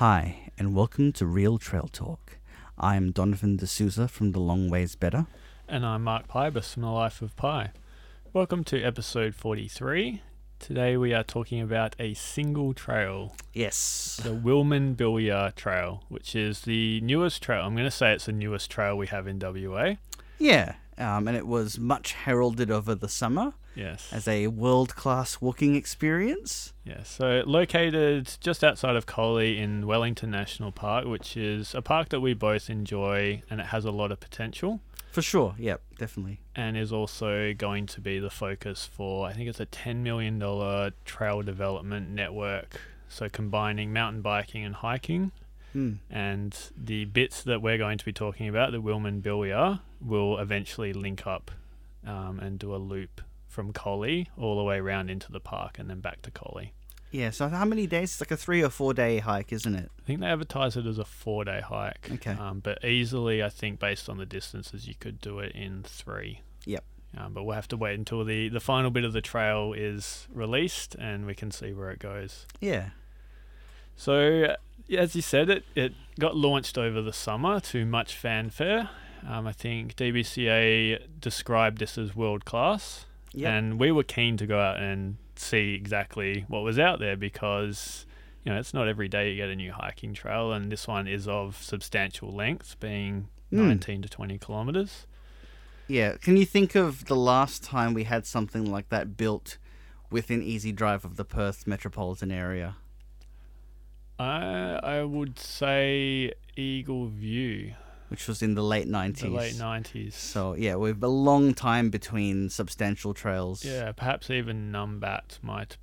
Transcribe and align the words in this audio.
Hi, 0.00 0.50
and 0.56 0.74
welcome 0.74 1.12
to 1.12 1.26
Real 1.26 1.58
Trail 1.58 1.86
Talk. 1.92 2.38
I'm 2.78 3.10
Donovan 3.12 3.58
D'Souza 3.58 4.08
from 4.08 4.32
The 4.32 4.40
Long 4.40 4.70
Ways 4.70 4.94
Better. 4.94 5.26
And 5.68 5.84
I'm 5.84 6.04
Mark 6.04 6.26
Pybus 6.26 6.72
from 6.72 6.84
The 6.84 6.88
Life 6.88 7.20
of 7.20 7.36
Pi. 7.36 7.72
Welcome 8.32 8.64
to 8.64 8.82
episode 8.82 9.34
43. 9.34 10.22
Today 10.58 10.96
we 10.96 11.12
are 11.12 11.22
talking 11.22 11.60
about 11.60 11.96
a 11.98 12.14
single 12.14 12.72
trail, 12.72 13.36
Yes. 13.52 14.18
the 14.24 14.30
Wilman 14.30 14.96
Bilya 14.96 15.54
Trail, 15.54 16.02
which 16.08 16.34
is 16.34 16.62
the 16.62 17.02
newest 17.02 17.42
trail. 17.42 17.66
I'm 17.66 17.74
going 17.74 17.84
to 17.84 17.90
say 17.90 18.14
it's 18.14 18.24
the 18.24 18.32
newest 18.32 18.70
trail 18.70 18.96
we 18.96 19.08
have 19.08 19.26
in 19.26 19.38
WA. 19.38 19.96
Yeah, 20.38 20.76
um, 20.96 21.28
and 21.28 21.36
it 21.36 21.46
was 21.46 21.78
much 21.78 22.12
heralded 22.14 22.70
over 22.70 22.94
the 22.94 23.10
summer 23.10 23.52
Yes. 23.74 24.12
as 24.12 24.26
a 24.28 24.48
world 24.48 24.94
class 24.96 25.40
walking 25.40 25.74
experience. 25.76 26.72
Yes. 26.84 27.08
So 27.08 27.42
located 27.46 28.36
just 28.40 28.64
outside 28.64 28.96
of 28.96 29.06
Collie 29.06 29.58
in 29.58 29.86
Wellington 29.86 30.30
National 30.30 30.72
Park, 30.72 31.06
which 31.06 31.36
is 31.36 31.74
a 31.74 31.80
park 31.82 32.08
that 32.10 32.20
we 32.20 32.34
both 32.34 32.68
enjoy 32.68 33.42
and 33.48 33.60
it 33.60 33.66
has 33.66 33.84
a 33.84 33.90
lot 33.90 34.10
of 34.12 34.18
potential. 34.20 34.80
For 35.12 35.22
sure, 35.22 35.54
yep, 35.58 35.82
definitely. 35.98 36.38
and 36.54 36.76
is 36.76 36.92
also 36.92 37.52
going 37.54 37.86
to 37.86 38.00
be 38.00 38.18
the 38.20 38.30
focus 38.30 38.88
for 38.92 39.26
I 39.26 39.32
think 39.32 39.48
it's 39.48 39.58
a 39.60 39.66
ten 39.66 40.02
million 40.02 40.38
dollar 40.38 40.92
trail 41.04 41.42
development 41.42 42.10
network. 42.10 42.80
So 43.08 43.28
combining 43.28 43.92
mountain 43.92 44.22
biking 44.22 44.64
and 44.64 44.74
hiking, 44.74 45.32
Hmm. 45.72 45.94
and 46.10 46.56
the 46.76 47.04
bits 47.04 47.42
that 47.44 47.62
we're 47.62 47.78
going 47.78 47.98
to 47.98 48.04
be 48.04 48.12
talking 48.12 48.48
about, 48.48 48.72
the 48.72 48.82
Wilman 48.82 49.20
Bilya, 49.22 49.80
will 50.00 50.38
eventually 50.38 50.92
link 50.92 51.26
up 51.28 51.50
um, 52.06 52.40
and 52.40 52.58
do 52.58 52.74
a 52.74 52.78
loop 52.78 53.20
from 53.50 53.72
Collie 53.72 54.30
all 54.38 54.56
the 54.56 54.62
way 54.62 54.78
around 54.78 55.10
into 55.10 55.30
the 55.30 55.40
park 55.40 55.78
and 55.78 55.90
then 55.90 56.00
back 56.00 56.22
to 56.22 56.30
Collie. 56.30 56.72
Yeah, 57.10 57.30
so 57.30 57.48
how 57.48 57.64
many 57.64 57.86
days? 57.88 58.12
It's 58.12 58.20
like 58.20 58.30
a 58.30 58.36
three 58.36 58.62
or 58.62 58.70
four 58.70 58.94
day 58.94 59.18
hike, 59.18 59.52
isn't 59.52 59.74
it? 59.74 59.90
I 59.98 60.02
think 60.06 60.20
they 60.20 60.26
advertise 60.26 60.76
it 60.76 60.86
as 60.86 60.98
a 60.98 61.04
four 61.04 61.44
day 61.44 61.60
hike. 61.60 62.08
Okay. 62.12 62.32
Um, 62.32 62.60
but 62.60 62.84
easily, 62.84 63.42
I 63.42 63.48
think 63.48 63.80
based 63.80 64.08
on 64.08 64.18
the 64.18 64.26
distances, 64.26 64.86
you 64.86 64.94
could 64.94 65.20
do 65.20 65.40
it 65.40 65.52
in 65.52 65.82
three. 65.82 66.42
Yep. 66.66 66.84
Um, 67.16 67.34
but 67.34 67.42
we'll 67.42 67.56
have 67.56 67.68
to 67.68 67.76
wait 67.76 67.98
until 67.98 68.24
the, 68.24 68.48
the 68.48 68.60
final 68.60 68.90
bit 68.90 69.02
of 69.02 69.12
the 69.12 69.20
trail 69.20 69.72
is 69.76 70.28
released 70.32 70.94
and 70.94 71.26
we 71.26 71.34
can 71.34 71.50
see 71.50 71.72
where 71.72 71.90
it 71.90 71.98
goes. 71.98 72.46
Yeah. 72.60 72.90
So, 73.96 74.56
as 74.96 75.16
you 75.16 75.22
said, 75.22 75.50
it, 75.50 75.64
it 75.74 75.92
got 76.20 76.36
launched 76.36 76.78
over 76.78 77.02
the 77.02 77.12
summer 77.12 77.58
to 77.60 77.84
much 77.84 78.14
fanfare. 78.14 78.88
Um, 79.26 79.46
I 79.46 79.52
think 79.52 79.96
DBCA 79.96 81.20
described 81.20 81.78
this 81.78 81.98
as 81.98 82.14
world 82.14 82.44
class. 82.44 83.06
Yep. 83.32 83.50
And 83.50 83.80
we 83.80 83.92
were 83.92 84.02
keen 84.02 84.36
to 84.38 84.46
go 84.46 84.58
out 84.58 84.78
and 84.78 85.16
see 85.36 85.74
exactly 85.74 86.44
what 86.48 86.60
was 86.60 86.78
out 86.78 86.98
there 86.98 87.16
because, 87.16 88.06
you 88.44 88.52
know, 88.52 88.58
it's 88.58 88.74
not 88.74 88.88
every 88.88 89.08
day 89.08 89.30
you 89.30 89.36
get 89.36 89.48
a 89.48 89.56
new 89.56 89.72
hiking 89.72 90.14
trail, 90.14 90.52
and 90.52 90.70
this 90.70 90.88
one 90.88 91.06
is 91.06 91.28
of 91.28 91.62
substantial 91.62 92.30
length, 92.32 92.78
being 92.80 93.28
Mm. 93.52 93.66
19 93.66 94.02
to 94.02 94.08
20 94.08 94.38
kilometers. 94.38 95.06
Yeah. 95.88 96.16
Can 96.18 96.36
you 96.36 96.46
think 96.46 96.76
of 96.76 97.06
the 97.06 97.16
last 97.16 97.64
time 97.64 97.94
we 97.94 98.04
had 98.04 98.24
something 98.24 98.64
like 98.70 98.90
that 98.90 99.16
built 99.16 99.58
within 100.08 100.40
easy 100.42 100.70
drive 100.70 101.04
of 101.04 101.16
the 101.16 101.24
Perth 101.24 101.66
metropolitan 101.66 102.30
area? 102.30 102.76
I 104.18 104.78
I 104.82 105.02
would 105.02 105.38
say 105.38 106.32
Eagle 106.56 107.06
View, 107.06 107.74
Which 108.10 108.26
was 108.26 108.42
in 108.42 108.54
the 108.54 108.62
late 108.62 108.88
90s. 108.88 109.20
the 109.20 109.28
late 109.28 109.54
90s. 109.54 110.12
So, 110.14 110.54
yeah, 110.54 110.74
we've 110.74 111.00
a 111.02 111.06
long 111.08 111.54
time 111.54 111.90
between 111.90 112.50
substantial 112.50 113.14
trails. 113.14 113.64
Yeah, 113.64 113.92
perhaps 113.92 114.30
even 114.30 114.72
Numbat 114.72 115.38
might 115.42 115.76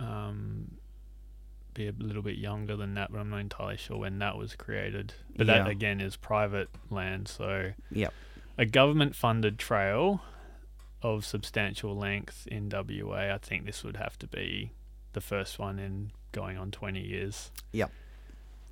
um, 0.00 0.72
be 1.72 1.86
a 1.88 1.92
little 1.96 2.22
bit 2.22 2.36
younger 2.38 2.76
than 2.76 2.94
that, 2.94 3.12
but 3.12 3.18
I'm 3.20 3.30
not 3.30 3.38
entirely 3.38 3.76
sure 3.76 3.98
when 3.98 4.18
that 4.18 4.36
was 4.36 4.56
created. 4.56 5.14
But 5.36 5.46
Yeah. 5.46 5.58
that 5.62 5.68
again 5.68 6.00
is 6.00 6.16
private 6.16 6.68
land, 6.90 7.28
so 7.28 7.72
Yep. 7.92 8.12
a 8.58 8.66
government-funded 8.66 9.56
trail 9.58 10.22
of 11.02 11.24
substantial 11.24 11.96
length 11.96 12.46
in 12.48 12.68
WA. 12.68 13.32
I 13.32 13.38
think 13.38 13.66
this 13.66 13.84
would 13.84 13.96
have 13.96 14.18
to 14.18 14.26
be 14.26 14.72
the 15.12 15.20
first 15.20 15.58
one 15.60 15.78
in 15.78 16.10
going 16.32 16.56
on 16.56 16.70
20 16.72 17.00
years. 17.00 17.52
Yep. 17.72 17.92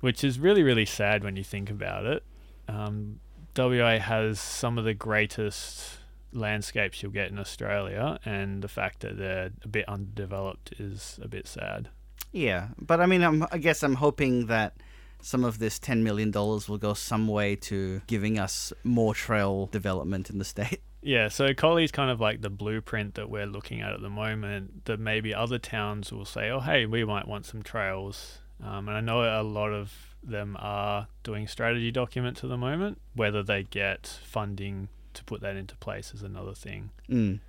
Which 0.01 0.23
is 0.23 0.37
really, 0.39 0.63
really 0.63 0.85
sad 0.85 1.23
when 1.23 1.37
you 1.37 1.43
think 1.45 1.69
about 1.69 2.05
it. 2.05 2.23
Um, 2.67 3.19
WA 3.55 3.99
has 3.99 4.39
some 4.39 4.77
of 4.77 4.85
the 4.85 4.93
greatest 4.93 5.99
landscapes 6.31 7.03
you'll 7.03 7.11
get 7.11 7.31
in 7.31 7.39
Australia, 7.39 8.19
and 8.25 8.61
the 8.61 8.67
fact 8.67 9.01
that 9.01 9.17
they're 9.17 9.51
a 9.63 9.67
bit 9.67 9.87
underdeveloped 9.87 10.73
is 10.79 11.19
a 11.21 11.27
bit 11.27 11.47
sad. 11.47 11.89
Yeah, 12.31 12.69
but 12.79 12.99
I 12.99 13.05
mean, 13.05 13.23
I'm, 13.23 13.45
I 13.51 13.59
guess 13.59 13.83
I'm 13.83 13.95
hoping 13.95 14.47
that 14.47 14.75
some 15.21 15.45
of 15.45 15.59
this 15.59 15.79
$10 15.79 16.01
million 16.01 16.31
will 16.31 16.77
go 16.77 16.93
some 16.93 17.27
way 17.27 17.55
to 17.55 18.01
giving 18.07 18.37
us 18.37 18.73
more 18.83 19.13
trail 19.13 19.67
development 19.67 20.29
in 20.29 20.37
the 20.37 20.45
state. 20.45 20.81
Yeah, 21.05 21.27
so 21.27 21.53
Collie's 21.53 21.91
kind 21.91 22.09
of 22.09 22.21
like 22.21 22.39
the 22.39 22.49
blueprint 22.49 23.15
that 23.15 23.29
we're 23.29 23.45
looking 23.45 23.81
at 23.81 23.91
at 23.91 24.01
the 24.01 24.09
moment. 24.09 24.85
That 24.85 25.01
maybe 25.01 25.35
other 25.35 25.59
towns 25.59 26.13
will 26.13 26.23
say, 26.23 26.49
"Oh, 26.49 26.61
hey, 26.61 26.85
we 26.85 27.03
might 27.03 27.27
want 27.27 27.45
some 27.45 27.61
trails." 27.61 28.39
Um, 28.63 28.87
and 28.87 28.95
I 28.95 29.01
know 29.01 29.21
a 29.21 29.43
lot 29.43 29.73
of 29.73 30.12
them 30.27 30.57
are 30.59 31.07
doing 31.23 31.47
strategy 31.47 31.91
documents 31.91 32.43
at 32.43 32.49
the 32.49 32.57
moment. 32.57 32.99
Whether 33.15 33.43
they 33.43 33.63
get 33.63 34.19
funding 34.23 34.89
to 35.13 35.23
put 35.23 35.41
that 35.41 35.55
into 35.55 35.75
place 35.77 36.13
is 36.13 36.23
another 36.23 36.53
thing. 36.53 36.89
Mm. 37.09 37.39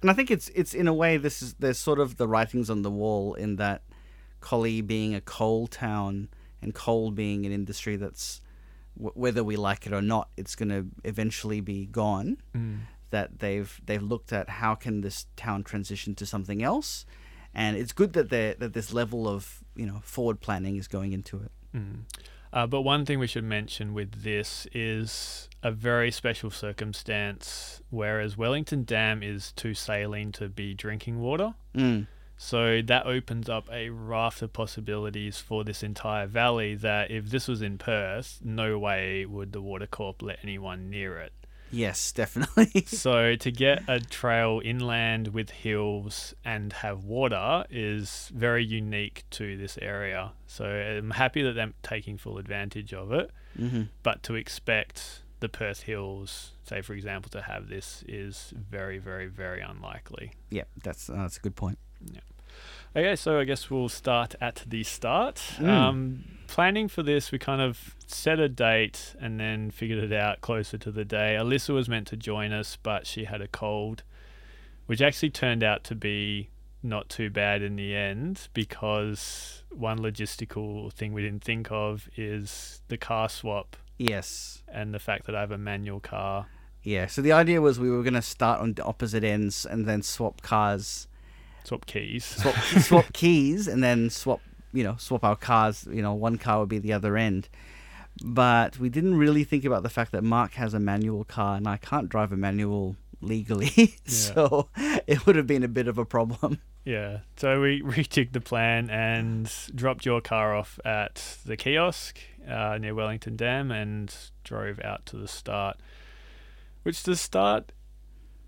And 0.00 0.10
I 0.10 0.14
think 0.14 0.30
it's 0.30 0.48
it's 0.50 0.74
in 0.74 0.86
a 0.86 0.94
way 0.94 1.16
this 1.16 1.42
is 1.42 1.54
there's 1.54 1.78
sort 1.78 1.98
of 1.98 2.16
the 2.16 2.28
writings 2.28 2.70
on 2.70 2.82
the 2.82 2.90
wall 2.90 3.34
in 3.34 3.56
that 3.56 3.82
Collie 4.40 4.80
being 4.80 5.14
a 5.14 5.20
coal 5.20 5.66
town 5.66 6.28
and 6.62 6.74
coal 6.74 7.10
being 7.10 7.46
an 7.46 7.52
industry 7.52 7.96
that's 7.96 8.40
w- 8.96 9.12
whether 9.14 9.42
we 9.42 9.56
like 9.56 9.86
it 9.86 9.92
or 9.92 10.02
not, 10.02 10.28
it's 10.36 10.54
going 10.54 10.68
to 10.68 10.86
eventually 11.04 11.60
be 11.60 11.86
gone. 11.86 12.38
That 13.10 13.38
they've 13.38 13.80
they've 13.86 14.02
looked 14.02 14.32
at 14.32 14.48
how 14.48 14.74
can 14.74 15.00
this 15.00 15.26
town 15.36 15.64
transition 15.64 16.14
to 16.16 16.26
something 16.26 16.62
else, 16.62 17.06
and 17.54 17.76
it's 17.76 17.92
good 17.92 18.12
that 18.12 18.28
there 18.28 18.54
that 18.54 18.74
this 18.74 18.92
level 18.92 19.26
of 19.26 19.64
you 19.74 19.86
know 19.86 20.00
forward 20.04 20.40
planning 20.40 20.76
is 20.76 20.86
going 20.88 21.12
into 21.12 21.38
it. 21.38 21.50
Mm. 21.74 22.02
Uh, 22.52 22.66
but 22.66 22.80
one 22.82 23.04
thing 23.04 23.18
we 23.18 23.26
should 23.26 23.44
mention 23.44 23.92
with 23.92 24.22
this 24.22 24.66
is 24.72 25.48
a 25.62 25.70
very 25.70 26.10
special 26.10 26.50
circumstance, 26.50 27.82
whereas 27.90 28.38
Wellington 28.38 28.84
Dam 28.84 29.22
is 29.22 29.52
too 29.52 29.74
saline 29.74 30.32
to 30.32 30.48
be 30.48 30.72
drinking 30.74 31.20
water. 31.20 31.54
Mm. 31.74 32.06
So 32.36 32.80
that 32.82 33.04
opens 33.04 33.48
up 33.48 33.68
a 33.70 33.90
raft 33.90 34.42
of 34.42 34.52
possibilities 34.52 35.38
for 35.38 35.64
this 35.64 35.82
entire 35.82 36.26
valley 36.26 36.76
that 36.76 37.10
if 37.10 37.30
this 37.30 37.48
was 37.48 37.60
in 37.60 37.78
Perth, 37.78 38.38
no 38.44 38.78
way 38.78 39.26
would 39.26 39.52
the 39.52 39.60
Water 39.60 39.88
Corp 39.88 40.22
let 40.22 40.38
anyone 40.42 40.88
near 40.88 41.18
it. 41.18 41.32
Yes, 41.70 42.12
definitely. 42.12 42.72
So 42.86 43.36
to 43.36 43.50
get 43.50 43.82
a 43.88 44.00
trail 44.00 44.60
inland 44.64 45.28
with 45.28 45.50
hills 45.50 46.34
and 46.44 46.72
have 46.72 47.04
water 47.04 47.64
is 47.70 48.30
very 48.34 48.64
unique 48.64 49.24
to 49.30 49.56
this 49.56 49.78
area. 49.80 50.32
So 50.46 50.64
I'm 50.64 51.10
happy 51.10 51.42
that 51.42 51.52
they're 51.52 51.72
taking 51.82 52.16
full 52.18 52.38
advantage 52.38 52.92
of 52.92 53.12
it, 53.12 53.30
hmm 53.56 53.82
but 54.02 54.22
to 54.24 54.34
expect 54.34 55.22
the 55.40 55.48
Perth 55.48 55.82
Hills, 55.82 56.52
say 56.64 56.80
for 56.80 56.94
example, 56.94 57.30
to 57.30 57.42
have 57.42 57.68
this 57.68 58.02
is 58.08 58.52
very, 58.56 58.98
very, 58.98 59.26
very 59.26 59.60
unlikely. 59.60 60.32
Yeah, 60.50 60.64
that's 60.82 61.08
uh, 61.10 61.14
that's 61.14 61.36
a 61.36 61.40
good 61.40 61.56
point. 61.56 61.78
Okay, 62.98 63.14
so 63.14 63.38
I 63.38 63.44
guess 63.44 63.70
we'll 63.70 63.88
start 63.88 64.34
at 64.40 64.64
the 64.66 64.82
start. 64.82 65.36
Mm. 65.58 65.68
Um, 65.68 66.24
planning 66.48 66.88
for 66.88 67.04
this, 67.04 67.30
we 67.30 67.38
kind 67.38 67.60
of 67.62 67.94
set 68.08 68.40
a 68.40 68.48
date 68.48 69.14
and 69.20 69.38
then 69.38 69.70
figured 69.70 70.02
it 70.02 70.12
out 70.12 70.40
closer 70.40 70.78
to 70.78 70.90
the 70.90 71.04
day. 71.04 71.36
Alyssa 71.38 71.72
was 71.72 71.88
meant 71.88 72.08
to 72.08 72.16
join 72.16 72.52
us, 72.52 72.76
but 72.82 73.06
she 73.06 73.22
had 73.26 73.40
a 73.40 73.46
cold, 73.46 74.02
which 74.86 75.00
actually 75.00 75.30
turned 75.30 75.62
out 75.62 75.84
to 75.84 75.94
be 75.94 76.50
not 76.82 77.08
too 77.08 77.30
bad 77.30 77.62
in 77.62 77.76
the 77.76 77.94
end 77.94 78.48
because 78.52 79.62
one 79.70 80.00
logistical 80.00 80.92
thing 80.92 81.12
we 81.12 81.22
didn't 81.22 81.44
think 81.44 81.70
of 81.70 82.08
is 82.16 82.82
the 82.88 82.96
car 82.96 83.28
swap 83.28 83.76
Yes. 83.96 84.62
and 84.66 84.92
the 84.92 84.98
fact 84.98 85.26
that 85.26 85.36
I 85.36 85.40
have 85.40 85.52
a 85.52 85.58
manual 85.58 86.00
car. 86.00 86.46
Yeah, 86.82 87.06
so 87.06 87.20
the 87.22 87.32
idea 87.32 87.60
was 87.60 87.78
we 87.78 87.90
were 87.90 88.02
going 88.02 88.14
to 88.14 88.22
start 88.22 88.60
on 88.60 88.74
the 88.74 88.84
opposite 88.84 89.24
ends 89.24 89.66
and 89.66 89.86
then 89.86 90.02
swap 90.02 90.42
cars, 90.42 91.07
Swap 91.68 91.84
keys. 91.84 92.24
swap, 92.24 92.54
swap 92.80 93.12
keys, 93.12 93.68
and 93.68 93.84
then 93.84 94.08
swap, 94.08 94.40
you 94.72 94.82
know, 94.82 94.96
swap 94.98 95.22
our 95.22 95.36
cars. 95.36 95.86
You 95.90 96.00
know, 96.00 96.14
one 96.14 96.38
car 96.38 96.60
would 96.60 96.70
be 96.70 96.78
the 96.78 96.94
other 96.94 97.16
end. 97.16 97.48
But 98.24 98.78
we 98.78 98.88
didn't 98.88 99.16
really 99.16 99.44
think 99.44 99.64
about 99.64 99.82
the 99.82 99.90
fact 99.90 100.12
that 100.12 100.24
Mark 100.24 100.54
has 100.54 100.72
a 100.72 100.80
manual 100.80 101.24
car 101.24 101.56
and 101.56 101.68
I 101.68 101.76
can't 101.76 102.08
drive 102.08 102.32
a 102.32 102.36
manual 102.36 102.96
legally. 103.20 103.96
so 104.06 104.68
it 105.06 105.26
would 105.26 105.36
have 105.36 105.46
been 105.46 105.62
a 105.62 105.68
bit 105.68 105.88
of 105.88 105.98
a 105.98 106.04
problem. 106.04 106.60
Yeah. 106.84 107.18
So 107.36 107.60
we 107.60 107.82
rejigged 107.84 108.32
the 108.32 108.40
plan 108.40 108.88
and 108.88 109.52
dropped 109.74 110.06
your 110.06 110.20
car 110.20 110.54
off 110.56 110.80
at 110.86 111.38
the 111.44 111.56
kiosk 111.56 112.18
uh, 112.48 112.78
near 112.80 112.94
Wellington 112.94 113.36
Dam 113.36 113.70
and 113.70 114.14
drove 114.42 114.80
out 114.82 115.04
to 115.06 115.16
the 115.16 115.28
start. 115.28 115.76
Which 116.82 117.02
the 117.02 117.14
start, 117.14 117.72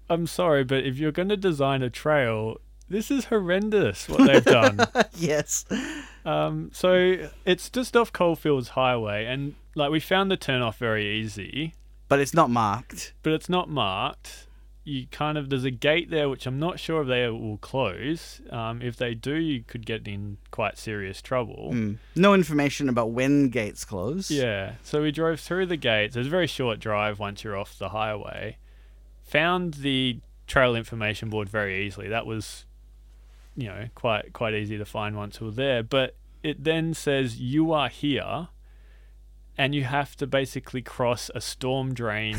I'm 0.08 0.26
sorry, 0.26 0.64
but 0.64 0.84
if 0.84 0.96
you're 0.96 1.12
going 1.12 1.28
to 1.28 1.36
design 1.36 1.82
a 1.82 1.90
trail, 1.90 2.56
this 2.90 3.10
is 3.10 3.26
horrendous 3.26 4.08
what 4.08 4.26
they've 4.26 4.44
done. 4.44 4.80
yes. 5.14 5.64
Um, 6.24 6.70
so 6.74 7.28
it's 7.46 7.70
just 7.70 7.96
off 7.96 8.12
Coalfields 8.12 8.70
Highway, 8.70 9.24
and 9.26 9.54
like 9.74 9.90
we 9.90 10.00
found 10.00 10.30
the 10.30 10.36
turnoff 10.36 10.76
very 10.76 11.06
easy, 11.20 11.74
but 12.08 12.18
it's 12.20 12.34
not 12.34 12.50
marked. 12.50 13.14
but 13.22 13.32
it's 13.32 13.48
not 13.48 13.70
marked. 13.70 14.46
You 14.82 15.06
kind 15.12 15.36
of 15.38 15.50
there's 15.50 15.64
a 15.64 15.70
gate 15.70 16.10
there, 16.10 16.28
which 16.28 16.46
I'm 16.46 16.58
not 16.58 16.80
sure 16.80 17.02
if 17.02 17.08
they 17.08 17.28
will 17.28 17.58
close. 17.58 18.40
Um, 18.50 18.82
if 18.82 18.96
they 18.96 19.14
do, 19.14 19.34
you 19.36 19.62
could 19.62 19.86
get 19.86 20.08
in 20.08 20.38
quite 20.50 20.78
serious 20.78 21.22
trouble. 21.22 21.70
Mm. 21.72 21.98
No 22.16 22.34
information 22.34 22.88
about 22.88 23.10
when 23.10 23.50
gates 23.50 23.84
close. 23.84 24.30
Yeah. 24.30 24.72
So 24.82 25.02
we 25.02 25.12
drove 25.12 25.38
through 25.38 25.66
the 25.66 25.76
gates. 25.76 26.16
It 26.16 26.20
was 26.20 26.26
a 26.26 26.30
very 26.30 26.46
short 26.46 26.80
drive 26.80 27.18
once 27.18 27.44
you're 27.44 27.56
off 27.58 27.78
the 27.78 27.90
highway. 27.90 28.56
Found 29.24 29.74
the 29.74 30.18
trail 30.46 30.74
information 30.74 31.28
board 31.28 31.48
very 31.48 31.86
easily. 31.86 32.08
That 32.08 32.26
was, 32.26 32.64
you 33.56 33.68
know, 33.68 33.88
quite 33.94 34.32
quite 34.32 34.54
easy 34.54 34.78
to 34.78 34.84
find 34.84 35.16
once 35.16 35.40
we're 35.40 35.50
there. 35.50 35.82
But 35.82 36.16
it 36.42 36.64
then 36.64 36.94
says 36.94 37.40
you 37.40 37.72
are 37.72 37.88
here, 37.88 38.48
and 39.56 39.74
you 39.74 39.84
have 39.84 40.16
to 40.16 40.26
basically 40.26 40.82
cross 40.82 41.30
a 41.34 41.40
storm 41.40 41.94
drain, 41.94 42.36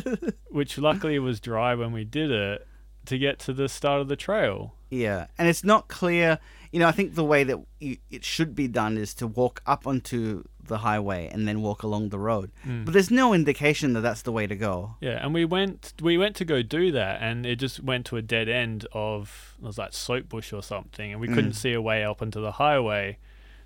which 0.50 0.78
luckily 0.78 1.18
was 1.18 1.40
dry 1.40 1.74
when 1.74 1.92
we 1.92 2.04
did 2.04 2.30
it, 2.30 2.66
to 3.06 3.18
get 3.18 3.38
to 3.40 3.52
the 3.52 3.68
start 3.68 4.00
of 4.00 4.08
the 4.08 4.16
trail. 4.16 4.74
Yeah, 4.90 5.26
and 5.36 5.48
it's 5.48 5.64
not 5.64 5.88
clear. 5.88 6.38
You 6.74 6.80
know, 6.80 6.88
I 6.88 6.92
think 6.92 7.14
the 7.14 7.24
way 7.24 7.44
that 7.44 7.58
you, 7.78 7.98
it 8.10 8.24
should 8.24 8.52
be 8.56 8.66
done 8.66 8.98
is 8.98 9.14
to 9.14 9.28
walk 9.28 9.62
up 9.64 9.86
onto 9.86 10.42
the 10.66 10.78
highway 10.78 11.28
and 11.32 11.46
then 11.46 11.62
walk 11.62 11.84
along 11.84 12.08
the 12.08 12.18
road. 12.18 12.50
Mm. 12.66 12.84
But 12.84 12.94
there's 12.94 13.10
no 13.12 13.32
indication 13.32 13.92
that 13.92 14.00
that's 14.00 14.22
the 14.22 14.32
way 14.32 14.46
to 14.48 14.56
go. 14.56 14.96
Yeah, 15.00 15.22
and 15.22 15.32
we 15.32 15.44
went 15.44 15.92
we 16.02 16.18
went 16.18 16.34
to 16.36 16.44
go 16.44 16.62
do 16.62 16.90
that, 16.90 17.22
and 17.22 17.46
it 17.46 17.56
just 17.60 17.78
went 17.80 18.06
to 18.06 18.16
a 18.16 18.22
dead 18.22 18.48
end 18.48 18.86
of 18.92 19.54
it 19.62 19.64
was 19.66 19.78
like 19.78 19.92
soap 19.92 20.28
bush 20.28 20.52
or 20.52 20.62
something, 20.64 21.12
and 21.12 21.20
we 21.20 21.28
couldn't 21.28 21.52
Mm. 21.52 21.62
see 21.64 21.72
a 21.74 21.80
way 21.82 22.02
up 22.04 22.20
onto 22.20 22.40
the 22.40 22.52
highway. 22.52 23.18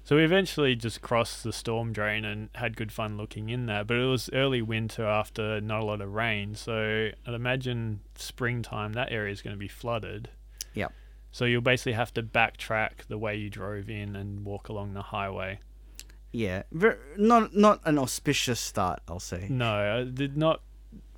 So 0.05 0.17
we 0.17 0.25
eventually 0.25 0.75
just 0.75 1.01
crossed 1.01 1.45
the 1.45 1.53
storm 1.53 1.93
drain 1.95 2.25
and 2.27 2.49
had 2.57 2.77
good 2.77 2.93
fun 2.93 3.17
looking 3.17 3.49
in 3.49 3.65
there. 3.67 3.85
But 3.85 3.97
it 3.99 4.07
was 4.07 4.29
early 4.35 4.61
winter 4.63 5.07
after 5.07 5.61
not 5.63 5.81
a 5.81 5.85
lot 5.85 6.01
of 6.03 6.13
rain, 6.13 6.55
so 6.55 7.11
I'd 7.27 7.35
imagine 7.35 8.01
springtime 8.17 8.93
that 8.95 9.11
area 9.13 9.33
is 9.33 9.41
going 9.43 9.55
to 9.57 9.59
be 9.59 9.69
flooded. 9.69 10.29
Yep. 10.75 10.93
So 11.39 11.45
you'll 11.45 11.61
basically 11.61 11.93
have 11.93 12.13
to 12.15 12.23
backtrack 12.25 13.07
the 13.07 13.17
way 13.17 13.37
you 13.37 13.49
drove 13.49 13.89
in 13.89 14.17
and 14.17 14.45
walk 14.45 14.69
along 14.69 14.95
the 14.95 15.03
highway. 15.03 15.61
Yeah, 16.33 16.65
ver- 16.73 16.99
not 17.17 17.55
not 17.55 17.81
an 17.85 17.97
auspicious 17.97 18.59
start, 18.59 19.03
I'll 19.07 19.21
say. 19.21 19.47
No, 19.49 20.01
it 20.01 20.17
did 20.17 20.37
not 20.37 20.63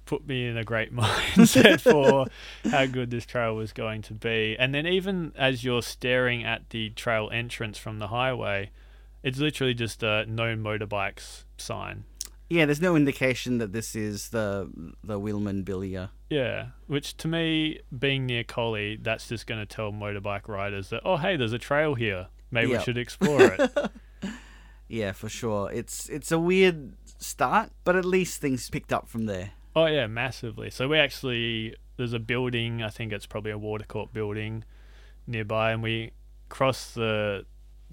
put 0.05 0.26
me 0.28 0.46
in 0.46 0.58
a 0.58 0.62
great 0.62 0.94
mindset 0.94 1.81
for 1.81 2.26
how 2.70 2.84
good 2.84 3.11
this 3.11 3.25
trail 3.25 3.56
was 3.56 3.72
going 3.72 4.02
to 4.02 4.12
be. 4.12 4.56
And 4.58 4.75
then 4.75 4.87
even 4.87 5.32
as 5.37 5.64
you're 5.64 5.81
staring 5.81 6.44
at 6.44 6.69
the 6.69 6.90
trail 6.90 7.31
entrance 7.32 7.78
from 7.78 7.99
the 7.99 8.08
highway, 8.08 8.73
it's 9.23 9.38
literally 9.38 9.73
just 9.73 10.02
a 10.02 10.26
no 10.26 10.55
motorbikes 10.55 11.44
sign. 11.56 12.05
Yeah, 12.50 12.67
there's 12.67 12.81
no 12.81 12.97
indication 12.97 13.58
that 13.58 13.73
this 13.73 13.94
is 13.94 14.31
the 14.31 14.69
the 15.05 15.19
Wilman 15.20 15.64
Bilya. 15.64 16.11
Yeah, 16.29 16.67
which 16.88 17.17
to 17.19 17.29
me, 17.29 17.79
being 17.97 18.26
near 18.26 18.43
Collie, 18.44 18.99
that's 19.00 19.29
just 19.29 19.47
going 19.47 19.61
to 19.61 19.67
tell 19.67 19.93
motorbike 19.93 20.49
riders 20.49 20.91
that, 20.91 21.02
oh, 21.05 21.17
hey, 21.17 21.37
there's 21.37 21.52
a 21.52 21.58
trail 21.58 21.94
here. 21.94 22.26
Maybe 22.50 22.70
Yep. 22.70 22.79
we 22.81 22.85
should 22.85 22.99
explore 22.99 23.43
it. 23.44 23.70
Yeah, 24.93 25.12
for 25.12 25.29
sure. 25.29 25.70
It's 25.70 26.08
it's 26.08 26.32
a 26.32 26.38
weird 26.41 26.94
start, 27.19 27.70
but 27.85 27.94
at 27.94 28.05
least 28.05 28.41
things 28.41 28.69
picked 28.69 28.93
up 28.93 29.06
from 29.08 29.26
there. 29.26 29.52
Oh 29.76 29.87
yeah, 29.87 30.08
massively. 30.08 30.69
So 30.70 30.88
we 30.88 30.99
actually 30.99 31.76
there's 31.97 32.12
a 32.12 32.19
building. 32.19 32.82
I 32.82 32.88
think 32.88 33.12
it's 33.12 33.25
probably 33.25 33.52
a 33.52 33.58
Water 33.58 33.85
Corp 33.87 34.12
building 34.12 34.64
nearby, 35.29 35.70
and 35.70 35.81
we 35.81 36.11
cross 36.49 36.91
the 36.91 37.47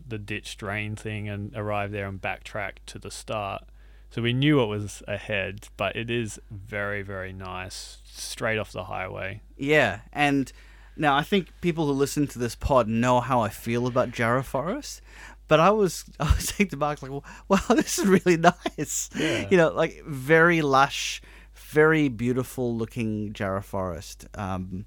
the 0.07 0.17
ditch 0.17 0.57
drain 0.57 0.95
thing 0.95 1.29
and 1.29 1.55
arrive 1.55 1.91
there 1.91 2.07
and 2.07 2.19
backtrack 2.19 2.77
to 2.87 2.97
the 2.97 3.11
start. 3.11 3.63
So 4.09 4.21
we 4.21 4.33
knew 4.33 4.61
it 4.61 4.67
was 4.67 5.03
ahead, 5.07 5.67
but 5.77 5.95
it 5.95 6.09
is 6.09 6.39
very 6.49 7.01
very 7.01 7.33
nice, 7.33 7.97
straight 8.05 8.57
off 8.57 8.71
the 8.71 8.85
highway. 8.85 9.41
Yeah, 9.57 10.01
and 10.13 10.51
now 10.95 11.15
I 11.15 11.23
think 11.23 11.49
people 11.61 11.85
who 11.85 11.93
listen 11.93 12.27
to 12.27 12.39
this 12.39 12.55
pod 12.55 12.87
know 12.87 13.19
how 13.19 13.41
I 13.41 13.49
feel 13.49 13.87
about 13.87 14.11
Jarrah 14.11 14.43
Forest. 14.43 15.01
But 15.47 15.59
I 15.59 15.69
was 15.69 16.05
I 16.19 16.25
was 16.33 16.49
saying 16.49 16.69
to 16.69 16.77
Mark 16.77 17.01
like, 17.01 17.11
wow, 17.47 17.59
this 17.69 17.99
is 17.99 18.07
really 18.07 18.37
nice. 18.37 19.09
Yeah. 19.15 19.47
You 19.49 19.57
know, 19.57 19.69
like 19.69 20.03
very 20.05 20.61
lush, 20.61 21.21
very 21.53 22.09
beautiful 22.09 22.75
looking 22.75 23.33
Jarrah 23.33 23.63
Forest. 23.63 24.27
Um, 24.35 24.85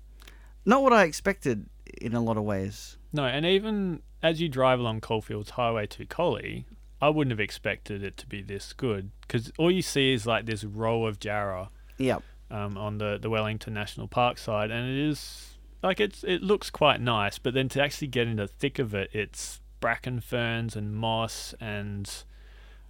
not 0.65 0.83
what 0.83 0.93
I 0.93 1.05
expected 1.05 1.67
in 2.01 2.15
a 2.15 2.21
lot 2.21 2.37
of 2.37 2.45
ways. 2.45 2.97
No, 3.13 3.25
and 3.25 3.45
even 3.47 4.03
as 4.23 4.41
you 4.41 4.49
drive 4.49 4.79
along 4.79 5.01
Coalfields 5.01 5.51
Highway 5.51 5.87
to 5.89 6.05
Collie, 6.07 6.67
I 7.03 7.09
wouldn't 7.09 7.33
have 7.33 7.41
expected 7.41 8.03
it 8.03 8.17
to 8.19 8.27
be 8.27 8.43
this 8.43 8.73
good 8.73 9.11
because 9.23 9.51
all 9.59 9.71
you 9.71 9.83
see 9.83 10.13
is 10.13 10.27
like 10.27 10.47
this 10.47 10.65
row 10.65 11.07
of 11.07 11.19
Jarrah 11.19 11.71
Yep. 11.99 12.23
um, 12.51 12.77
on 12.77 12.99
the, 12.99 13.19
the 13.21 13.31
Wellington 13.31 13.75
National 13.75 14.07
Park 14.09 14.39
side, 14.39 14.71
and 14.71 14.89
it 14.91 15.09
is 15.09 15.55
like 15.83 15.99
it's 16.01 16.23
it 16.25 16.43
looks 16.43 16.69
quite 16.71 17.01
nice, 17.01 17.39
but 17.39 17.55
then 17.55 17.69
to 17.71 17.83
actually 17.83 18.09
get 18.09 18.27
into 18.29 18.43
the 18.45 18.49
thick 18.49 18.79
of 18.79 18.95
it, 18.95 19.11
it's 19.13 19.61
bracken 19.81 20.21
ferns 20.21 20.77
and 20.77 20.95
moss 20.95 21.55
and 21.61 22.25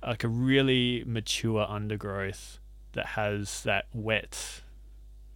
like 0.05 0.25
a 0.25 0.29
really 0.29 1.05
mature 1.07 1.65
undergrowth 1.69 2.59
that 2.93 3.07
has 3.07 3.63
that 3.63 3.87
wet, 3.95 4.63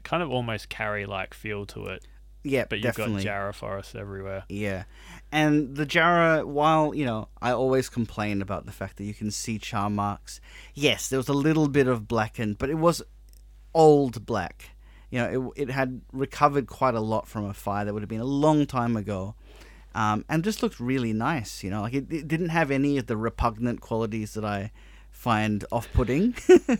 kind 0.02 0.22
of 0.22 0.30
almost 0.30 0.68
karri 0.68 1.06
like 1.06 1.32
feel 1.34 1.64
to 1.66 1.86
it. 1.86 2.04
Yeah, 2.46 2.64
But 2.68 2.76
you've 2.80 2.84
definitely. 2.94 3.14
got 3.16 3.22
Jarrah 3.22 3.54
forest 3.54 3.94
everywhere. 3.96 4.44
Yeah. 4.50 4.84
And 5.34 5.74
the 5.74 5.84
Jarrah, 5.84 6.46
while, 6.46 6.94
you 6.94 7.04
know, 7.04 7.26
I 7.42 7.50
always 7.50 7.88
complain 7.88 8.40
about 8.40 8.66
the 8.66 8.72
fact 8.72 8.98
that 8.98 9.04
you 9.04 9.12
can 9.12 9.32
see 9.32 9.58
char 9.58 9.90
marks. 9.90 10.40
Yes, 10.74 11.08
there 11.08 11.18
was 11.18 11.28
a 11.28 11.32
little 11.32 11.66
bit 11.66 11.88
of 11.88 12.06
blackened, 12.06 12.56
but 12.58 12.70
it 12.70 12.78
was 12.78 13.02
old 13.74 14.24
black. 14.24 14.70
You 15.10 15.18
know, 15.18 15.52
it, 15.56 15.62
it 15.62 15.70
had 15.70 16.02
recovered 16.12 16.68
quite 16.68 16.94
a 16.94 17.00
lot 17.00 17.26
from 17.26 17.46
a 17.46 17.52
fire 17.52 17.84
that 17.84 17.92
would 17.92 18.02
have 18.04 18.08
been 18.08 18.20
a 18.20 18.24
long 18.24 18.64
time 18.64 18.96
ago. 18.96 19.34
Um, 19.92 20.24
and 20.28 20.44
just 20.44 20.62
looked 20.62 20.78
really 20.78 21.12
nice, 21.12 21.64
you 21.64 21.70
know, 21.70 21.82
like 21.82 21.94
it, 21.94 22.12
it 22.12 22.28
didn't 22.28 22.50
have 22.50 22.70
any 22.70 22.96
of 22.96 23.08
the 23.08 23.16
repugnant 23.16 23.80
qualities 23.80 24.34
that 24.34 24.44
I 24.44 24.70
find 25.10 25.64
off 25.72 25.92
putting. 25.92 26.36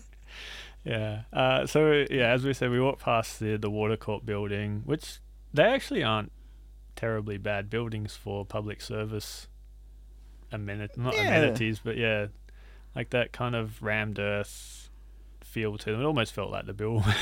Yeah. 0.85 1.23
Uh, 1.33 1.67
so 1.67 2.05
yeah, 2.11 2.29
as 2.33 2.45
we 2.45 2.53
said, 2.53 2.71
we 2.71 2.79
walked 2.79 3.01
past 3.01 3.41
the 3.41 3.57
the 3.57 3.71
Water 3.71 3.97
Corp 3.97 4.27
building, 4.27 4.83
which 4.85 5.19
they 5.53 5.65
actually 5.65 6.03
aren't 6.03 6.31
terribly 6.97 7.39
bad 7.39 7.71
buildings 7.71 8.15
for 8.17 8.45
public 8.45 8.81
service 8.81 9.49
amenit 10.53 10.97
not 10.97 11.15
Yeah. 11.15 11.29
amenities, 11.29 11.81
but 11.83 11.97
yeah, 11.97 12.27
like 12.95 13.11
that 13.11 13.33
kind 13.33 13.55
of 13.57 13.83
rammed 13.83 14.19
earth 14.19 14.91
feel 15.41 15.77
to 15.79 15.93
them. 15.93 16.01
It 16.01 16.05
almost 16.05 16.33
felt 16.33 16.51
like 16.51 16.67
the 16.67 16.75
bill. 16.75 17.01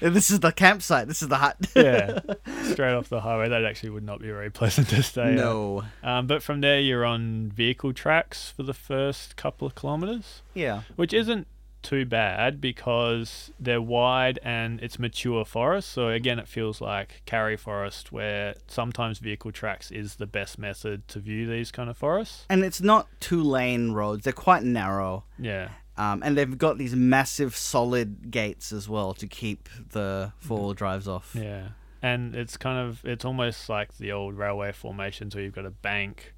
this 0.00 0.30
is 0.30 0.40
the 0.40 0.52
campsite, 0.52 1.08
this 1.08 1.22
is 1.22 1.28
the 1.28 1.36
hut. 1.36 1.56
yeah, 1.74 2.18
straight 2.72 2.94
off 2.94 3.08
the 3.08 3.20
highway. 3.20 3.48
That 3.48 3.64
actually 3.64 3.90
would 3.90 4.04
not 4.04 4.20
be 4.20 4.28
very 4.28 4.50
pleasant 4.50 4.88
to 4.90 5.02
stay. 5.02 5.34
no. 5.34 5.84
Um, 6.02 6.26
but 6.26 6.42
from 6.42 6.60
there, 6.60 6.80
you're 6.80 7.04
on 7.04 7.50
vehicle 7.54 7.92
tracks 7.92 8.50
for 8.50 8.62
the 8.62 8.74
first 8.74 9.36
couple 9.36 9.66
of 9.66 9.74
kilometers. 9.74 10.42
Yeah. 10.54 10.82
which 10.96 11.12
isn't 11.12 11.46
too 11.86 12.04
bad 12.04 12.60
because 12.60 13.50
they're 13.60 13.80
wide 13.80 14.38
and 14.42 14.80
it's 14.80 14.98
mature 14.98 15.44
forest. 15.44 15.88
So 15.90 16.08
again, 16.08 16.38
it 16.38 16.48
feels 16.48 16.80
like 16.80 17.22
karri 17.26 17.58
forest, 17.58 18.10
where 18.12 18.54
sometimes 18.66 19.18
vehicle 19.18 19.52
tracks 19.52 19.90
is 19.90 20.16
the 20.16 20.26
best 20.26 20.58
method 20.58 21.06
to 21.08 21.20
view 21.20 21.46
these 21.48 21.70
kind 21.70 21.88
of 21.88 21.96
forests. 21.96 22.44
And 22.50 22.64
it's 22.64 22.80
not 22.80 23.06
two 23.20 23.42
lane 23.42 23.92
roads, 23.92 24.24
they're 24.24 24.32
quite 24.32 24.62
narrow. 24.64 25.24
Yeah, 25.38 25.68
Um, 25.96 26.22
and 26.24 26.36
they've 26.36 26.58
got 26.58 26.76
these 26.76 26.94
massive 26.96 27.56
solid 27.56 28.30
gates 28.30 28.72
as 28.72 28.88
well 28.88 29.14
to 29.14 29.26
keep 29.26 29.68
the 29.92 30.32
four 30.38 30.58
wheel 30.60 30.74
drives 30.74 31.06
off. 31.08 31.34
yeah, 31.34 31.68
and 32.02 32.34
it's 32.34 32.56
kind 32.56 32.78
of 32.88 33.04
it's 33.04 33.24
almost 33.24 33.68
like 33.68 33.96
the 33.96 34.10
old 34.12 34.34
railway 34.36 34.72
formations 34.72 35.34
where 35.34 35.44
you've 35.44 35.54
got 35.54 35.66
a 35.66 35.70
bank. 35.70 36.34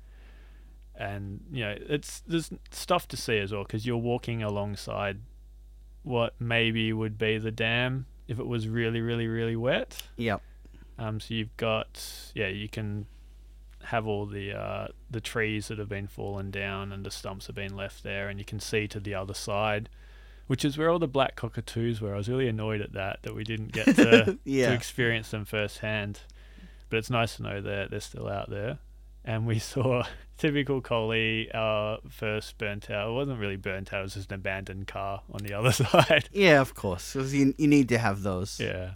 And 1.00 1.40
you 1.52 1.60
know 1.64 1.76
it's 1.78 2.20
there's 2.26 2.50
stuff 2.72 3.06
to 3.08 3.16
see 3.16 3.38
as 3.38 3.52
well 3.52 3.62
because 3.62 3.86
you're 3.86 3.96
walking 4.12 4.42
alongside 4.42 5.18
what 6.08 6.34
maybe 6.40 6.92
would 6.92 7.18
be 7.18 7.38
the 7.38 7.50
dam 7.52 8.06
if 8.26 8.38
it 8.38 8.46
was 8.46 8.66
really 8.68 9.00
really 9.00 9.26
really 9.26 9.56
wet. 9.56 10.02
Yep. 10.16 10.42
Um, 10.98 11.20
so 11.20 11.34
you've 11.34 11.56
got 11.56 12.02
yeah, 12.34 12.48
you 12.48 12.68
can 12.68 13.06
have 13.84 14.06
all 14.06 14.26
the 14.26 14.52
uh, 14.52 14.88
the 15.10 15.20
trees 15.20 15.68
that 15.68 15.78
have 15.78 15.88
been 15.88 16.08
fallen 16.08 16.50
down 16.50 16.92
and 16.92 17.06
the 17.06 17.10
stumps 17.10 17.46
have 17.46 17.54
been 17.56 17.76
left 17.76 18.02
there, 18.02 18.28
and 18.28 18.38
you 18.38 18.44
can 18.44 18.58
see 18.60 18.88
to 18.88 18.98
the 19.00 19.14
other 19.14 19.34
side, 19.34 19.88
which 20.48 20.64
is 20.64 20.76
where 20.76 20.90
all 20.90 20.98
the 20.98 21.06
black 21.06 21.36
cockatoos 21.36 22.00
were. 22.00 22.14
I 22.14 22.16
was 22.16 22.28
really 22.28 22.48
annoyed 22.48 22.80
at 22.80 22.92
that 22.94 23.22
that 23.22 23.34
we 23.34 23.44
didn't 23.44 23.72
get 23.72 23.94
to 23.96 24.38
Yeah. 24.44 24.68
to 24.70 24.74
experience 24.74 25.30
them 25.30 25.44
firsthand, 25.44 26.20
but 26.90 26.96
it's 26.96 27.10
nice 27.10 27.36
to 27.36 27.42
know 27.44 27.60
that 27.60 27.90
they're 27.90 28.00
still 28.00 28.28
out 28.28 28.50
there. 28.50 28.78
And 29.28 29.46
we 29.46 29.58
saw 29.74 30.04
typical 30.38 30.80
collie, 30.80 31.50
our 31.52 31.98
first 32.08 32.56
burnt 32.56 32.90
out. 32.90 33.10
It 33.10 33.12
wasn't 33.12 33.38
really 33.38 33.56
burnt 33.56 33.92
out; 33.92 34.00
it 34.00 34.04
was 34.04 34.14
just 34.14 34.32
an 34.32 34.36
abandoned 34.36 34.86
car 34.86 35.22
on 35.30 35.42
the 35.42 35.52
other 35.58 35.70
side. 35.70 36.30
Yeah, 36.32 36.60
of 36.62 36.74
course. 36.74 37.14
you, 37.14 37.54
you 37.58 37.68
need 37.68 37.90
to 37.90 37.98
have 37.98 38.22
those. 38.22 38.58
Yeah. 38.58 38.92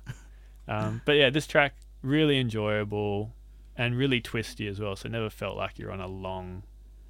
Um, 0.67 1.03
but 1.05 1.13
yeah, 1.13 1.29
this 1.29 1.47
track 1.47 1.75
really 2.03 2.39
enjoyable. 2.39 3.35
and 3.77 3.97
really 3.97 4.21
twisty 4.21 4.67
as 4.69 4.81
well. 4.81 4.97
So 4.97 5.07
it 5.07 5.13
never 5.13 5.31
felt 5.31 5.57
like 5.57 5.79
you're 5.79 5.93
on 5.93 6.01
a 6.01 6.07
long 6.09 6.63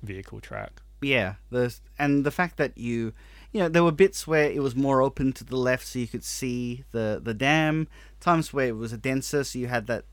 vehicle 0.03 0.41
track. 0.41 0.83
Yeah, 1.01 1.35
the 1.51 1.75
and 1.99 2.25
the 2.25 2.31
fact 2.31 2.57
that 2.57 2.77
you, 2.79 3.13
you 3.53 3.61
know, 3.61 3.69
there 3.69 3.85
were 3.85 3.93
bits 3.93 4.27
where 4.27 4.51
it 4.51 4.63
was 4.63 4.75
more 4.75 5.03
open 5.03 5.33
to 5.35 5.45
the 5.45 5.57
left, 5.57 5.87
so 5.87 5.99
you 6.01 6.09
could 6.09 6.25
see 6.25 6.85
the 6.93 7.21
the 7.23 7.35
dam. 7.35 7.87
Times 8.21 8.53
where 8.53 8.69
it 8.69 8.77
was 8.77 8.93
a 8.93 8.97
denser, 8.97 9.45
so 9.45 9.59
you 9.59 9.67
had 9.67 9.87
that 9.89 10.05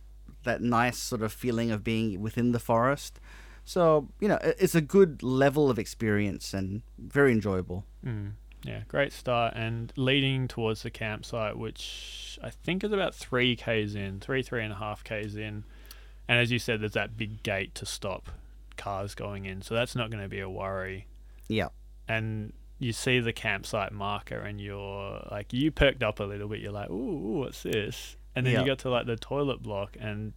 that 0.50 0.62
nice 0.62 0.98
sort 0.98 1.22
of 1.22 1.32
feeling 1.32 1.72
of 1.72 1.84
being 1.84 2.20
within 2.22 2.52
the 2.52 2.60
forest. 2.60 3.20
So 3.66 4.10
you 4.20 4.28
know, 4.28 4.40
it's 4.42 4.76
a 4.76 4.82
good 4.82 5.22
level 5.24 5.70
of 5.70 5.78
experience 5.80 6.54
and 6.54 6.82
very 6.98 7.32
enjoyable. 7.32 7.86
Mm. 8.06 8.32
Yeah, 8.64 8.82
great 8.90 9.14
start 9.14 9.54
and 9.56 9.94
leading 9.96 10.48
towards 10.50 10.84
the 10.84 10.90
campsite, 10.90 11.58
which 11.58 12.38
I 12.44 12.50
think 12.50 12.84
is 12.84 12.92
about 12.92 13.16
three 13.16 13.56
k's 13.56 13.96
in, 13.96 14.20
three 14.20 14.42
three 14.44 14.64
and 14.64 14.74
a 14.74 14.76
half 14.76 15.04
k's 15.04 15.36
in, 15.36 15.64
and 16.28 16.40
as 16.40 16.52
you 16.52 16.60
said, 16.60 16.82
there's 16.82 16.94
that 16.94 17.16
big 17.16 17.42
gate 17.44 17.74
to 17.76 17.86
stop 17.86 18.30
cars 18.76 19.16
going 19.16 19.46
in, 19.46 19.62
so 19.62 19.76
that's 19.76 19.96
not 19.96 20.10
going 20.12 20.24
to 20.24 20.30
be 20.30 20.40
a 20.42 20.50
worry. 20.50 21.08
Yeah. 21.48 21.70
And 22.08 22.54
you 22.80 22.92
see 22.94 23.20
the 23.20 23.34
campsite 23.34 23.92
marker, 23.92 24.40
and 24.40 24.60
you're 24.60 25.26
like, 25.32 25.54
you 25.54 25.72
perked 25.72 26.02
up 26.04 26.20
a 26.20 26.24
little 26.24 26.48
bit. 26.48 26.60
You're 26.60 26.72
like, 26.72 26.90
ooh, 26.90 26.94
ooh 26.94 27.40
what's 27.40 27.64
this? 27.64 28.18
And 28.36 28.46
then 28.46 28.54
Yeah. 28.54 28.60
you 28.62 28.66
get 28.66 28.80
to 28.80 28.90
like 28.90 29.06
the 29.06 29.16
toilet 29.16 29.62
block, 29.64 29.96
and 30.00 30.34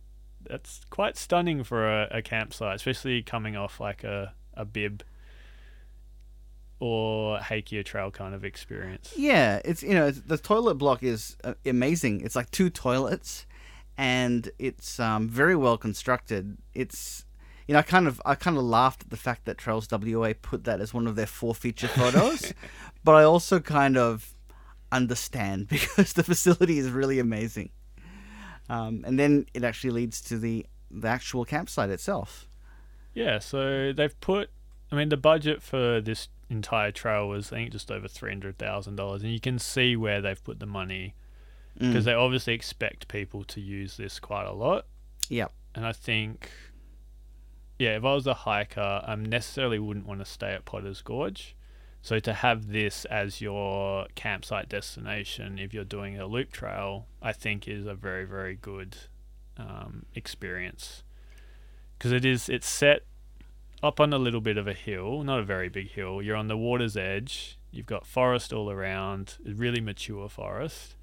that's 0.52 0.82
quite 0.90 1.16
stunning 1.16 1.64
for 1.64 1.88
a, 1.88 2.08
a 2.10 2.22
campsite, 2.22 2.76
especially 2.76 3.22
coming 3.22 3.56
off 3.56 3.80
like 3.80 4.04
a 4.04 4.34
a 4.54 4.66
bib 4.66 5.02
or 6.78 7.38
Hakea 7.38 7.82
Trail 7.86 8.10
kind 8.10 8.34
of 8.34 8.44
experience. 8.44 9.14
Yeah, 9.16 9.62
it's 9.64 9.82
you 9.82 9.94
know 9.94 10.08
it's, 10.08 10.20
the 10.20 10.36
toilet 10.36 10.74
block 10.74 11.02
is 11.02 11.38
uh, 11.42 11.54
amazing. 11.64 12.20
It's 12.20 12.36
like 12.36 12.50
two 12.50 12.68
toilets, 12.68 13.46
and 13.96 14.50
it's 14.58 15.00
um, 15.00 15.26
very 15.26 15.56
well 15.56 15.78
constructed. 15.78 16.58
It's 16.74 17.24
you 17.66 17.72
know 17.72 17.78
I 17.78 17.82
kind 17.82 18.06
of 18.06 18.20
I 18.26 18.34
kind 18.34 18.58
of 18.58 18.62
laughed 18.62 19.04
at 19.04 19.10
the 19.10 19.16
fact 19.16 19.46
that 19.46 19.56
Trails 19.56 19.88
WA 19.90 20.34
put 20.42 20.64
that 20.64 20.82
as 20.82 20.92
one 20.92 21.06
of 21.06 21.16
their 21.16 21.26
four 21.26 21.54
feature 21.54 21.88
photos, 22.00 22.52
but 23.02 23.14
I 23.14 23.22
also 23.22 23.58
kind 23.58 23.96
of 23.96 24.34
understand 24.90 25.68
because 25.70 26.12
the 26.12 26.22
facility 26.22 26.76
is 26.76 26.90
really 26.90 27.18
amazing. 27.18 27.70
Um, 28.68 29.02
and 29.06 29.18
then 29.18 29.46
it 29.54 29.64
actually 29.64 29.90
leads 29.90 30.20
to 30.22 30.38
the 30.38 30.66
the 30.90 31.08
actual 31.08 31.44
campsite 31.44 31.90
itself. 31.90 32.48
Yeah, 33.14 33.38
so 33.38 33.92
they've 33.92 34.18
put. 34.20 34.50
I 34.90 34.96
mean, 34.96 35.08
the 35.08 35.16
budget 35.16 35.62
for 35.62 36.00
this 36.00 36.28
entire 36.50 36.92
trail 36.92 37.28
was 37.28 37.50
I 37.52 37.56
think 37.56 37.72
just 37.72 37.90
over 37.90 38.08
three 38.08 38.30
hundred 38.30 38.58
thousand 38.58 38.96
dollars, 38.96 39.22
and 39.22 39.32
you 39.32 39.40
can 39.40 39.58
see 39.58 39.96
where 39.96 40.20
they've 40.20 40.42
put 40.42 40.60
the 40.60 40.66
money 40.66 41.14
because 41.78 42.02
Mm. 42.02 42.06
they 42.06 42.12
obviously 42.14 42.52
expect 42.52 43.08
people 43.08 43.44
to 43.44 43.60
use 43.60 43.96
this 43.96 44.20
quite 44.20 44.44
a 44.46 44.52
lot. 44.52 44.84
Yep. 45.30 45.50
And 45.74 45.86
I 45.86 45.92
think, 45.92 46.50
yeah, 47.78 47.96
if 47.96 48.04
I 48.04 48.12
was 48.14 48.26
a 48.26 48.34
hiker, 48.34 49.02
I 49.06 49.14
necessarily 49.14 49.78
wouldn't 49.78 50.06
want 50.06 50.20
to 50.20 50.26
stay 50.26 50.52
at 50.52 50.66
Potter's 50.66 51.00
Gorge. 51.00 51.56
So 52.02 52.18
to 52.18 52.32
have 52.34 52.72
this 52.72 53.04
as 53.04 53.40
your 53.40 54.06
campsite 54.16 54.68
destination, 54.68 55.58
if 55.58 55.72
you're 55.72 55.84
doing 55.84 56.18
a 56.18 56.26
loop 56.26 56.50
trail, 56.50 57.06
I 57.22 57.32
think 57.32 57.68
is 57.68 57.86
a 57.86 57.94
very 57.94 58.24
very 58.24 58.56
good 58.56 58.96
um, 59.56 60.06
experience 60.14 61.04
because 61.96 62.12
it 62.12 62.24
is 62.24 62.48
it's 62.48 62.68
set 62.68 63.04
up 63.82 64.00
on 64.00 64.12
a 64.12 64.18
little 64.18 64.40
bit 64.40 64.56
of 64.56 64.66
a 64.66 64.72
hill, 64.72 65.22
not 65.22 65.38
a 65.38 65.44
very 65.44 65.68
big 65.68 65.90
hill. 65.90 66.20
You're 66.20 66.36
on 66.36 66.48
the 66.48 66.56
water's 66.56 66.96
edge. 66.96 67.58
You've 67.70 67.86
got 67.86 68.06
forest 68.06 68.52
all 68.52 68.70
around, 68.70 69.38
really 69.44 69.80
mature 69.80 70.28
forest. 70.28 70.96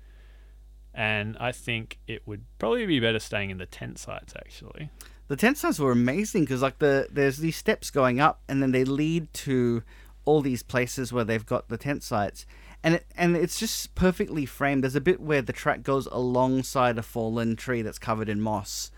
And 0.93 1.37
I 1.39 1.51
think 1.51 1.99
it 2.07 2.27
would 2.27 2.43
probably 2.57 2.85
be 2.85 2.99
better 2.99 3.19
staying 3.19 3.49
in 3.51 3.57
the 3.57 3.65
tent 3.65 3.99
sites 3.99 4.33
actually. 4.35 4.89
The 5.29 5.35
tent 5.35 5.57
sites 5.57 5.79
were 5.79 5.91
amazing 5.91 6.43
because 6.43 6.61
like 6.61 6.79
the 6.79 7.07
there's 7.11 7.37
these 7.37 7.55
steps 7.55 7.91
going 7.91 8.19
up 8.19 8.41
and 8.49 8.61
then 8.61 8.71
they 8.71 8.83
lead 8.83 9.31
to 9.35 9.83
all 10.29 10.41
these 10.41 10.61
places 10.63 11.11
where 11.11 11.23
they've 11.23 11.45
got 11.45 11.69
the 11.69 11.77
tent 11.77 12.03
sites 12.03 12.45
and 12.83 12.95
it, 12.95 13.05
and 13.17 13.35
it's 13.35 13.59
just 13.59 13.93
perfectly 13.95 14.45
framed. 14.45 14.83
There's 14.83 14.95
a 14.95 15.01
bit 15.01 15.19
where 15.19 15.41
the 15.41 15.51
track 15.53 15.83
goes 15.83 16.05
alongside 16.07 16.97
a 16.97 17.01
fallen 17.03 17.55
tree 17.55 17.81
that's 17.81 17.99
covered 17.99 18.29
in 18.29 18.39
moss, 18.39 18.91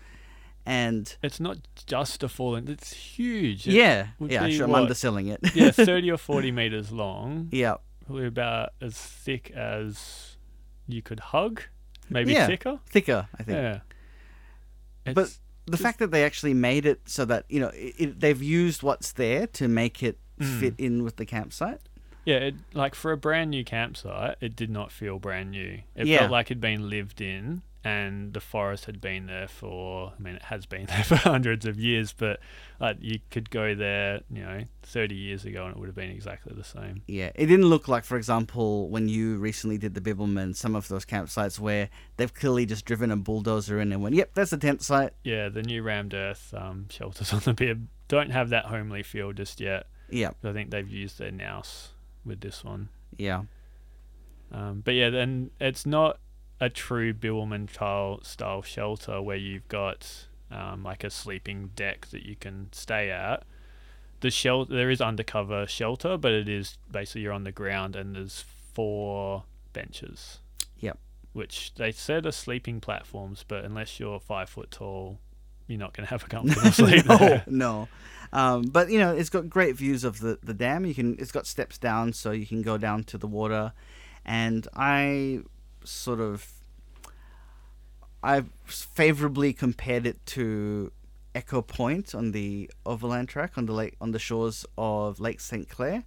and 0.64 1.16
It's 1.22 1.40
not 1.40 1.58
just 1.86 2.22
a 2.22 2.28
fallen; 2.28 2.68
it's 2.68 2.92
huge. 2.92 3.66
It- 3.66 3.72
yeah, 3.74 4.08
yeah, 4.20 4.46
be 4.46 4.56
sure, 4.56 4.66
I'm 4.68 4.74
underselling 4.74 5.26
it. 5.28 5.40
yeah, 5.54 5.70
thirty 5.90 6.10
or 6.12 6.16
forty 6.18 6.52
meters 6.52 6.92
long, 6.92 7.48
yeah, 7.50 7.74
probably 8.06 8.26
about 8.26 8.70
as 8.80 8.94
thick 8.96 9.50
as 9.50 10.36
you 10.86 11.02
could 11.02 11.18
hug, 11.34 11.62
maybe 12.08 12.32
Yeah. 12.34 12.46
thicker. 12.46 12.78
thicker, 12.88 13.28
I 13.38 13.42
think. 13.42 13.56
Yeah. 13.58 13.78
But 15.04 15.10
It's- 15.22 15.38
the 15.66 15.76
fact 15.76 15.98
that 16.00 16.10
they 16.12 16.24
actually 16.24 16.54
made 16.54 16.86
it 16.86 17.00
so 17.06 17.24
that 17.24 17.46
you 17.48 17.58
know 17.60 17.70
it, 17.74 18.20
they've 18.20 18.42
used 18.42 18.82
what's 18.84 19.10
there 19.12 19.46
to 19.58 19.66
make 19.66 20.02
it 20.04 20.18
Mm. 20.40 20.60
fit 20.60 20.74
in 20.78 21.04
with 21.04 21.16
the 21.16 21.26
campsite. 21.26 21.80
Yeah, 22.24 22.36
it, 22.36 22.54
like 22.72 22.94
for 22.94 23.10
a 23.12 23.16
brand 23.16 23.50
new 23.50 23.64
campsite, 23.64 24.36
it 24.40 24.54
did 24.54 24.70
not 24.70 24.92
feel 24.92 25.18
brand 25.18 25.50
new. 25.50 25.80
It 25.96 26.06
Yeah. 26.06 26.18
felt 26.20 26.30
like 26.30 26.46
it'd 26.46 26.60
been 26.60 26.88
lived 26.88 27.20
in, 27.20 27.62
and 27.84 28.32
the 28.32 28.40
forest 28.40 28.84
had 28.84 29.00
been 29.00 29.26
there 29.26 29.48
for. 29.48 30.12
I 30.16 30.22
mean, 30.22 30.36
it 30.36 30.42
has 30.42 30.64
been 30.64 30.86
there 30.86 31.02
for 31.02 31.16
hundreds 31.16 31.66
of 31.66 31.80
years, 31.80 32.12
but 32.12 32.38
like 32.78 32.98
you 33.00 33.18
could 33.32 33.50
go 33.50 33.74
there, 33.74 34.20
you 34.30 34.42
know, 34.44 34.62
thirty 34.84 35.16
years 35.16 35.44
ago, 35.44 35.64
and 35.66 35.74
it 35.74 35.80
would 35.80 35.86
have 35.88 35.96
been 35.96 36.12
exactly 36.12 36.54
the 36.56 36.62
same. 36.62 37.02
Yeah, 37.08 37.32
it 37.34 37.46
didn't 37.46 37.66
look 37.66 37.88
like, 37.88 38.04
for 38.04 38.16
example, 38.16 38.88
when 38.88 39.08
you 39.08 39.36
recently 39.38 39.76
did 39.76 39.94
the 39.94 40.00
Bibbulmun, 40.00 40.54
some 40.54 40.76
of 40.76 40.86
those 40.86 41.04
campsites 41.04 41.58
where 41.58 41.88
they've 42.18 42.32
clearly 42.32 42.66
just 42.66 42.84
driven 42.84 43.10
a 43.10 43.16
bulldozer 43.16 43.80
in 43.80 43.90
and 43.92 44.00
went, 44.00 44.14
"Yep, 44.14 44.34
that's 44.34 44.52
a 44.52 44.58
tent 44.58 44.82
site." 44.82 45.12
Yeah, 45.24 45.48
the 45.48 45.62
new 45.64 45.82
rammed 45.82 46.14
earth 46.14 46.54
um, 46.56 46.86
shelters 46.88 47.32
on 47.32 47.40
the 47.40 47.52
bib 47.52 47.88
don't 48.06 48.30
have 48.30 48.50
that 48.50 48.66
homely 48.66 49.02
feel 49.02 49.32
just 49.32 49.60
yet. 49.60 49.88
Yeah, 50.12 50.30
I 50.44 50.52
think 50.52 50.70
they've 50.70 50.88
used 50.88 51.18
their 51.18 51.30
nous 51.32 51.88
with 52.24 52.40
this 52.40 52.62
one. 52.62 52.88
yeah, 53.16 53.42
Um, 54.52 54.82
but 54.84 54.94
yeah, 54.94 55.10
then 55.10 55.50
it's 55.60 55.84
not 55.86 56.18
a 56.60 56.68
true 56.70 57.12
Bibbulmun 57.12 57.68
style 57.70 58.20
style 58.22 58.62
shelter 58.62 59.20
where 59.20 59.36
you've 59.36 59.66
got 59.68 60.26
um, 60.50 60.84
like 60.84 61.02
a 61.02 61.10
sleeping 61.10 61.70
deck 61.74 62.06
that 62.12 62.24
you 62.24 62.36
can 62.36 62.68
stay 62.72 63.10
at. 63.10 63.42
The 64.20 64.30
shelter 64.30 64.72
there 64.74 64.90
is 64.90 65.00
undercover 65.00 65.66
shelter, 65.66 66.16
but 66.16 66.30
it 66.32 66.48
is 66.48 66.78
basically 66.90 67.22
you're 67.22 67.32
on 67.32 67.44
the 67.44 67.50
ground 67.52 67.96
and 67.96 68.14
there's 68.14 68.44
four 68.72 69.44
benches. 69.72 70.38
Yep. 70.78 70.98
Which 71.32 71.74
they 71.74 71.90
said 71.90 72.26
are 72.26 72.32
sleeping 72.32 72.80
platforms, 72.80 73.44
but 73.48 73.64
unless 73.64 73.98
you're 73.98 74.20
five 74.20 74.48
foot 74.50 74.70
tall, 74.70 75.18
you're 75.66 75.78
not 75.78 75.94
going 75.94 76.06
to 76.06 76.10
have 76.10 76.24
a 76.24 76.26
comfortable 76.28 76.70
sleep 76.72 77.06
no, 77.06 77.16
there. 77.16 77.44
no. 77.48 77.88
Um, 78.32 78.62
but 78.62 78.90
you 78.90 78.98
know, 78.98 79.14
it's 79.14 79.28
got 79.28 79.50
great 79.50 79.76
views 79.76 80.04
of 80.04 80.20
the 80.20 80.38
the 80.42 80.54
dam. 80.54 80.86
You 80.86 80.94
can, 80.94 81.16
it's 81.18 81.32
got 81.32 81.46
steps 81.46 81.78
down, 81.78 82.12
so 82.12 82.30
you 82.30 82.46
can 82.46 82.62
go 82.62 82.78
down 82.78 83.04
to 83.04 83.18
the 83.18 83.26
water. 83.26 83.72
And 84.24 84.66
I 84.74 85.40
sort 85.84 86.20
of, 86.20 86.46
I 88.22 88.44
favorably 88.64 89.52
compared 89.52 90.06
it 90.06 90.24
to 90.26 90.92
Echo 91.34 91.60
Point 91.60 92.14
on 92.14 92.32
the 92.32 92.70
overland 92.86 93.28
track 93.28 93.58
on 93.58 93.66
the 93.66 93.72
lake 93.72 93.96
on 94.00 94.12
the 94.12 94.18
shores 94.18 94.64
of 94.78 95.20
Lake 95.20 95.40
St 95.40 95.68
Clair, 95.68 96.04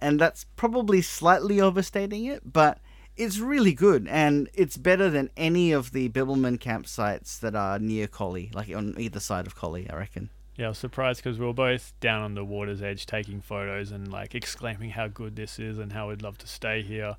and 0.00 0.18
that's 0.18 0.44
probably 0.56 1.02
slightly 1.02 1.60
overstating 1.60 2.24
it, 2.24 2.52
but 2.52 2.78
it's 3.16 3.38
really 3.38 3.72
good 3.72 4.06
and 4.08 4.48
it's 4.52 4.76
better 4.76 5.08
than 5.08 5.30
any 5.36 5.72
of 5.72 5.92
the 5.92 6.08
Bibbulmun 6.10 6.58
campsites 6.58 7.40
that 7.40 7.54
are 7.54 7.78
near 7.78 8.06
Collie, 8.06 8.50
like 8.52 8.74
on 8.74 8.94
either 8.98 9.20
side 9.20 9.46
of 9.46 9.54
Collie, 9.54 9.88
I 9.88 9.96
reckon. 9.96 10.30
Yeah, 10.56 10.66
I 10.66 10.68
was 10.70 10.78
surprised 10.78 11.22
because 11.22 11.38
we 11.38 11.44
were 11.46 11.52
both 11.52 11.92
down 12.00 12.22
on 12.22 12.34
the 12.34 12.44
water's 12.44 12.82
edge 12.82 13.04
taking 13.06 13.40
photos 13.40 13.90
and 13.90 14.10
like 14.10 14.34
exclaiming 14.34 14.90
how 14.90 15.08
good 15.08 15.36
this 15.36 15.58
is 15.58 15.78
and 15.78 15.92
how 15.92 16.08
we'd 16.08 16.22
love 16.22 16.38
to 16.38 16.46
stay 16.46 16.82
here. 16.82 17.16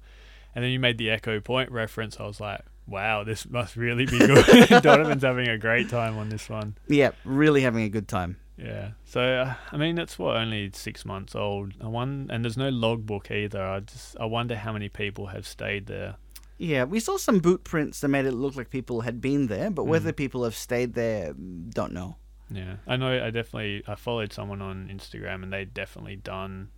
And 0.56 0.64
then 0.64 0.72
you 0.72 0.80
made 0.80 0.98
the 0.98 1.12
Echo 1.12 1.40
Point 1.40 1.72
reference. 1.72 2.20
I 2.20 2.24
was 2.26 2.40
like, 2.40 2.62
wow, 2.88 3.24
this 3.24 3.48
must 3.48 3.76
really 3.76 4.06
be 4.08 4.18
good. 4.18 4.70
Donovan's 4.82 5.22
having 5.24 5.48
a 5.50 5.58
great 5.58 5.88
time 5.90 6.18
on 6.18 6.30
this 6.30 6.50
one. 6.50 6.76
Yeah, 6.88 7.12
really 7.26 7.62
having 7.62 7.84
a 7.84 7.90
good 7.90 8.08
time. 8.08 8.38
Yeah. 8.58 8.92
So 9.06 9.22
uh, 9.22 9.54
I 9.72 9.78
mean, 9.78 10.00
it's 10.00 10.18
what 10.18 10.36
only 10.36 10.72
six 10.74 11.06
months 11.06 11.36
old. 11.36 11.74
I 11.80 11.86
won, 11.88 12.28
and 12.32 12.44
there's 12.44 12.58
no 12.58 12.70
logbook 12.70 13.30
either. 13.30 13.62
I 13.62 13.82
just 13.82 14.18
I 14.20 14.26
wonder 14.26 14.56
how 14.56 14.74
many 14.74 14.90
people 14.90 15.28
have 15.28 15.46
stayed 15.46 15.86
there. 15.86 16.16
Yeah, 16.58 16.86
we 16.86 17.00
saw 17.00 17.18
some 17.18 17.38
boot 17.38 17.64
prints 17.64 18.00
that 18.00 18.08
made 18.08 18.26
it 18.26 18.32
look 18.32 18.56
like 18.56 18.72
people 18.72 19.02
had 19.02 19.22
been 19.22 19.46
there, 19.46 19.70
but 19.70 19.84
whether 19.84 20.12
Mm. 20.12 20.16
people 20.16 20.44
have 20.44 20.56
stayed 20.56 20.96
there, 20.96 21.34
don't 21.36 21.92
know. 21.94 22.16
Yeah, 22.50 22.78
I 22.86 22.96
know. 22.96 23.24
I 23.24 23.30
definitely 23.30 23.84
I 23.88 23.96
followed 23.96 24.32
someone 24.34 24.62
on 24.62 24.90
Instagram, 24.92 25.44
and 25.44 25.52
they'd 25.52 25.74
definitely 25.74 26.16
done. 26.16 26.70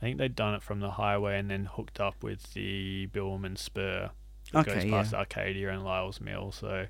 I 0.00 0.04
think 0.06 0.18
they'd 0.18 0.34
done 0.34 0.54
it 0.54 0.62
from 0.62 0.80
the 0.80 0.92
highway 0.92 1.38
and 1.38 1.50
then 1.50 1.66
hooked 1.66 2.00
up 2.00 2.22
with 2.22 2.54
the 2.54 3.06
Bibbulmun 3.12 3.58
Spur 3.58 4.10
that 4.52 4.66
goes 4.66 4.76
Okay, 4.76 4.88
yeah. 4.88 4.96
past 4.96 5.14
Arcadia 5.14 5.70
and 5.70 5.84
Lyall's 5.84 6.20
Mill. 6.20 6.52
So 6.52 6.86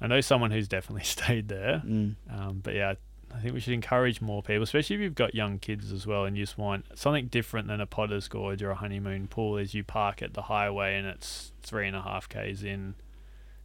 I 0.00 0.06
know 0.06 0.20
someone 0.20 0.50
who's 0.50 0.68
definitely 0.68 1.04
stayed 1.04 1.48
there. 1.48 1.82
Mm. 1.84 2.16
Um, 2.30 2.60
but 2.62 2.74
yeah, 2.74 2.94
I 3.34 3.38
think 3.38 3.54
we 3.54 3.60
should 3.60 3.72
encourage 3.74 4.20
more 4.20 4.42
people, 4.42 4.62
especially 4.62 4.96
if 4.96 5.02
you've 5.02 5.14
got 5.14 5.34
young 5.34 5.58
kids 5.58 5.92
as 5.92 6.06
well, 6.06 6.24
and 6.24 6.36
you 6.36 6.44
just 6.44 6.58
want 6.58 6.86
something 6.94 7.26
different 7.26 7.68
than 7.68 7.80
a 7.80 7.86
Potter's 7.86 8.28
Gorge 8.28 8.62
or 8.62 8.70
a 8.70 8.74
honeymoon 8.76 9.26
pool. 9.28 9.56
Is 9.56 9.74
you 9.74 9.84
park 9.84 10.22
at 10.22 10.34
the 10.34 10.42
highway 10.42 10.96
and 10.96 11.06
it's 11.06 11.52
three 11.62 11.86
and 11.86 11.96
a 11.96 12.02
half 12.02 12.28
k's 12.28 12.62
in. 12.62 12.94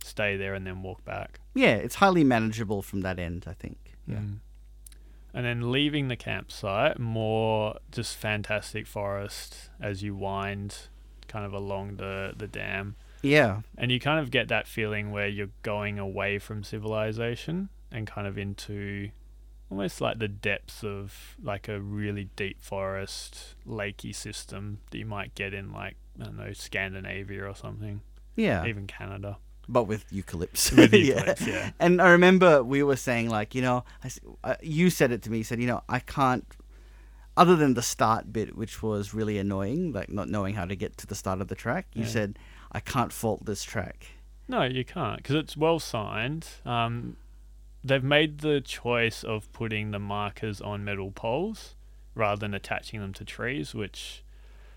Stay 0.03 0.37
there 0.37 0.53
and 0.53 0.65
then 0.65 0.81
walk 0.81 1.03
back. 1.05 1.39
Yeah, 1.53 1.75
it's 1.75 1.95
highly 1.95 2.23
manageable 2.23 2.81
from 2.81 3.01
that 3.01 3.19
end, 3.19 3.45
I 3.47 3.53
think. 3.53 3.77
Yeah. 4.07 4.17
Mm. 4.17 4.39
And 5.33 5.45
then 5.45 5.71
leaving 5.71 6.09
the 6.09 6.15
campsite, 6.17 6.99
more 6.99 7.75
just 7.91 8.17
fantastic 8.17 8.85
forest 8.85 9.69
as 9.79 10.03
you 10.03 10.13
wind 10.15 10.75
kind 11.27 11.45
of 11.45 11.53
along 11.53 11.95
the, 11.95 12.33
the 12.35 12.47
dam. 12.47 12.95
Yeah. 13.21 13.61
And 13.77 13.91
you 13.91 13.99
kind 13.99 14.19
of 14.19 14.29
get 14.31 14.49
that 14.49 14.67
feeling 14.67 15.11
where 15.11 15.27
you're 15.27 15.49
going 15.63 15.99
away 15.99 16.37
from 16.39 16.63
civilization 16.63 17.69
and 17.91 18.05
kind 18.07 18.27
of 18.27 18.37
into 18.37 19.09
almost 19.69 20.01
like 20.01 20.19
the 20.19 20.27
depths 20.27 20.83
of 20.83 21.37
like 21.41 21.69
a 21.69 21.79
really 21.79 22.25
deep 22.35 22.61
forest, 22.61 23.55
lakey 23.65 24.13
system 24.13 24.79
that 24.89 24.97
you 24.97 25.05
might 25.05 25.33
get 25.33 25.53
in 25.53 25.71
like, 25.71 25.95
I 26.19 26.25
don't 26.25 26.37
know, 26.37 26.51
Scandinavia 26.51 27.45
or 27.47 27.55
something, 27.55 28.01
Yeah. 28.35 28.65
even 28.65 28.85
Canada. 28.85 29.37
But 29.71 29.85
with 29.85 30.09
eucalypts. 30.11 30.75
With 30.75 30.93
Yeah. 31.11 31.23
eucalypts, 31.23 31.47
yeah. 31.47 31.71
And 31.79 32.01
I 32.01 32.09
remember 32.11 32.63
we 32.63 32.83
were 32.83 32.95
saying 32.97 33.29
like, 33.29 33.55
you 33.55 33.61
know, 33.61 33.83
I 34.03 34.09
uh, 34.43 34.55
you 34.61 34.89
said 34.89 35.11
it 35.11 35.21
to 35.23 35.31
me. 35.31 35.39
You 35.39 35.43
said, 35.43 35.59
you 35.61 35.67
know, 35.67 35.81
I 35.89 35.99
can't. 35.99 36.45
Other 37.37 37.55
than 37.55 37.75
the 37.75 37.81
start 37.81 38.33
bit, 38.33 38.57
which 38.57 38.83
was 38.83 39.13
really 39.13 39.37
annoying, 39.37 39.93
like 39.93 40.09
not 40.09 40.27
knowing 40.29 40.53
how 40.55 40.65
to 40.65 40.75
get 40.75 40.97
to 40.97 41.07
the 41.07 41.15
start 41.15 41.39
of 41.41 41.47
the 41.47 41.55
track, 41.55 41.87
you 41.93 42.03
Yeah. 42.03 42.09
said 42.09 42.39
I 42.73 42.81
can't 42.81 43.13
fault 43.13 43.45
this 43.45 43.63
track. 43.63 44.07
No, 44.47 44.63
you 44.63 44.83
can't 44.83 45.17
because 45.17 45.35
it's 45.37 45.55
well 45.55 45.79
signed. 45.79 46.45
Um, 46.65 47.15
they've 47.83 48.03
made 48.03 48.39
the 48.39 48.59
choice 48.59 49.23
of 49.23 49.51
putting 49.53 49.91
the 49.91 49.99
markers 49.99 50.59
on 50.59 50.83
metal 50.83 51.11
poles 51.11 51.75
rather 52.15 52.39
than 52.41 52.53
attaching 52.53 52.99
them 52.99 53.13
to 53.13 53.23
trees, 53.23 53.73
which 53.73 54.23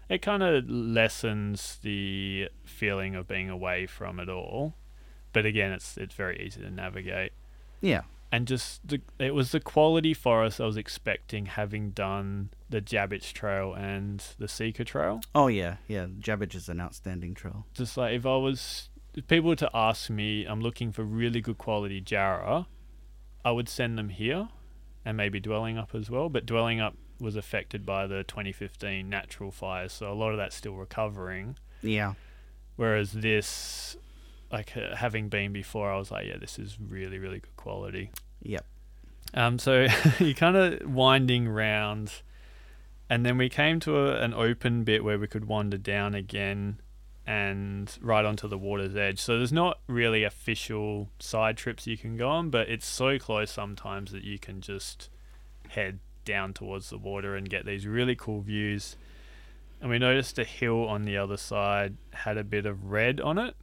it 0.09 0.23
kind 0.23 0.43
of 0.45 0.69
lessens 0.71 1.79
the 1.83 2.49
feeling 2.65 3.17
of 3.17 3.27
being 3.27 3.51
away 3.51 3.87
from 3.87 4.21
it 4.21 4.29
all. 4.29 4.75
But 5.35 5.45
again, 5.45 5.73
it's 5.73 5.99
it's 5.99 6.15
very 6.15 6.41
easy 6.45 6.63
to 6.63 6.71
navigate, 6.71 7.33
Yeah. 7.83 8.03
and 8.33 8.49
just 8.49 8.89
the 8.89 9.03
it 9.19 9.35
was 9.35 9.53
the 9.53 9.61
quality 9.61 10.15
forest 10.15 10.61
I 10.61 10.65
was 10.67 10.79
expecting, 10.79 11.45
having 11.47 11.91
done 11.91 12.51
the 12.71 12.81
Jabbich 12.81 13.33
Trail 13.35 13.75
and 13.75 14.25
the 14.39 14.49
Seeker 14.49 14.85
Trail. 14.85 15.21
Oh 15.35 15.49
yeah, 15.49 15.77
yeah. 15.89 16.07
Jabbage 16.19 16.55
is 16.55 16.69
an 16.71 16.81
outstanding 16.81 17.35
trail. 17.35 17.67
just 17.75 17.97
like 17.99 18.15
if 18.15 18.25
I 18.25 18.37
was 18.37 18.89
if 19.15 19.27
people 19.29 19.51
were 19.51 19.57
to 19.57 19.71
ask 19.75 20.09
me 20.09 20.45
I'm 20.47 20.61
looking 20.63 20.91
for 20.91 21.05
really 21.05 21.41
good 21.43 21.59
quality 21.59 22.01
Jarrah, 22.01 22.67
I 23.45 23.51
would 23.53 23.69
send 23.69 23.99
them 23.99 24.09
here 24.09 24.49
and 25.05 25.17
maybe 25.17 25.41
Dwellingup 25.41 25.95
as 25.95 26.11
well. 26.11 26.29
But 26.31 26.47
Dwellingup 26.47 26.95
was 27.21 27.37
affected 27.37 27.85
by 27.87 28.07
the 28.07 28.25
2015 28.25 29.09
natural 29.09 29.51
fires, 29.53 29.93
so 29.93 30.11
a 30.11 30.15
lot 30.15 30.31
of 30.31 30.37
that's 30.39 30.57
still 30.57 30.75
recovering. 30.75 31.57
Yeah. 31.83 32.15
Whereas 32.77 33.13
this, 33.13 33.97
like 34.55 34.77
uh, 34.77 34.95
having 34.95 35.29
been 35.29 35.53
before, 35.53 35.91
I 35.91 35.99
was 35.99 36.13
like, 36.13 36.29
yeah, 36.29 36.39
this 36.39 36.59
is 36.59 36.79
really 36.81 37.19
really 37.19 37.41
good 37.41 37.57
quality. 37.57 38.11
Yep. 38.43 38.65
Um, 39.35 39.59
so 39.59 39.87
you're 40.21 40.35
kind 40.35 40.57
of 40.57 40.89
winding 40.89 41.49
round, 41.49 42.13
and 43.11 43.27
then 43.27 43.37
we 43.37 43.49
came 43.49 43.81
to 43.81 43.99
a, 43.99 44.23
an 44.23 44.33
open 44.33 44.85
bit 44.85 45.03
where 45.03 45.19
we 45.19 45.27
could 45.27 45.47
wander 45.47 45.77
down 45.77 46.15
again 46.15 46.81
and 47.27 47.99
right 48.01 48.25
onto 48.25 48.47
the 48.47 48.59
water's 48.59 48.95
edge. 48.95 49.19
So 49.19 49.39
there's 49.39 49.53
not 49.53 49.81
really 49.89 50.25
official 50.25 51.09
side 51.19 51.57
trips 51.57 51.87
you 51.87 51.97
can 51.97 52.17
go 52.17 52.29
on, 52.29 52.51
but 52.51 52.69
it's 52.69 52.87
so 52.87 53.19
close 53.19 53.51
sometimes 53.51 54.13
that 54.13 54.23
you 54.25 54.39
can 54.39 54.61
just 54.61 55.09
head 55.71 55.99
down 56.25 56.53
towards 56.53 56.91
the 56.91 56.99
water 56.99 57.35
and 57.35 57.49
get 57.49 57.67
these 57.67 57.87
really 57.87 58.15
cool 58.15 58.43
views. 58.43 58.97
And 59.81 59.91
we 59.91 59.99
noticed 59.99 60.39
a 60.39 60.45
hill 60.45 60.87
on 60.87 61.03
the 61.03 61.17
other 61.17 61.39
side 61.39 61.97
had 62.13 62.37
a 62.37 62.45
bit 62.45 62.67
of 62.67 62.91
red 62.91 63.21
on 63.21 63.39
it, 63.39 63.57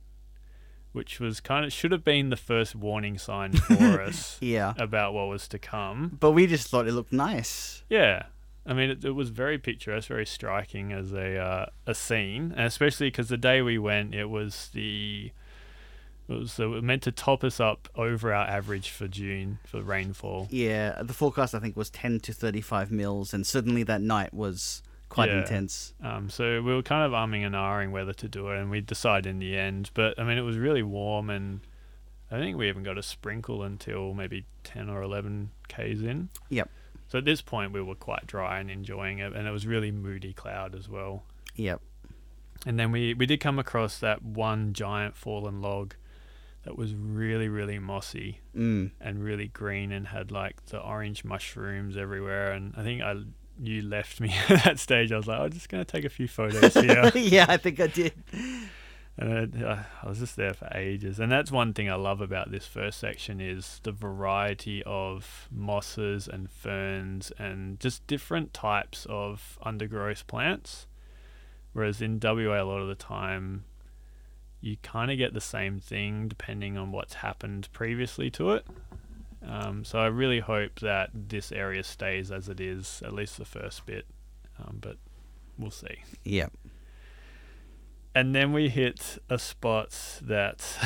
which 0.92 1.20
was 1.20 1.40
kind 1.40 1.66
of 1.66 1.72
should 1.74 1.92
have 1.92 2.04
been 2.04 2.30
the 2.30 2.36
first 2.38 2.76
warning 2.76 3.18
sign 3.18 3.54
for 3.54 4.02
us 4.02 4.38
Yeah. 4.42 4.74
about 4.78 5.14
what 5.14 5.28
was 5.28 5.48
to 5.50 5.60
come. 5.60 6.18
But 6.20 6.32
we 6.32 6.48
just 6.48 6.68
thought 6.68 6.88
it 6.88 6.92
looked 6.94 7.14
nice. 7.14 7.84
Yeah, 7.90 8.24
I 8.66 8.74
mean, 8.74 8.90
it, 8.92 9.04
it 9.06 9.12
was 9.12 9.30
very 9.30 9.58
picturesque, 9.58 10.08
very 10.10 10.26
striking 10.26 10.92
as 10.92 11.14
a 11.14 11.38
uh, 11.38 11.66
a 11.88 11.96
scene, 11.96 12.54
and 12.56 12.66
especially 12.68 13.08
because 13.08 13.30
the 13.30 13.38
day 13.38 13.62
we 13.62 13.78
went, 13.78 14.14
it 14.14 14.30
was 14.30 14.70
the 14.74 15.32
it 16.30 16.34
was 16.34 16.60
uh, 16.60 16.68
meant 16.68 17.02
to 17.04 17.12
top 17.12 17.44
us 17.44 17.60
up 17.60 17.90
over 17.96 18.34
our 18.34 18.46
average 18.48 18.90
for 18.90 19.08
June 19.08 19.60
for 19.66 19.82
rainfall. 19.82 20.48
Yeah. 20.52 21.02
The 21.02 21.14
forecast 21.14 21.54
I 21.56 21.60
think 21.60 21.76
was 21.76 21.90
10 21.90 22.20
to 22.22 22.34
35 22.34 22.92
mils, 22.92 23.34
and 23.34 23.46
certainly 23.46 23.84
that 23.84 24.02
night 24.02 24.34
was 24.34 24.84
quite 25.12 25.30
Yeah. 25.30 25.42
intense. 25.42 25.94
Um, 26.02 26.30
so 26.30 26.62
we 26.62 26.74
were 26.74 26.82
kind 26.82 27.04
of 27.06 27.12
umming 27.12 27.46
and 27.46 27.54
ahhing 27.54 27.92
whether 27.92 28.14
to 28.14 28.28
do 28.28 28.48
it, 28.50 28.58
and 28.60 28.72
we 28.72 28.80
decided 28.82 29.30
in 29.30 29.40
the 29.40 29.58
end. 29.58 29.92
But 29.94 30.18
I 30.18 30.24
mean, 30.24 30.38
it 30.38 30.42
was 30.42 30.58
really 30.58 30.82
warm, 30.84 31.30
and 31.30 31.60
I 32.32 32.38
think 32.40 32.58
we 32.58 32.70
even 32.70 32.82
got 32.82 32.98
a 32.98 33.04
sprinkle 33.04 33.62
until 33.62 34.14
maybe 34.14 34.46
ten 34.64 34.90
or 34.90 35.02
eleven 35.04 35.52
k's 35.68 36.02
in. 36.02 36.30
Yep. 36.50 36.70
So 37.10 37.18
at 37.18 37.26
this 37.26 37.42
point, 37.42 37.74
we 37.74 37.82
were 37.82 37.96
quite 37.96 38.26
dry 38.26 38.60
and 38.60 38.72
enjoying 38.72 39.20
it, 39.20 39.34
and 39.34 39.46
it 39.48 39.52
was 39.52 39.68
really 39.68 39.92
moody 39.92 40.32
cloud 40.34 40.74
as 40.74 40.88
well. 40.88 41.24
Yep. 41.56 41.82
And 42.66 42.80
then 42.80 42.92
we, 42.92 43.14
we 43.14 43.26
did 43.26 43.42
come 43.42 43.60
across 43.60 44.00
that 44.00 44.24
one 44.24 44.72
giant 44.72 45.18
fallen 45.18 45.62
log 45.62 45.96
that 46.64 46.78
was 46.78 46.94
really, 46.94 47.50
really 47.50 47.80
mossy 47.80 48.40
Mm. 48.56 48.92
and 49.02 49.24
really 49.24 49.48
green 49.48 49.92
and 49.92 50.08
had 50.10 50.32
like 50.32 50.64
the 50.68 50.80
orange 50.80 51.26
mushrooms 51.26 51.98
everywhere. 51.98 52.52
And 52.54 52.74
I 52.78 52.84
think 52.84 53.02
I 53.02 53.16
you 53.62 53.82
left 53.82 54.20
me 54.20 54.34
at 54.50 54.64
that 54.64 54.80
stage. 54.80 55.12
I 55.12 55.18
was 55.18 55.28
like, 55.28 55.40
I'm 55.40 55.52
just 55.52 55.70
going 55.70 55.84
to 55.84 55.90
take 55.90 56.06
a 56.06 56.10
few 56.10 56.28
photos 56.28 56.74
here. 56.74 57.12
yeah, 57.16 57.46
I 57.48 57.58
think 57.58 57.80
I 57.80 57.88
did. 57.88 58.14
and 59.18 59.56
it, 59.56 59.64
uh, 59.64 59.84
I 60.02 60.10
was 60.10 60.20
just 60.20 60.36
there 60.36 60.54
for 60.54 60.70
ages. 60.74 61.20
And 61.20 61.32
that's 61.32 61.52
one 61.52 61.74
thing 61.74 61.90
I 61.90 61.96
love 61.96 62.22
about 62.22 62.52
this 62.52 62.66
first 62.66 63.00
section 63.00 63.40
is 63.40 63.80
the 63.84 63.92
variety 63.92 64.82
of 64.86 65.48
mosses 65.52 66.28
and 66.28 66.50
ferns 66.50 67.32
and 67.38 67.80
just 67.80 68.06
different 68.08 68.54
types 68.54 69.06
of 69.10 69.60
undergrowth 69.62 70.26
plants. 70.28 70.88
Whereas 71.74 72.02
in 72.02 72.20
WA, 72.22 72.62
a 72.62 72.66
lot 72.66 72.82
of 72.82 72.88
the 72.88 72.96
time, 72.96 73.64
you 74.60 74.78
kind 74.84 75.10
of 75.10 75.18
get 75.18 75.34
the 75.34 75.42
same 75.42 75.80
thing 75.80 76.28
depending 76.28 76.78
on 76.78 76.92
what's 76.92 77.16
happened 77.16 77.70
previously 77.72 78.30
to 78.32 78.52
it. 78.52 78.66
Um, 79.46 79.84
so 79.84 80.00
I 80.00 80.08
really 80.08 80.40
hope 80.40 80.80
that 80.82 81.10
this 81.14 81.52
area 81.52 81.84
stays 81.84 82.32
as 82.32 82.48
it 82.48 82.60
is, 82.60 83.02
at 83.04 83.14
least 83.14 83.38
the 83.38 83.46
first 83.46 83.86
bit. 83.86 84.06
Um, 84.60 84.78
but 84.82 84.98
we'll 85.58 85.72
see. 85.72 86.04
Yep. 86.24 86.54
And 88.14 88.36
then 88.36 88.52
we 88.52 88.70
hit 88.70 89.18
a 89.30 89.40
spot 89.40 90.20
that 90.22 90.78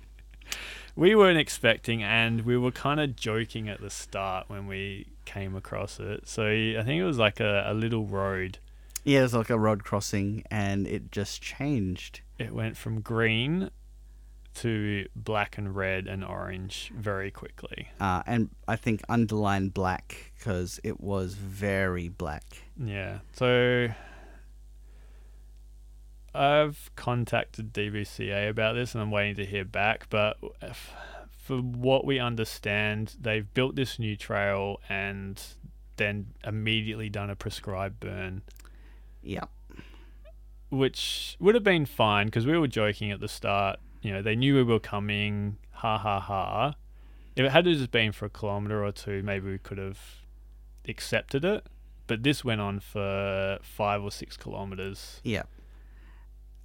we 0.96 1.14
weren't 1.14 1.38
expecting, 1.38 2.02
and 2.02 2.42
we 2.42 2.58
were 2.58 2.72
kind 2.72 3.00
of 3.00 3.16
joking 3.16 3.68
at 3.68 3.80
the 3.80 3.90
start 3.90 4.48
when 4.48 4.66
we 4.66 5.06
came 5.24 5.54
across 5.54 6.00
it. 6.00 6.28
So 6.28 6.46
I 6.46 6.82
think 6.84 7.00
it 7.00 7.04
was 7.04 7.18
like 7.18 7.40
a, 7.40 7.64
a 7.66 7.74
little 7.74 8.06
road. 8.06 8.58
Yeah, 9.04 9.20
it 9.20 9.22
was 9.22 9.34
like 9.34 9.50
a 9.50 9.58
road 9.58 9.84
crossing, 9.84 10.44
and 10.50 10.86
it 10.86 11.12
just 11.12 11.40
changed. 11.40 12.20
It 12.38 12.52
went 12.52 12.76
from 12.76 13.00
green 13.00 13.70
to 14.56 15.06
black 15.14 15.58
and 15.58 15.74
red 15.74 16.06
and 16.06 16.24
orange 16.24 16.92
very 16.96 17.30
quickly. 17.30 17.88
Uh, 18.00 18.22
and 18.26 18.50
I 18.66 18.76
think 18.76 19.00
underlined 19.08 19.72
black 19.74 20.32
because 20.38 20.80
it 20.84 21.00
was 21.00 21.34
very 21.34 22.08
black. 22.08 22.44
Yeah. 22.76 23.20
So 23.32 23.88
I've 26.34 26.90
contacted 26.96 27.72
DBCA 27.72 28.48
about 28.48 28.74
this 28.74 28.94
and 28.94 29.02
I'm 29.02 29.10
waiting 29.10 29.36
to 29.36 29.46
hear 29.46 29.64
back. 29.64 30.08
But 30.10 30.36
for 31.30 31.56
what 31.58 32.04
we 32.04 32.18
understand, 32.18 33.16
they've 33.20 33.52
built 33.54 33.74
this 33.76 33.98
new 33.98 34.16
trail 34.16 34.80
and 34.88 35.42
then 35.96 36.28
immediately 36.44 37.08
done 37.08 37.30
a 37.30 37.36
prescribed 37.36 38.00
burn, 38.00 38.42
Yeah. 39.22 39.44
which 40.70 41.36
would 41.40 41.54
have 41.54 41.64
been 41.64 41.84
fine 41.84 42.26
because 42.26 42.46
we 42.46 42.56
were 42.56 42.68
joking 42.68 43.10
at 43.10 43.20
the 43.20 43.28
start. 43.28 43.80
You 44.02 44.12
know, 44.12 44.22
they 44.22 44.36
knew 44.36 44.56
we 44.56 44.62
were 44.62 44.80
coming. 44.80 45.58
Ha 45.72 45.98
ha 45.98 46.20
ha. 46.20 46.74
If 47.36 47.44
it 47.44 47.50
had 47.50 47.64
just 47.64 47.90
been 47.90 48.12
for 48.12 48.26
a 48.26 48.30
kilometer 48.30 48.84
or 48.84 48.92
two, 48.92 49.22
maybe 49.22 49.50
we 49.50 49.58
could 49.58 49.78
have 49.78 49.98
accepted 50.88 51.44
it. 51.44 51.66
But 52.06 52.22
this 52.22 52.44
went 52.44 52.60
on 52.60 52.80
for 52.80 53.58
five 53.62 54.02
or 54.02 54.10
six 54.10 54.36
kilometers. 54.36 55.20
Yeah. 55.22 55.44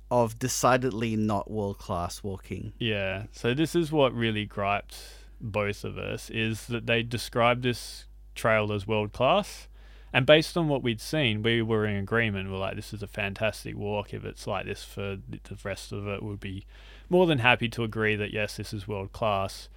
Of 0.10 0.40
decidedly 0.40 1.16
not 1.16 1.50
world 1.52 1.78
class 1.78 2.24
walking. 2.24 2.74
Yeah. 2.80 3.26
So 3.32 3.54
this 3.54 3.76
is 3.76 3.92
what 3.92 4.14
really 4.14 4.46
griped 4.46 4.98
both 5.40 5.84
of 5.84 5.98
us 5.98 6.30
is 6.30 6.68
that 6.68 6.88
they 6.88 7.04
described 7.04 7.64
this 7.64 8.06
trail 8.34 8.72
as 8.72 8.88
world 8.88 9.14
class. 9.14 9.68
And 10.12 10.26
based 10.26 10.56
on 10.56 10.70
what 10.70 10.82
we'd 10.82 11.02
seen, 11.02 11.44
we 11.44 11.62
were 11.62 11.86
in 11.86 11.98
agreement. 11.98 12.50
We're 12.50 12.58
like, 12.58 12.76
this 12.76 12.94
is 12.94 13.04
a 13.04 13.08
fantastic 13.08 13.76
walk. 13.76 14.14
If 14.14 14.24
it's 14.24 14.48
like 14.48 14.66
this 14.66 14.84
for 14.84 15.18
the 15.28 15.58
rest 15.64 15.92
of 15.92 16.08
it, 16.08 16.24
would 16.24 16.40
be 16.40 16.66
more 17.10 17.26
than 17.26 17.40
happy 17.40 17.70
to 17.70 17.84
agree 17.84 18.16
that 18.16 18.32
yes, 18.32 18.58
this 18.58 18.74
is 18.74 18.88
world 18.88 19.12
class. 19.12 19.70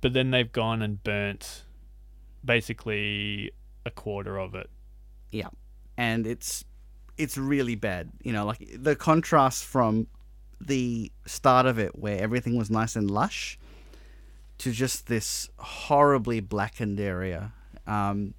But 0.00 0.12
then 0.12 0.30
they've 0.30 0.50
gone 0.50 0.82
and 0.82 1.02
burnt 1.02 1.64
basically 2.44 3.52
a 3.84 3.90
quarter 3.90 4.38
of 4.38 4.54
it. 4.54 4.70
Yeah. 5.30 5.48
And 5.96 6.26
it's 6.26 6.64
it's 7.18 7.36
really 7.36 7.74
bad. 7.74 8.10
You 8.22 8.32
know, 8.32 8.46
like 8.46 8.66
the 8.76 8.96
contrast 8.96 9.64
from 9.64 10.06
the 10.60 11.10
start 11.26 11.66
of 11.66 11.78
it 11.78 11.98
where 11.98 12.20
everything 12.20 12.56
was 12.56 12.70
nice 12.70 12.96
and 12.96 13.10
lush 13.10 13.58
to 14.58 14.72
just 14.72 15.06
this 15.06 15.48
horribly 15.58 16.40
blackened 16.40 17.00
area. 17.00 17.52
Um, 17.86 18.34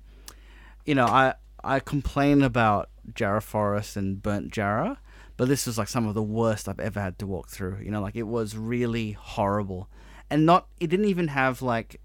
you 0.85 0.95
know, 0.95 1.05
I 1.05 1.33
I 1.63 1.79
complain 1.79 2.41
about 2.41 2.89
Jarrah 3.13 3.41
Forest 3.41 3.97
and 3.97 4.21
burnt 4.21 4.51
Jarrah, 4.51 4.99
but 5.37 5.47
this 5.47 5.65
was 5.65 5.77
like 5.77 5.87
some 5.87 6.07
of 6.07 6.13
the 6.13 6.23
worst 6.23 6.67
I've 6.69 6.79
ever 6.79 6.99
had 7.01 7.17
to 7.19 7.27
walk 7.27 7.49
through. 7.49 7.79
You 7.83 7.91
know, 7.91 8.01
like 8.01 8.15
it 8.15 8.23
was 8.27 8.55
really 8.57 9.13
horrible, 9.13 9.89
and 10.29 10.45
not 10.45 10.67
it 10.79 10.87
didn't 10.87 11.05
even 11.07 11.29
have 11.29 11.61
like, 11.61 11.99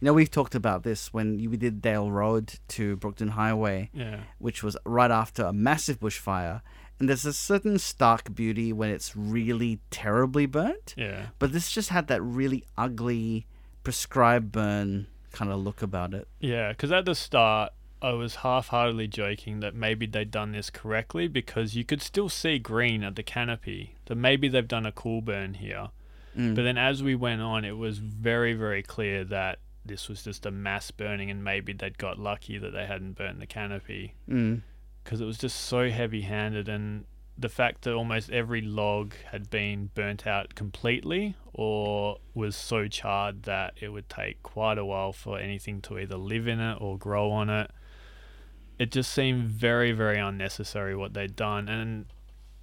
you 0.00 0.06
know, 0.06 0.12
we've 0.12 0.30
talked 0.30 0.54
about 0.54 0.82
this 0.82 1.12
when 1.12 1.36
we 1.50 1.56
did 1.56 1.82
Dale 1.82 2.10
Road 2.10 2.54
to 2.68 2.96
Brookton 2.96 3.28
Highway, 3.30 3.90
Yeah. 3.92 4.20
which 4.38 4.62
was 4.62 4.76
right 4.84 5.10
after 5.10 5.44
a 5.44 5.52
massive 5.52 6.00
bushfire, 6.00 6.62
and 6.98 7.08
there's 7.08 7.24
a 7.26 7.32
certain 7.32 7.78
stark 7.78 8.34
beauty 8.34 8.72
when 8.72 8.90
it's 8.90 9.14
really 9.16 9.80
terribly 9.90 10.46
burnt, 10.46 10.94
Yeah. 10.96 11.26
but 11.38 11.52
this 11.52 11.70
just 11.70 11.90
had 11.90 12.06
that 12.08 12.22
really 12.22 12.64
ugly 12.78 13.46
prescribed 13.84 14.52
burn 14.52 15.06
kind 15.32 15.50
of 15.50 15.58
look 15.60 15.80
about 15.82 16.12
it. 16.14 16.28
Yeah, 16.40 16.70
because 16.72 16.90
at 16.92 17.04
the 17.04 17.14
start, 17.14 17.72
I 18.02 18.12
was 18.12 18.36
half-heartedly 18.36 19.08
joking 19.08 19.60
that 19.60 19.74
maybe 19.74 20.06
they'd 20.06 20.30
done 20.30 20.52
this 20.52 20.70
correctly 20.70 21.28
because 21.28 21.76
you 21.76 21.84
could 21.84 22.00
still 22.00 22.28
see 22.28 22.58
green 22.58 23.02
at 23.04 23.16
the 23.16 23.22
canopy. 23.22 23.96
That 24.06 24.14
maybe 24.14 24.48
they've 24.48 24.66
done 24.66 24.86
a 24.86 24.92
cool 24.92 25.20
burn 25.20 25.54
here. 25.54 25.88
Mm. 26.36 26.54
But 26.54 26.62
then 26.62 26.78
as 26.78 27.02
we 27.02 27.14
went 27.14 27.42
on, 27.42 27.64
it 27.64 27.76
was 27.76 27.98
very, 27.98 28.54
very 28.54 28.82
clear 28.82 29.24
that 29.24 29.58
this 29.84 30.08
was 30.08 30.22
just 30.22 30.46
a 30.46 30.50
mass 30.50 30.90
burning, 30.90 31.30
and 31.30 31.42
maybe 31.42 31.72
they'd 31.72 31.98
got 31.98 32.18
lucky 32.18 32.58
that 32.58 32.70
they 32.70 32.86
hadn't 32.86 33.16
burnt 33.16 33.40
the 33.40 33.46
canopy 33.46 34.14
Mm. 34.28 34.62
because 35.02 35.20
it 35.20 35.24
was 35.24 35.38
just 35.38 35.56
so 35.58 35.90
heavy-handed, 35.90 36.68
and 36.68 37.04
the 37.36 37.48
fact 37.48 37.82
that 37.82 37.94
almost 37.94 38.30
every 38.30 38.60
log 38.60 39.14
had 39.30 39.48
been 39.48 39.90
burnt 39.94 40.26
out 40.26 40.54
completely 40.54 41.34
or 41.54 42.18
was 42.34 42.54
so 42.54 42.86
charred 42.86 43.44
that 43.44 43.72
it 43.80 43.88
would 43.88 44.08
take 44.10 44.42
quite 44.42 44.76
a 44.76 44.84
while 44.84 45.12
for 45.12 45.38
anything 45.38 45.80
to 45.80 45.98
either 45.98 46.16
live 46.16 46.46
in 46.46 46.60
it 46.60 46.76
or 46.80 46.98
grow 46.98 47.30
on 47.30 47.48
it. 47.48 47.70
It 48.80 48.90
just 48.90 49.12
seemed 49.12 49.44
very, 49.44 49.92
very 49.92 50.18
unnecessary 50.18 50.96
what 50.96 51.14
they'd 51.14 51.36
done, 51.36 51.68
and 51.68 52.06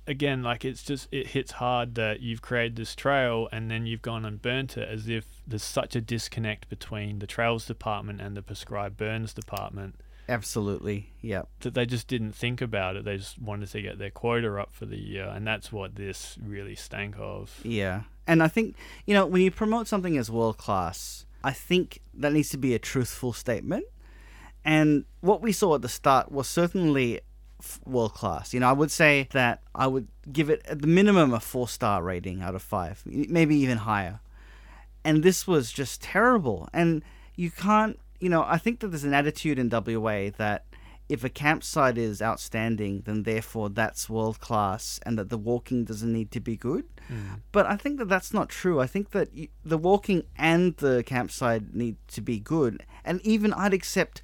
again, 0.08 0.42
like 0.42 0.66
it's 0.66 0.84
just 0.84 1.08
it 1.12 1.28
hits 1.28 1.54
hard 1.54 1.96
that 1.96 2.22
you've 2.22 2.42
created 2.42 2.76
this 2.76 2.96
trail 2.96 3.48
and 3.52 3.70
then 3.70 3.86
you've 3.86 4.02
gone 4.02 4.26
and 4.26 4.42
burnt 4.42 4.78
it 4.78 4.88
as 4.88 5.08
if 5.08 5.26
there's 5.46 5.64
such 5.64 5.96
a 5.96 6.02
disconnect 6.02 6.70
between 6.70 7.20
the 7.20 7.28
trails 7.28 7.66
department 7.66 8.22
and 8.22 8.36
the 8.36 8.42
prescribed 8.42 8.98
burns 8.98 9.34
department 9.34 9.96
Absolutely. 10.30 11.14
Yeah. 11.22 11.44
that 11.62 11.74
they 11.74 11.86
just 11.86 12.08
didn't 12.08 12.34
think 12.34 12.62
about 12.62 12.96
it. 12.96 13.06
They 13.06 13.18
just 13.18 13.40
wanted 13.40 13.70
to 13.70 13.82
get 13.82 13.98
their 13.98 14.10
quota 14.10 14.60
up 14.60 14.74
for 14.74 14.86
the 14.86 14.98
year, 14.98 15.26
and 15.26 15.48
that's 15.48 15.72
what 15.72 15.96
this 15.96 16.38
really 16.42 16.76
stank 16.76 17.16
of. 17.18 17.60
Yeah. 17.64 18.04
And 18.26 18.44
I 18.44 18.48
think, 18.50 18.76
you 19.06 19.14
know, 19.14 19.26
when 19.26 19.42
you 19.42 19.52
promote 19.52 19.88
something 19.88 20.18
as 20.18 20.30
world 20.30 20.58
class, 20.58 21.26
I 21.44 21.54
think 21.54 22.02
that 22.14 22.34
needs 22.34 22.50
to 22.50 22.58
be 22.58 22.74
a 22.74 22.80
truthful 22.80 23.32
statement. 23.32 23.86
And 24.68 25.06
what 25.22 25.42
we 25.42 25.54
saw 25.54 25.76
at 25.76 25.82
the 25.82 25.90
start 25.90 26.30
was 26.30 26.46
certainly 26.46 27.22
world 27.86 28.14
class. 28.14 28.54
You 28.54 28.60
know, 28.60 28.70
I 28.70 28.74
would 28.74 28.92
say 28.92 29.30
that 29.32 29.62
I 29.74 29.88
would 29.88 30.10
give 30.30 30.50
it 30.50 30.62
at 30.66 30.82
the 30.82 30.88
minimum 30.88 31.34
a 31.34 31.40
four 31.40 31.70
star 31.70 32.04
rating 32.04 32.42
out 32.42 32.54
of 32.54 32.62
five, 32.62 33.02
maybe 33.06 33.56
even 33.56 33.78
higher. 33.80 34.20
And 35.06 35.24
this 35.24 35.48
was 35.48 35.72
just 35.72 36.02
terrible. 36.02 36.68
And 36.74 37.02
you 37.36 37.50
can't, 37.50 37.98
you 38.20 38.28
know, 38.28 38.44
I 38.46 38.58
think 38.58 38.82
that 38.82 38.90
there's 38.90 39.06
an 39.06 39.14
attitude 39.14 39.58
in 39.58 39.70
WA 39.70 40.32
that 40.38 40.66
if 41.08 41.24
a 41.24 41.30
campsite 41.30 41.98
is 41.98 42.22
outstanding, 42.22 43.04
then 43.06 43.24
therefore 43.24 43.70
that's 43.70 44.10
world 44.10 44.42
class 44.42 45.00
and 45.06 45.18
that 45.18 45.30
the 45.30 45.38
walking 45.38 45.86
doesn't 45.86 46.12
need 46.12 46.30
to 46.32 46.42
be 46.42 46.58
good. 46.58 46.84
Mm. 47.10 47.40
But 47.54 47.66
I 47.68 47.78
think 47.78 48.00
that 48.00 48.10
that's 48.10 48.34
not 48.34 48.50
true. 48.50 48.82
I 48.82 48.88
think 48.88 49.12
that 49.12 49.30
y 49.34 49.48
the 49.64 49.78
walking 49.78 50.24
and 50.38 50.76
the 50.78 51.04
campsite 51.06 51.74
need 51.74 51.96
to 52.10 52.20
be 52.20 52.40
good. 52.40 52.84
And 53.06 53.22
even 53.22 53.54
I'd 53.54 53.74
accept 53.74 54.22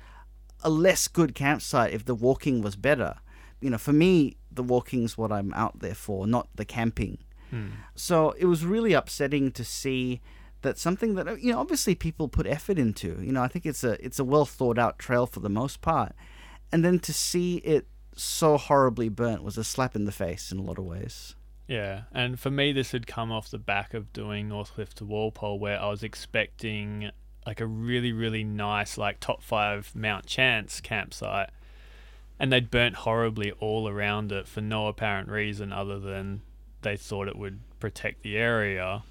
a 0.64 0.70
less 0.70 1.08
good 1.08 1.36
campsite 1.36 1.94
if 1.94 2.06
the 2.06 2.16
walking 2.16 2.62
was 2.62 2.76
better. 2.76 3.16
You 3.62 3.70
know, 3.70 3.78
for 3.78 3.94
me, 3.94 4.38
the 4.52 4.64
walking's 4.64 5.18
what 5.18 5.32
I'm 5.32 5.54
out 5.54 5.80
there 5.80 5.96
for, 5.96 6.28
not 6.28 6.50
the 6.56 6.66
camping. 6.66 7.20
Hmm. 7.50 7.68
So 7.96 8.32
it 8.32 8.46
was 8.46 8.66
really 8.66 8.94
upsetting 8.94 9.52
to 9.52 9.64
see 9.64 10.22
that 10.62 10.78
something 10.78 11.16
that 11.16 11.42
you 11.42 11.52
know 11.52 11.60
obviously 11.60 11.94
people 11.94 12.28
put 12.28 12.48
effort 12.48 12.80
into. 12.80 13.22
You 13.22 13.32
know, 13.32 13.44
I 13.44 13.48
think 13.48 13.66
it's 13.66 13.84
a 13.84 14.04
it's 14.04 14.20
a 14.20 14.24
well 14.24 14.46
thought 14.46 14.80
out 14.80 14.98
trail 14.98 15.28
for 15.28 15.40
the 15.40 15.50
most 15.50 15.82
part, 15.82 16.14
and 16.72 16.84
then 16.84 17.00
to 17.00 17.14
see 17.14 17.58
it 17.58 17.88
so 18.16 18.58
horribly 18.58 19.10
burnt 19.10 19.44
was 19.44 19.58
a 19.58 19.64
slap 19.64 19.96
in 19.96 20.06
the 20.06 20.12
face 20.12 20.52
in 20.52 20.60
a 20.60 20.64
lot 20.64 20.78
of 20.78 20.86
ways. 20.86 21.36
Yeah, 21.68 22.02
and 22.12 22.40
for 22.40 22.52
me, 22.52 22.74
this 22.74 22.92
had 22.92 23.08
come 23.08 23.32
off 23.32 23.50
the 23.50 23.58
back 23.58 23.94
of 23.94 24.12
doing 24.12 24.50
Northcliffe 24.50 24.94
to 24.96 25.06
Walpole, 25.06 25.60
where 25.60 25.80
I 25.80 25.90
was 25.90 26.04
expecting 26.04 27.12
like 27.46 27.60
a 27.60 27.66
really, 27.66 28.12
really 28.12 28.44
nice, 28.44 28.98
like 28.98 29.20
top 29.20 29.44
five 29.44 29.92
Mount 29.96 30.26
Chance 30.26 30.82
campsite, 30.82 31.50
and 32.40 32.52
they'd 32.52 32.72
burnt 32.72 32.96
horribly 32.96 33.52
all 33.54 33.88
around 33.88 34.32
it 34.32 34.48
for 34.48 34.62
no 34.62 34.88
apparent 34.88 35.30
reason 35.30 35.72
other 35.72 36.00
than 36.00 36.42
they 36.82 36.98
thought 36.98 37.28
it 37.28 37.38
would 37.38 37.60
protect 37.80 38.24
the 38.24 38.38
area. 38.38 39.04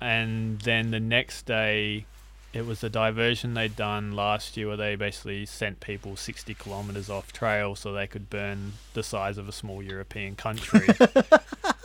And 0.00 0.60
then 0.60 0.90
the 0.90 1.00
next 1.00 1.46
day, 1.46 2.06
it 2.52 2.66
was 2.66 2.84
a 2.84 2.90
diversion 2.90 3.54
they'd 3.54 3.76
done 3.76 4.12
last 4.12 4.56
year 4.56 4.68
where 4.68 4.76
they 4.76 4.96
basically 4.96 5.46
sent 5.46 5.80
people 5.80 6.16
60 6.16 6.54
kilometers 6.54 7.08
off 7.08 7.32
trail 7.32 7.74
so 7.74 7.92
they 7.92 8.06
could 8.06 8.28
burn 8.28 8.72
the 8.94 9.02
size 9.02 9.38
of 9.38 9.48
a 9.48 9.52
small 9.52 9.82
European 9.82 10.36
country. 10.36 10.88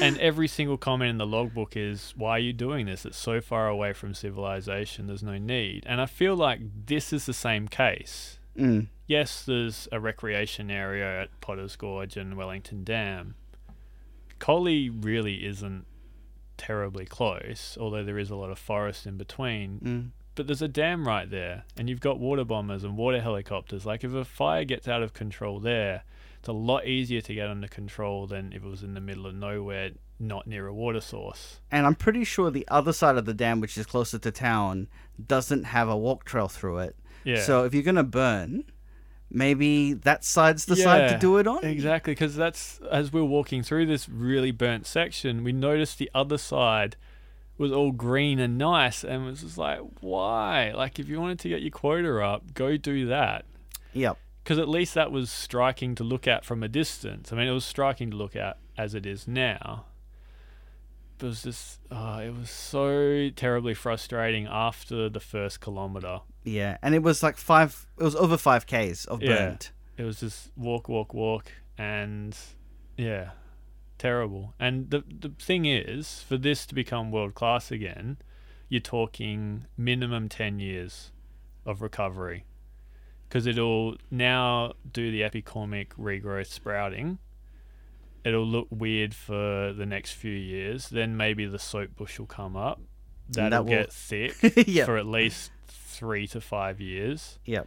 and 0.00 0.18
every 0.18 0.48
single 0.48 0.76
comment 0.76 1.10
in 1.10 1.18
the 1.18 1.26
logbook 1.26 1.76
is, 1.76 2.14
Why 2.16 2.32
are 2.32 2.38
you 2.38 2.52
doing 2.52 2.86
this? 2.86 3.04
It's 3.04 3.18
so 3.18 3.40
far 3.40 3.68
away 3.68 3.92
from 3.92 4.14
civilization, 4.14 5.06
there's 5.06 5.22
no 5.22 5.38
need. 5.38 5.84
And 5.86 6.00
I 6.00 6.06
feel 6.06 6.36
like 6.36 6.60
this 6.86 7.12
is 7.12 7.26
the 7.26 7.32
same 7.32 7.68
case. 7.68 8.38
Mm. 8.56 8.88
Yes, 9.06 9.44
there's 9.44 9.88
a 9.92 10.00
recreation 10.00 10.70
area 10.70 11.22
at 11.22 11.40
Potter's 11.40 11.76
Gorge 11.76 12.16
and 12.16 12.36
Wellington 12.36 12.84
Dam. 12.84 13.34
Collie 14.38 14.90
really 14.90 15.46
isn't 15.46 15.86
terribly 16.56 17.06
close, 17.06 17.76
although 17.80 18.02
there 18.02 18.18
is 18.18 18.30
a 18.30 18.36
lot 18.36 18.50
of 18.50 18.58
forest 18.58 19.06
in 19.06 19.16
between. 19.16 19.80
Mm. 19.80 20.10
But 20.34 20.46
there's 20.46 20.62
a 20.62 20.68
dam 20.68 21.06
right 21.06 21.30
there, 21.30 21.64
and 21.78 21.88
you've 21.88 22.00
got 22.00 22.18
water 22.18 22.44
bombers 22.44 22.84
and 22.84 22.96
water 22.96 23.20
helicopters. 23.20 23.86
Like, 23.86 24.04
if 24.04 24.12
a 24.12 24.24
fire 24.24 24.64
gets 24.64 24.86
out 24.86 25.02
of 25.02 25.14
control 25.14 25.60
there, 25.60 26.02
it's 26.46 26.48
a 26.48 26.52
lot 26.52 26.86
easier 26.86 27.20
to 27.20 27.34
get 27.34 27.48
under 27.48 27.66
control 27.66 28.28
than 28.28 28.52
if 28.52 28.62
it 28.62 28.68
was 28.68 28.84
in 28.84 28.94
the 28.94 29.00
middle 29.00 29.26
of 29.26 29.34
nowhere, 29.34 29.90
not 30.20 30.46
near 30.46 30.68
a 30.68 30.72
water 30.72 31.00
source. 31.00 31.58
And 31.72 31.84
I'm 31.84 31.96
pretty 31.96 32.22
sure 32.22 32.52
the 32.52 32.68
other 32.68 32.92
side 32.92 33.16
of 33.16 33.24
the 33.24 33.34
dam, 33.34 33.60
which 33.60 33.76
is 33.76 33.84
closer 33.84 34.16
to 34.20 34.30
town, 34.30 34.86
doesn't 35.26 35.64
have 35.64 35.88
a 35.88 35.96
walk 35.96 36.24
trail 36.24 36.46
through 36.46 36.78
it. 36.78 36.96
Yeah. 37.24 37.42
So 37.42 37.64
if 37.64 37.74
you're 37.74 37.82
gonna 37.82 38.04
burn, 38.04 38.62
maybe 39.28 39.92
that 39.92 40.22
side's 40.24 40.66
the 40.66 40.76
side 40.76 41.08
to 41.08 41.18
do 41.18 41.38
it 41.38 41.48
on. 41.48 41.64
Exactly, 41.64 42.12
because 42.12 42.36
that's 42.36 42.78
as 42.92 43.12
we're 43.12 43.24
walking 43.24 43.64
through 43.64 43.86
this 43.86 44.08
really 44.08 44.52
burnt 44.52 44.86
section, 44.86 45.42
we 45.42 45.50
noticed 45.50 45.98
the 45.98 46.12
other 46.14 46.38
side 46.38 46.96
was 47.58 47.72
all 47.72 47.90
green 47.90 48.38
and 48.38 48.56
nice, 48.56 49.02
and 49.02 49.26
was 49.26 49.40
just 49.40 49.58
like, 49.58 49.80
why? 49.98 50.70
Like, 50.70 51.00
if 51.00 51.08
you 51.08 51.20
wanted 51.20 51.40
to 51.40 51.48
get 51.48 51.62
your 51.62 51.72
quota 51.72 52.24
up, 52.24 52.54
go 52.54 52.76
do 52.76 53.06
that. 53.06 53.46
Yep. 53.94 54.16
Because 54.46 54.60
at 54.60 54.68
least 54.68 54.94
that 54.94 55.10
was 55.10 55.28
striking 55.28 55.96
to 55.96 56.04
look 56.04 56.28
at 56.28 56.44
from 56.44 56.62
a 56.62 56.68
distance. 56.68 57.32
I 57.32 57.36
mean, 57.36 57.48
it 57.48 57.52
was 57.52 57.64
striking 57.64 58.12
to 58.12 58.16
look 58.16 58.36
at 58.36 58.58
as 58.78 58.94
it 58.94 59.04
is 59.04 59.26
now. 59.26 59.86
But 61.18 61.26
it 61.26 61.28
was 61.30 61.42
just, 61.42 61.80
oh, 61.90 62.18
it 62.18 62.32
was 62.32 62.48
so 62.48 63.28
terribly 63.34 63.74
frustrating 63.74 64.46
after 64.46 65.08
the 65.08 65.18
first 65.18 65.60
kilometer. 65.60 66.20
Yeah, 66.44 66.78
and 66.80 66.94
it 66.94 67.02
was 67.02 67.24
like 67.24 67.38
five. 67.38 67.88
It 67.98 68.04
was 68.04 68.14
over 68.14 68.36
five 68.36 68.68
k's 68.68 69.04
of 69.06 69.18
burnt. 69.18 69.72
Yeah. 69.98 70.04
It 70.04 70.06
was 70.06 70.20
just 70.20 70.52
walk, 70.56 70.88
walk, 70.88 71.12
walk, 71.12 71.50
and 71.76 72.38
yeah, 72.96 73.30
terrible. 73.98 74.54
And 74.60 74.90
the 74.90 75.02
the 75.08 75.32
thing 75.40 75.64
is, 75.64 76.22
for 76.22 76.36
this 76.36 76.66
to 76.66 76.74
become 76.76 77.10
world 77.10 77.34
class 77.34 77.72
again, 77.72 78.18
you're 78.68 78.80
talking 78.80 79.66
minimum 79.76 80.28
ten 80.28 80.60
years 80.60 81.10
of 81.64 81.82
recovery, 81.82 82.44
because 83.28 83.46
it'll 83.46 83.96
now 84.10 84.72
do 84.92 85.10
the 85.10 85.22
epicormic 85.22 85.88
regrowth 85.98 86.46
sprouting. 86.48 87.18
It'll 88.24 88.46
look 88.46 88.66
weird 88.70 89.14
for 89.14 89.72
the 89.72 89.86
next 89.86 90.12
few 90.12 90.32
years. 90.32 90.88
Then 90.88 91.16
maybe 91.16 91.46
the 91.46 91.58
soap 91.60 91.94
bush 91.96 92.18
will 92.18 92.26
come 92.26 92.56
up. 92.56 92.80
That'll 93.28 93.50
that 93.50 93.64
will- 93.64 93.70
get 93.70 93.92
thick 93.92 94.34
Yep. 94.68 94.86
for 94.86 94.96
at 94.96 95.06
least 95.06 95.50
three 95.68 96.26
to 96.28 96.40
five 96.40 96.80
years 96.80 97.38
Yep. 97.46 97.66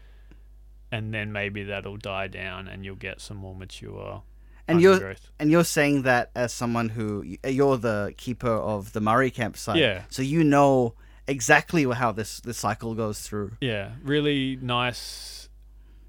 and 0.91 1.13
then 1.13 1.31
maybe 1.31 1.63
that'll 1.63 1.97
die 1.97 2.27
down 2.27 2.67
and 2.67 2.85
you'll 2.85 2.95
get 2.95 3.19
some 3.19 3.37
more 3.37 3.55
mature 3.55 4.21
And 4.67 4.79
you're 4.81 5.15
and 5.39 5.49
you're 5.51 5.63
saying 5.65 6.03
that 6.03 6.29
as 6.35 6.53
someone 6.53 6.89
who 6.89 7.25
you're 7.43 7.75
the 7.77 8.13
keeper 8.17 8.51
of 8.53 8.93
the 8.93 9.01
Murray 9.01 9.31
campsite. 9.31 9.77
Yeah. 9.77 10.03
So 10.09 10.21
you 10.21 10.43
know 10.43 10.93
exactly 11.27 11.83
how 11.91 12.11
this 12.11 12.39
this 12.41 12.57
cycle 12.59 12.93
goes 12.95 13.21
through. 13.21 13.53
yeah 13.61 13.93
really 14.03 14.57
nice 14.61 15.48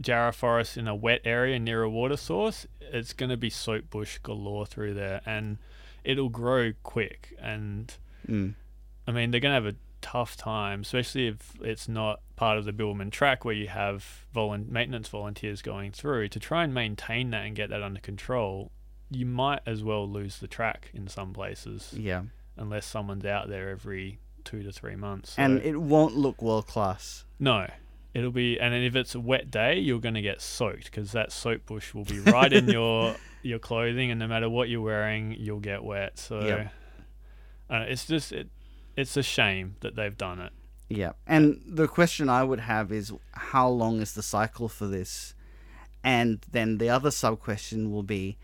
jarrah 0.00 0.32
forest 0.32 0.76
in 0.76 0.88
a 0.88 0.94
wet 0.94 1.20
area 1.24 1.58
near 1.58 1.82
a 1.82 1.90
water 1.90 2.16
source 2.16 2.66
it's 2.80 3.12
going 3.12 3.28
to 3.30 3.36
be 3.36 3.50
soap 3.50 3.88
bush 3.90 4.18
galore 4.18 4.66
through 4.66 4.94
there 4.94 5.20
and 5.26 5.58
it'll 6.02 6.28
grow 6.30 6.72
quick. 6.82 7.34
And 7.40 7.92
Mm. 8.28 8.54
I 9.06 9.12
mean, 9.12 9.30
they're 9.30 9.40
going 9.40 9.50
to 9.50 9.62
have 9.62 9.74
a 9.74 9.76
tough 10.02 10.36
time, 10.36 10.80
especially 10.82 11.26
if 11.28 11.52
it's 11.62 11.88
not 11.88 12.20
part 12.36 12.58
of 12.58 12.64
the 12.64 12.72
Bibbulmun 12.72 13.10
track 13.12 13.44
where 13.44 13.54
you 13.54 13.68
have 13.68 14.24
volun- 14.34 14.68
maintenance 14.68 15.08
volunteers 15.08 15.62
going 15.62 15.92
through 15.92 16.28
to 16.28 16.40
try 16.40 16.64
and 16.64 16.72
maintain 16.74 17.30
that 17.30 17.44
and 17.46 17.54
get 17.54 17.70
that 17.70 17.82
under 17.82 18.00
control. 18.00 18.70
You 19.10 19.26
might 19.26 19.60
as 19.66 19.82
well 19.84 20.08
lose 20.08 20.38
the 20.38 20.48
track 20.48 20.90
in 20.94 21.06
some 21.08 21.32
places 21.32 21.94
Yeah. 21.96 22.22
unless 22.56 22.86
someone's 22.86 23.24
out 23.24 23.48
there 23.48 23.68
every 23.70 24.18
two 24.44 24.62
to 24.62 24.72
three 24.72 24.96
months. 24.96 25.34
And 25.38 25.60
it 25.62 25.76
won't 25.76 26.16
look 26.16 26.40
world 26.42 26.66
class. 26.66 27.24
no, 27.38 27.68
it'll 28.14 28.30
be, 28.32 28.58
and 28.60 28.74
if 28.74 28.96
it's 28.96 29.14
a 29.14 29.20
wet 29.20 29.50
day, 29.50 29.78
you're 29.78 30.00
going 30.00 30.14
to 30.14 30.22
get 30.22 30.40
soaked 30.40 30.84
because 30.84 31.12
that 31.12 31.32
soap 31.32 31.66
bush 31.66 31.94
will 31.94 32.04
be 32.04 32.20
right 32.20 32.52
in 32.52 32.68
your 32.68 33.16
your 33.42 33.58
clothing, 33.58 34.10
and 34.10 34.18
no 34.20 34.26
matter 34.26 34.48
what 34.48 34.68
you're 34.68 34.80
wearing, 34.82 35.34
you'll 35.38 35.60
get 35.60 35.82
wet. 35.82 36.18
So, 36.18 36.40
Yep. 36.40 36.72
uh, 37.70 37.84
it's 37.88 38.06
just 38.06 38.32
it, 38.32 38.48
it's 38.96 39.16
a 39.16 39.22
shame 39.22 39.76
that 39.80 39.96
they've 39.96 40.16
done 40.16 40.40
it. 40.40 40.52
Yeah. 40.88 41.12
And 41.26 41.62
the 41.64 41.86
question 41.88 42.28
I 42.28 42.42
would 42.42 42.60
have 42.60 42.90
is 42.92 43.12
how 43.32 43.68
long 43.68 44.00
is 44.00 44.12
the 44.14 44.22
cycle 44.22 44.68
for 44.68 44.86
this? 44.86 45.34
And 46.02 46.44
then 46.50 46.78
the 46.78 46.88
other 46.88 47.10
sub 47.10 47.38
question 47.40 47.92
will 47.92 48.02
be 48.02 48.38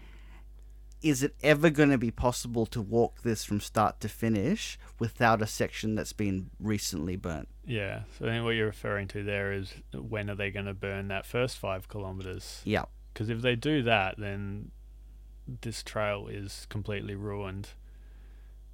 is 1.03 1.23
it 1.23 1.35
ever 1.43 1.71
going 1.71 1.91
to 1.91 1.99
be 1.99 2.11
possible 2.11 2.67
to 2.67 2.81
walk 2.81 3.23
this 3.23 3.45
from 3.45 3.61
start 3.61 4.01
to 4.01 4.09
finish 4.09 4.79
without 4.99 5.43
a 5.43 5.47
section 5.47 5.95
that's 5.95 6.13
been 6.13 6.51
recently 6.59 7.17
burnt? 7.17 7.49
Yeah. 7.67 8.03
So 8.17 8.27
I 8.27 8.29
think 8.29 8.45
what 8.45 8.51
you're 8.51 8.67
referring 8.67 9.09
to 9.09 9.23
there 9.23 9.53
is 9.53 9.75
when 9.93 10.31
are 10.31 10.35
they 10.35 10.51
going 10.51 10.67
to 10.67 10.75
burn 10.75 11.09
that 11.09 11.27
first 11.27 11.59
five 11.59 11.89
kilometers? 11.89 12.63
Yeah. 12.65 12.85
Because 13.13 13.29
if 13.29 13.43
they 13.43 13.57
do 13.57 13.83
that, 13.83 14.17
then 14.19 14.71
this 15.63 15.83
trail 15.83 16.29
is 16.29 16.67
completely 16.69 17.15
ruined. 17.15 17.71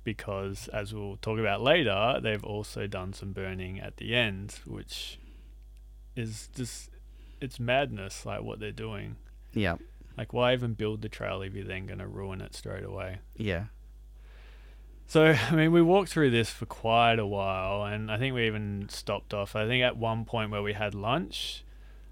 Because 0.05 0.69
as 0.69 0.93
we'll 0.93 1.17
talk 1.17 1.39
about 1.39 1.63
later, 1.63 2.19
they've 2.23 2.45
also 2.45 2.87
done 2.87 3.13
some 3.13 3.33
burning 3.33 3.81
at 3.81 3.97
the 3.97 4.15
end, 4.15 4.59
which 4.67 5.19
is 6.17 6.49
just 6.55 6.91
it's 7.41 7.59
madness. 7.59 8.27
Like 8.27 8.43
what 8.43 8.61
they're 8.61 8.73
doing. 8.73 9.17
Yeah. 9.55 9.77
Like 10.19 10.33
why 10.33 10.53
even 10.53 10.75
build 10.75 11.03
the 11.03 11.09
trail 11.09 11.41
if 11.43 11.55
you're 11.55 11.65
then 11.65 11.87
going 11.87 12.01
to 12.01 12.07
ruin 12.07 12.41
it 12.41 12.55
straight 12.55 12.85
away? 12.85 13.19
Yeah. 13.37 13.67
So, 15.07 15.27
I 15.51 15.55
mean, 15.55 15.73
we 15.73 15.83
walked 15.83 16.11
through 16.11 16.31
this 16.31 16.51
for 16.51 16.67
quite 16.67 17.19
a 17.19 17.27
while, 17.27 17.85
and 17.85 18.11
I 18.11 18.19
think 18.19 18.35
we 18.35 18.47
even 18.47 18.87
stopped 18.89 19.35
off. 19.35 19.55
I 19.57 19.67
think 19.67 19.83
at 19.85 19.97
one 19.97 20.25
point 20.25 20.51
where 20.51 20.63
we 20.63 20.73
had 20.73 20.95
lunch, 20.95 21.65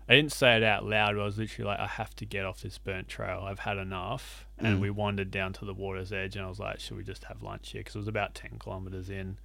I 0.09 0.15
didn't 0.17 0.33
say 0.33 0.57
it 0.57 0.63
out 0.63 0.85
loud, 0.85 1.15
but 1.15 1.23
I 1.23 1.25
was 1.25 1.39
literally 1.39 1.69
like, 1.71 1.79
I 1.81 1.87
have 1.87 2.15
to 2.17 2.27
get 2.27 2.45
off 2.45 2.63
this 2.63 2.79
burnt 2.79 3.09
trail. 3.09 3.45
I've 3.47 3.61
had 3.61 3.79
enough. 3.79 4.47
And 4.59 4.79
Mm. 4.79 4.81
we 4.81 4.91
wandered 4.91 5.31
down 5.31 5.53
to 5.55 5.65
the 5.65 5.73
water's 5.73 6.13
edge, 6.13 6.37
and 6.37 6.45
I 6.45 6.49
was 6.49 6.59
like, 6.59 6.81
should 6.81 6.97
we 6.97 7.05
just 7.05 7.25
have 7.25 7.43
lunch 7.43 7.71
here? 7.71 7.81
Because 7.81 7.95
it 7.95 7.99
was 7.99 8.09
about 8.09 8.35
10 8.35 8.59
kilometers 8.59 9.09
in. 9.09 9.39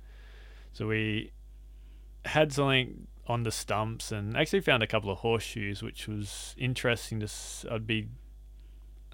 So 0.74 0.88
we 0.88 1.32
had 2.26 2.52
something 2.52 3.08
on 3.28 3.44
the 3.44 3.52
stumps 3.52 4.12
and 4.12 4.36
actually 4.36 4.60
found 4.60 4.84
a 4.84 4.88
couple 4.88 5.10
of 5.10 5.20
horseshoes, 5.20 5.82
which 5.82 6.08
was 6.08 6.54
interesting 6.58 7.20
to. 7.22 7.26
s- 7.26 7.66
I'd 7.72 7.88
be 7.88 8.08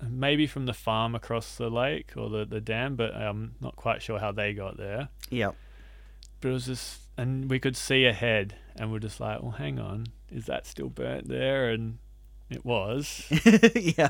maybe 0.09 0.47
from 0.47 0.65
the 0.65 0.73
farm 0.73 1.15
across 1.15 1.55
the 1.55 1.69
lake 1.69 2.11
or 2.15 2.29
the, 2.29 2.45
the 2.45 2.61
dam, 2.61 2.95
but 2.95 3.15
I'm 3.15 3.55
not 3.61 3.75
quite 3.75 4.01
sure 4.01 4.19
how 4.19 4.31
they 4.31 4.53
got 4.53 4.77
there. 4.77 5.09
Yeah. 5.29 5.51
But 6.39 6.49
it 6.49 6.53
was 6.53 6.65
just, 6.65 7.01
and 7.17 7.49
we 7.49 7.59
could 7.59 7.77
see 7.77 8.05
ahead, 8.05 8.55
and 8.75 8.91
we're 8.91 8.99
just 8.99 9.19
like, 9.19 9.41
well, 9.41 9.51
hang 9.51 9.79
on, 9.79 10.07
is 10.31 10.45
that 10.45 10.65
still 10.65 10.89
burnt 10.89 11.27
there? 11.27 11.69
And 11.69 11.99
it 12.49 12.65
was, 12.65 13.25
yeah. 13.75 14.09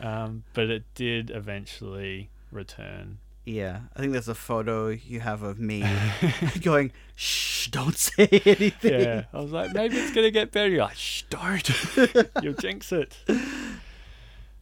um, 0.00 0.44
but 0.52 0.68
it 0.68 0.84
did 0.94 1.30
eventually 1.30 2.30
return. 2.52 3.18
Yeah. 3.44 3.80
I 3.96 4.00
think 4.00 4.12
there's 4.12 4.28
a 4.28 4.34
photo 4.34 4.88
you 4.88 5.20
have 5.20 5.42
of 5.42 5.58
me 5.58 5.84
going, 6.62 6.92
shh, 7.16 7.68
don't 7.68 7.96
say 7.96 8.28
anything. 8.44 9.00
Yeah, 9.00 9.24
I 9.32 9.40
was 9.40 9.50
like, 9.50 9.72
maybe 9.72 9.96
it's 9.96 10.12
gonna 10.12 10.30
get 10.30 10.52
better. 10.52 10.68
You're 10.68 10.82
like, 10.82 10.96
shh, 10.96 11.22
don't. 11.30 11.68
You'll 12.42 12.54
jinx 12.54 12.92
it. 12.92 13.16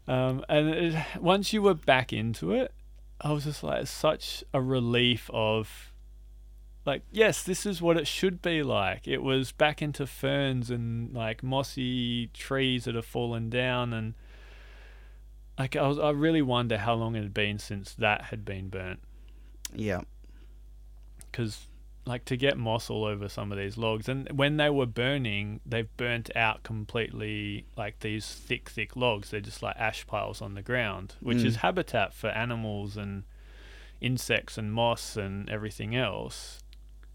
Um, 0.09 0.44
and 0.49 0.68
it, 0.71 0.97
once 1.21 1.53
you 1.53 1.61
were 1.62 1.75
back 1.75 2.12
into 2.12 2.53
it, 2.53 2.73
I 3.21 3.33
was 3.33 3.44
just 3.44 3.62
like, 3.62 3.87
such 3.87 4.42
a 4.55 4.61
relief 4.61 5.29
of, 5.35 5.92
like, 6.87 7.03
yes, 7.12 7.42
this 7.42 7.66
is 7.66 7.83
what 7.83 7.97
it 7.99 8.07
should 8.07 8.40
be 8.40 8.62
like. 8.62 9.07
It 9.07 9.23
was 9.23 9.53
back 9.53 9.83
into 9.83 10.07
ferns 10.07 10.71
and 10.71 11.12
like 11.12 11.42
mossy 11.42 12.29
trees 12.29 12.85
that 12.85 12.94
have 12.94 13.05
fallen 13.05 13.51
down, 13.51 13.92
and 13.92 14.14
like 15.59 15.77
I 15.77 15.87
was, 15.87 15.99
I 15.99 16.11
really 16.11 16.40
wonder 16.42 16.79
how 16.79 16.94
long 16.94 17.14
it 17.14 17.23
had 17.23 17.35
been 17.35 17.59
since 17.59 17.92
that 17.94 18.23
had 18.23 18.44
been 18.44 18.68
burnt 18.68 19.01
Yeah. 19.75 20.01
because 21.31 21.66
like 22.09 22.25
to 22.25 22.37
get 22.37 22.57
moss 22.59 22.90
all 22.90 23.05
over 23.05 23.29
some 23.29 23.53
of 23.53 23.59
these 23.59 23.77
logs 23.77 24.09
and 24.09 24.29
when 24.37 24.57
they 24.57 24.68
were 24.71 24.87
burning 24.87 25.61
they've 25.64 25.94
burnt 25.97 26.31
out 26.35 26.62
completely 26.64 27.66
like 27.77 28.01
these 28.01 28.27
thick 28.27 28.68
thick 28.68 28.97
logs 28.97 29.31
they're 29.31 29.40
just 29.40 29.62
like 29.62 29.77
ash 29.77 30.07
piles 30.07 30.42
on 30.42 30.55
the 30.55 30.62
ground 30.62 31.14
which 31.21 31.38
is 31.44 31.57
Mm. 31.57 31.61
habitat 31.61 32.12
for 32.14 32.29
animals 32.29 32.97
and 32.97 33.23
insects 34.01 34.57
and 34.59 34.73
moss 34.73 35.16
and 35.16 35.49
everything 35.51 35.94
else 35.94 36.61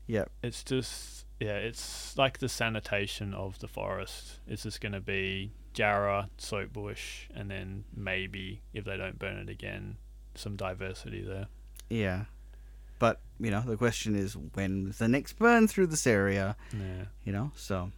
Yeah. 0.08 0.26
it's 0.42 0.64
just 0.64 1.26
yeah 1.40 1.56
it's 1.58 2.18
like 2.18 2.40
the 2.40 2.50
sanitation 2.50 3.34
of 3.34 3.60
the 3.60 3.68
forest 3.68 4.40
it's 4.48 4.64
just 4.64 4.80
going 4.82 4.92
to 4.94 5.02
be 5.02 5.52
jarrah 5.74 6.30
soap 6.38 6.72
bush 6.74 7.28
and 7.34 7.50
then 7.50 7.84
maybe 7.96 8.62
if 8.74 8.86
they 8.86 8.96
don't 8.98 9.18
burn 9.18 9.38
it 9.38 9.50
again 9.50 9.98
some 10.36 10.56
diversity 10.56 11.22
there 11.22 11.48
Yeah. 11.90 12.26
But, 13.04 13.20
you 13.38 13.52
know, 13.52 13.60
the 13.62 13.76
question 13.76 14.16
is 14.16 14.38
when's 14.56 14.98
the 15.00 15.10
next 15.10 15.34
burn 15.34 15.68
through 15.68 15.88
this 15.88 16.08
area? 16.08 16.56
yeah 16.72 17.06
You 17.26 17.34
know, 17.34 17.52
so 17.54 17.92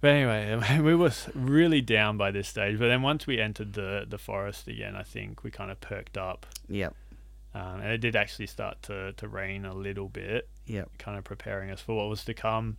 But 0.00 0.08
anyway, 0.12 0.78
we 0.80 0.94
were 0.94 1.12
really 1.34 1.82
down 1.82 2.16
by 2.16 2.30
this 2.30 2.48
stage. 2.48 2.78
But 2.78 2.88
then 2.88 3.02
once 3.02 3.26
we 3.26 3.38
entered 3.40 3.74
the 3.74 4.06
the 4.08 4.18
forest 4.18 4.68
again, 4.68 4.96
I 4.96 5.02
think 5.02 5.44
we 5.44 5.50
kind 5.50 5.70
of 5.70 5.80
perked 5.80 6.16
up, 6.16 6.46
yeah. 6.68 6.90
um, 7.54 7.80
and 7.82 7.92
it 7.92 7.98
did 7.98 8.16
actually 8.16 8.46
start 8.46 8.82
to 8.84 9.12
to 9.12 9.28
rain 9.28 9.64
a 9.66 9.74
little 9.74 10.08
bit, 10.08 10.48
Yeah. 10.66 10.84
kind 10.98 11.18
of 11.18 11.24
preparing 11.24 11.70
us 11.70 11.80
for 11.80 11.94
what 11.96 12.08
was 12.08 12.24
to 12.24 12.34
come. 12.34 12.76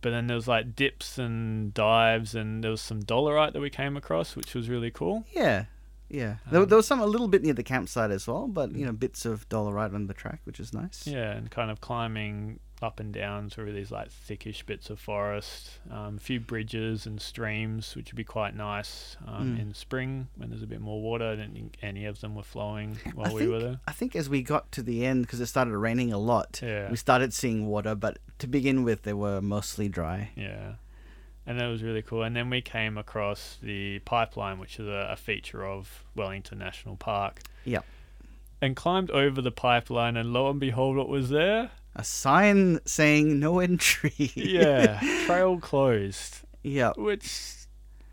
But 0.00 0.10
then 0.10 0.26
there 0.26 0.36
was 0.36 0.48
like 0.48 0.76
dips 0.76 1.18
and 1.18 1.72
dives, 1.74 2.34
and 2.34 2.62
there 2.62 2.70
was 2.70 2.80
some 2.80 3.00
dolerite 3.02 3.52
that 3.52 3.60
we 3.60 3.70
came 3.70 3.96
across, 3.96 4.36
which 4.36 4.54
was 4.54 4.68
really 4.68 4.90
cool. 4.90 5.24
Yeah. 5.32 5.64
Yeah. 6.12 6.36
There, 6.50 6.62
Um, 6.62 6.68
there 6.68 6.76
was 6.76 6.86
some 6.86 7.00
a 7.00 7.06
little 7.06 7.28
bit 7.28 7.42
near 7.42 7.54
the 7.54 7.62
campsite 7.62 8.10
as 8.10 8.26
well, 8.28 8.46
but 8.46 8.72
you 8.72 8.84
know, 8.86 8.92
bits 8.92 9.24
of 9.24 9.48
dolerite 9.48 9.94
on 9.94 10.06
the 10.06 10.14
track, 10.14 10.40
which 10.44 10.60
is 10.60 10.72
nice. 10.72 11.06
Yeah, 11.06 11.32
and 11.32 11.50
kind 11.50 11.70
of 11.70 11.80
climbing 11.80 12.60
up 12.82 12.98
and 12.98 13.14
down 13.14 13.48
through 13.48 13.72
these 13.72 13.92
like 13.92 14.08
thickish 14.10 14.66
bits 14.66 14.90
of 14.90 14.98
forest, 14.98 15.78
um, 15.88 16.16
a 16.16 16.20
few 16.20 16.40
bridges 16.40 17.06
and 17.06 17.20
streams, 17.20 17.94
which 17.94 18.10
would 18.10 18.16
be 18.16 18.24
quite 18.24 18.56
nice 18.56 19.16
um, 19.24 19.56
Mm. 19.56 19.60
in 19.60 19.74
spring 19.74 20.26
when 20.36 20.50
there's 20.50 20.64
a 20.64 20.66
bit 20.66 20.80
more 20.80 21.00
water. 21.00 21.24
I 21.26 21.36
don't 21.36 21.54
think 21.54 21.76
any 21.80 22.06
of 22.06 22.20
them 22.20 22.34
were 22.34 22.42
flowing 22.42 22.98
while 23.14 23.32
we 23.32 23.46
were 23.46 23.60
there. 23.60 23.80
I 23.86 23.92
think 23.92 24.16
as 24.16 24.28
we 24.28 24.42
got 24.42 24.72
to 24.72 24.82
the 24.82 25.06
end, 25.06 25.22
because 25.26 25.40
it 25.40 25.46
started 25.46 25.76
raining 25.78 26.12
a 26.12 26.18
lot, 26.18 26.60
Yeah, 26.60 26.90
we 26.90 26.96
started 26.96 27.32
seeing 27.32 27.68
water, 27.68 27.94
but 27.94 28.18
to 28.40 28.48
begin 28.48 28.82
with, 28.82 29.02
they 29.04 29.14
were 29.14 29.40
mostly 29.40 29.88
dry. 29.88 30.30
yeah, 30.34 30.72
and 31.46 31.58
that 31.60 31.66
was 31.66 31.82
really 31.82 32.02
cool. 32.02 32.22
And 32.22 32.34
then 32.36 32.50
we 32.50 32.60
came 32.60 32.96
across 32.98 33.58
the 33.62 33.98
pipeline, 34.00 34.58
which 34.58 34.78
is 34.78 34.86
a, 34.86 35.08
a 35.12 35.16
feature 35.16 35.64
of 35.66 36.04
Wellington 36.14 36.58
National 36.58 36.96
Park. 36.96 37.40
Yep. 37.64 37.84
And 38.60 38.76
climbed 38.76 39.10
over 39.10 39.42
the 39.42 39.50
pipeline, 39.50 40.16
and 40.16 40.32
lo 40.32 40.48
and 40.48 40.60
behold, 40.60 40.96
what 40.96 41.08
was 41.08 41.30
there? 41.30 41.70
A 41.96 42.04
sign 42.04 42.78
saying 42.86 43.38
no 43.40 43.58
entry. 43.58 44.12
Yeah, 44.34 45.00
trail 45.26 45.58
closed. 45.58 46.38
yeah. 46.62 46.92
Which, 46.96 47.54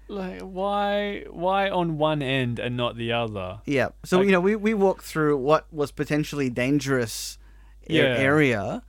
like, 0.08 0.42
why, 0.42 1.26
why 1.30 1.70
on 1.70 1.98
one 2.00 2.22
end 2.24 2.58
and 2.60 2.76
not 2.76 2.98
the 2.98 3.12
other? 3.14 3.60
Yeah. 3.66 3.90
So, 4.04 4.18
Like- 4.18 4.26
you 4.26 4.32
know, 4.32 4.42
we, 4.42 4.56
we 4.56 4.74
walked 4.74 5.06
through 5.06 5.38
what 5.38 5.72
was 5.72 5.92
potentially 5.92 6.50
dangerous 6.50 7.38
Yeah. 7.88 8.04
area, 8.18 8.82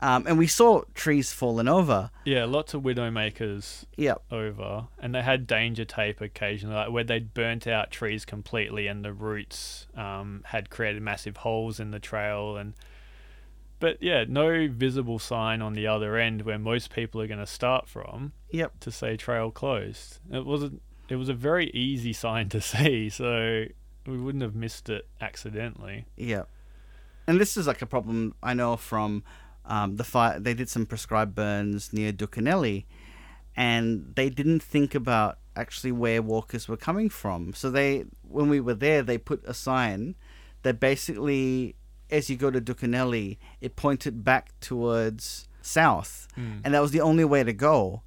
um, 0.00 0.26
and 0.26 0.36
we 0.38 0.46
saw 0.46 0.82
trees 0.94 1.32
falling 1.32 1.68
over. 1.68 2.10
Yeah, 2.24 2.44
lots 2.44 2.74
of 2.74 2.82
widowmakers 2.82 3.84
Yep. 3.96 4.22
over, 4.30 4.88
and 4.98 5.14
they 5.14 5.22
had 5.22 5.46
danger 5.46 5.84
tape 5.84 6.20
occasionally, 6.20 6.74
like 6.76 6.90
where 6.90 7.04
they'd 7.04 7.32
burnt 7.34 7.66
out 7.66 7.90
trees 7.90 8.24
completely, 8.24 8.86
and 8.86 9.04
the 9.04 9.12
roots 9.12 9.86
um, 9.96 10.42
had 10.46 10.68
created 10.70 11.02
massive 11.02 11.38
holes 11.38 11.80
in 11.80 11.90
the 11.92 11.98
trail, 12.00 12.56
and 12.56 12.74
but 13.78 14.02
yeah, 14.02 14.24
no 14.26 14.68
visible 14.68 15.18
sign 15.18 15.60
on 15.60 15.74
the 15.74 15.86
other 15.86 16.16
end 16.16 16.42
where 16.42 16.58
most 16.58 16.90
people 16.94 17.20
are 17.20 17.26
going 17.26 17.40
to 17.40 17.46
start 17.46 17.86
from 17.88 18.32
Yep. 18.50 18.80
to 18.80 18.90
say 18.90 19.16
trail 19.16 19.50
closed. 19.50 20.18
It 20.32 20.46
wasn't. 20.46 20.80
It 21.08 21.16
was 21.16 21.28
a 21.28 21.34
very 21.34 21.70
easy 21.70 22.12
sign 22.24 22.48
to 22.50 22.60
see, 22.60 23.08
so 23.10 23.64
we 24.06 24.16
wouldn't 24.18 24.42
have 24.42 24.54
missed 24.54 24.88
it 24.88 25.06
accidentally. 25.20 26.06
Yeah. 26.16 26.44
And 27.28 27.40
this 27.40 27.56
is 27.56 27.66
like 27.66 27.82
a 27.82 27.86
problem 27.86 28.34
I 28.42 28.54
know 28.54 28.76
from 28.76 29.24
um, 29.66 29.96
the 29.96 30.04
fire. 30.04 30.38
They 30.40 30.54
did 30.54 30.68
some 30.68 30.86
prescribed 30.86 31.34
burns 31.34 31.92
near 31.92 32.12
Dookanelly, 32.12 32.84
and 33.56 34.12
they 34.14 34.28
didn't 34.30 34.60
think 34.62 34.94
about 34.94 35.38
actually 35.54 35.92
where 35.92 36.20
walkers 36.22 36.68
were 36.68 36.76
coming 36.76 37.08
from. 37.08 37.54
So 37.54 37.70
they, 37.70 38.04
when 38.22 38.48
we 38.48 38.60
were 38.60 38.74
there, 38.74 39.02
they 39.02 39.18
put 39.18 39.42
a 39.46 39.54
sign 39.54 40.14
that 40.62 40.78
basically, 40.80 41.76
as 42.10 42.28
you 42.28 42.36
go 42.36 42.50
to 42.50 42.60
Dookanelly, 42.60 43.38
it 43.60 43.76
pointed 43.76 44.24
back 44.24 44.52
towards 44.60 45.48
south, 45.62 46.28
Mm. 46.36 46.60
and 46.64 46.74
that 46.74 46.82
was 46.82 46.90
the 46.92 47.00
only 47.00 47.24
way 47.24 47.42
to 47.42 47.52
go. 47.52 48.02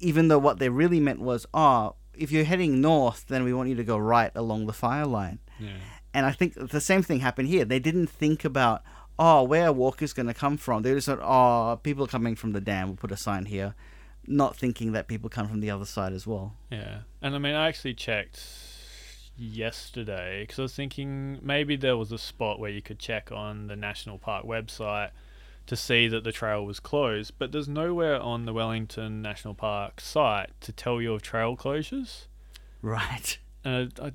Even 0.00 0.28
though 0.28 0.38
what 0.38 0.58
they 0.58 0.68
really 0.68 0.98
meant 1.00 1.20
was, 1.20 1.46
oh, 1.54 1.94
if 2.14 2.32
you're 2.32 2.44
heading 2.44 2.80
north, 2.80 3.26
then 3.28 3.44
we 3.44 3.52
want 3.52 3.68
you 3.68 3.74
to 3.74 3.84
go 3.84 3.98
right 3.98 4.32
along 4.34 4.66
the 4.66 4.72
fire 4.72 5.06
line. 5.06 5.38
Yeah. 5.58 5.76
And 6.14 6.24
I 6.24 6.32
think 6.32 6.54
the 6.70 6.80
same 6.80 7.02
thing 7.02 7.20
happened 7.20 7.48
here. 7.48 7.64
They 7.66 7.78
didn't 7.78 8.06
think 8.08 8.44
about, 8.44 8.82
oh, 9.18 9.42
where 9.42 9.68
a 9.68 9.72
walker's 9.72 10.12
going 10.12 10.26
to 10.26 10.34
come 10.34 10.56
from. 10.56 10.82
They 10.82 10.92
just 10.92 11.06
thought, 11.06 11.20
oh, 11.22 11.76
people 11.82 12.06
coming 12.06 12.36
from 12.36 12.52
the 12.52 12.60
dam, 12.60 12.88
we'll 12.88 12.96
put 12.96 13.12
a 13.12 13.16
sign 13.16 13.46
here. 13.46 13.74
Not 14.26 14.56
thinking 14.56 14.92
that 14.92 15.06
people 15.06 15.30
come 15.30 15.48
from 15.48 15.60
the 15.60 15.70
other 15.70 15.84
side 15.84 16.12
as 16.12 16.26
well. 16.26 16.54
Yeah, 16.70 17.00
and 17.22 17.34
I 17.34 17.38
mean, 17.38 17.54
I 17.54 17.68
actually 17.68 17.94
checked 17.94 18.40
yesterday 19.36 20.42
because 20.42 20.58
I 20.58 20.62
was 20.62 20.74
thinking 20.74 21.38
maybe 21.42 21.76
there 21.76 21.96
was 21.96 22.10
a 22.10 22.18
spot 22.18 22.58
where 22.58 22.70
you 22.70 22.82
could 22.82 22.98
check 22.98 23.30
on 23.30 23.66
the 23.66 23.76
national 23.76 24.18
park 24.18 24.44
website 24.44 25.10
to 25.66 25.76
see 25.76 26.08
that 26.08 26.24
the 26.24 26.32
trail 26.32 26.64
was 26.64 26.80
closed, 26.80 27.32
but 27.38 27.52
there's 27.52 27.68
nowhere 27.68 28.20
on 28.20 28.46
the 28.46 28.52
Wellington 28.52 29.20
National 29.20 29.54
Park 29.54 30.00
site 30.00 30.50
to 30.60 30.72
tell 30.72 31.02
you 31.02 31.12
of 31.12 31.22
trail 31.22 31.56
closures. 31.56 32.26
Right. 32.82 33.38
And 33.64 33.92
I, 34.00 34.06
I 34.06 34.12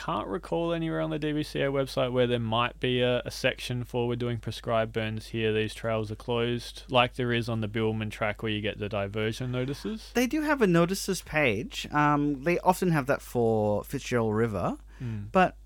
can't 0.00 0.26
recall 0.28 0.72
anywhere 0.72 1.00
on 1.00 1.10
the 1.10 1.18
DBCA 1.18 1.70
website 1.70 2.10
where 2.10 2.26
there 2.26 2.38
might 2.38 2.80
be 2.80 3.02
a, 3.02 3.20
a 3.26 3.30
section 3.30 3.84
for 3.84 4.08
we're 4.08 4.16
doing 4.16 4.38
prescribed 4.38 4.94
burns 4.94 5.26
here. 5.26 5.52
These 5.52 5.74
trails 5.74 6.10
are 6.10 6.16
closed, 6.16 6.84
like 6.88 7.14
there 7.16 7.34
is 7.34 7.50
on 7.50 7.60
the 7.60 7.68
Bibbulmun 7.68 8.10
track 8.10 8.42
where 8.42 8.50
you 8.50 8.62
get 8.62 8.78
the 8.78 8.88
diversion 8.88 9.52
notices. 9.52 10.10
They 10.14 10.26
do 10.26 10.40
have 10.40 10.62
a 10.62 10.66
notices 10.66 11.20
page. 11.20 11.86
Um, 11.92 12.44
they 12.44 12.58
often 12.60 12.92
have 12.92 13.06
that 13.06 13.20
for 13.20 13.84
Fitzgerald 13.84 14.34
River. 14.34 14.78
Mm. 15.02 15.26
But 15.32 15.56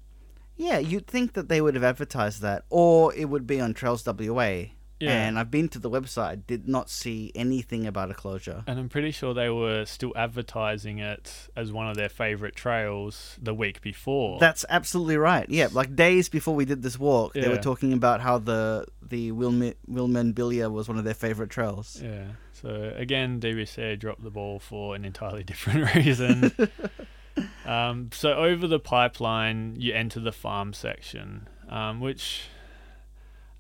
yeah, 0.57 0.79
you'd 0.79 1.07
think 1.07 1.35
that 1.35 1.49
they 1.49 1.61
would 1.61 1.77
have 1.77 1.85
advertised 1.85 2.43
that, 2.43 2.65
or 2.71 3.15
it 3.15 3.27
would 3.27 3.47
be 3.47 3.61
on 3.61 3.73
Trails 3.73 4.05
WA. 4.05 4.65
Yeah. 5.05 5.27
And 5.27 5.39
I've 5.39 5.51
been 5.51 5.69
to 5.71 5.79
the 5.79 5.91
website, 5.91 6.47
did 6.47 6.69
not 6.69 6.91
see 6.91 7.31
anything 7.35 7.87
about 7.87 8.11
a 8.11 8.15
closure. 8.15 8.65
And 8.67 8.79
I'm 8.79 8.89
pretty 8.89 9.11
sure 9.11 9.35
they 9.35 9.51
were 9.51 9.85
still 9.85 10.13
advertising 10.17 10.99
it 10.99 11.49
as 11.57 11.73
one 11.73 11.89
of 11.89 11.97
their 11.97 12.09
favorite 12.09 12.57
trails 12.57 13.37
the 13.41 13.55
week 13.55 13.81
before. 13.81 14.39
That's 14.39 14.65
absolutely 14.69 15.17
right. 15.17 15.49
Yeah, 15.49 15.69
like 15.73 15.95
days 15.95 16.29
before 16.29 16.55
we 16.55 16.65
did 16.65 16.83
this 16.83 16.99
walk, 16.99 17.35
they 17.35 17.49
were 17.49 17.59
talking 17.59 17.93
about 17.93 18.21
how 18.21 18.39
the 18.39 18.87
the 19.03 19.33
Wilmi- 19.33 19.75
Wilman 19.89 20.33
Bilya 20.33 20.71
was 20.71 20.89
one 20.89 20.99
of 20.99 21.05
their 21.05 21.15
favorite 21.15 21.51
trails. 21.51 22.01
yeah. 22.03 22.25
So 22.53 22.95
again, 22.97 23.41
DBCA 23.41 23.99
dropped 23.99 24.23
the 24.23 24.31
ball 24.31 24.59
for 24.59 24.95
an 24.95 25.05
entirely 25.05 25.43
different 25.51 25.95
reason. 25.95 26.53
um, 27.67 28.11
so 28.13 28.33
over 28.33 28.67
the 28.67 28.79
pipeline, 28.79 29.77
you 29.79 29.93
enter 29.93 30.21
the 30.21 30.33
farm 30.33 30.73
section, 30.73 31.49
um, 31.69 32.01
which 32.01 32.45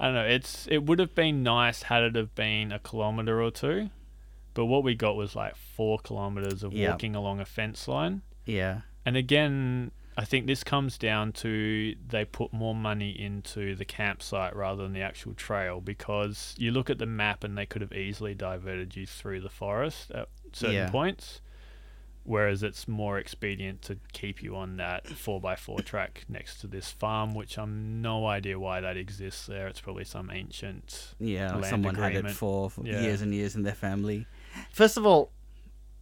I 0.01 0.07
don't 0.07 0.15
know. 0.15 0.25
It's 0.27 0.67
it 0.69 0.85
would 0.85 0.99
have 0.99 1.15
been 1.15 1.43
nice 1.43 1.83
had 1.85 2.03
it 2.03 2.15
have 2.17 2.35
been 2.35 2.73
a 2.73 2.79
kilometer 2.79 3.41
or 3.43 3.51
two, 3.51 3.91
but 4.55 4.67
what 4.67 4.83
we 4.85 4.95
got 4.95 5.17
was 5.17 5.35
like 5.37 5.57
four 5.57 5.99
kilometers 5.99 6.63
of 6.63 6.73
Yeah. 6.73 6.91
walking 6.91 7.15
along 7.15 7.41
a 7.41 7.45
fence 7.45 7.87
line. 7.89 8.23
Yeah, 8.45 8.83
And 9.07 9.17
again, 9.17 9.91
I 10.19 10.25
think 10.25 10.47
this 10.47 10.63
comes 10.65 10.97
down 10.99 11.33
to 11.33 11.95
they 12.07 12.25
put 12.25 12.53
more 12.53 12.75
money 12.75 13.11
into 13.11 13.75
the 13.75 13.85
campsite 13.85 14.55
rather 14.55 14.83
than 14.83 14.93
the 14.93 15.01
actual 15.01 15.35
trail 15.35 15.81
because 15.81 16.55
you 16.59 16.71
look 16.71 16.89
at 16.91 16.99
the 16.99 17.07
map 17.07 17.43
and 17.45 17.57
they 17.57 17.67
could 17.67 17.83
have 17.83 17.93
easily 17.93 18.35
diverted 18.35 18.95
you 18.97 19.07
through 19.07 19.41
the 19.41 19.49
forest 19.49 20.11
at 20.13 20.29
certain 20.53 20.75
Yeah. 20.77 20.91
points. 20.91 21.41
Whereas 22.27 22.63
it's 22.63 22.89
more 22.89 23.19
expedient 23.19 23.83
to 23.83 23.99
keep 24.15 24.43
you 24.43 24.57
on 24.57 24.79
that 24.79 25.05
4x4 25.05 25.85
track 25.85 26.25
next 26.29 26.59
to 26.63 26.67
this 26.67 26.91
farm, 26.91 27.35
which 27.35 27.59
I'm 27.59 28.01
no 28.01 28.27
idea 28.27 28.59
why 28.59 28.81
that 28.81 28.97
exists 28.97 29.47
there. 29.47 29.67
It's 29.69 29.81
probably 29.81 30.05
some 30.05 30.31
ancient. 30.31 31.15
yeah. 31.19 31.53
Land 31.53 31.67
someone 31.67 31.95
had 31.97 32.15
it 32.15 32.31
for, 32.31 32.71
for 32.71 32.87
Yeah. 32.87 33.03
years 33.03 33.21
and 33.21 33.35
years 33.35 33.55
in 33.55 33.63
their 33.63 33.75
family. 33.75 34.27
First 34.73 34.97
of 34.97 35.05
all, 35.05 35.33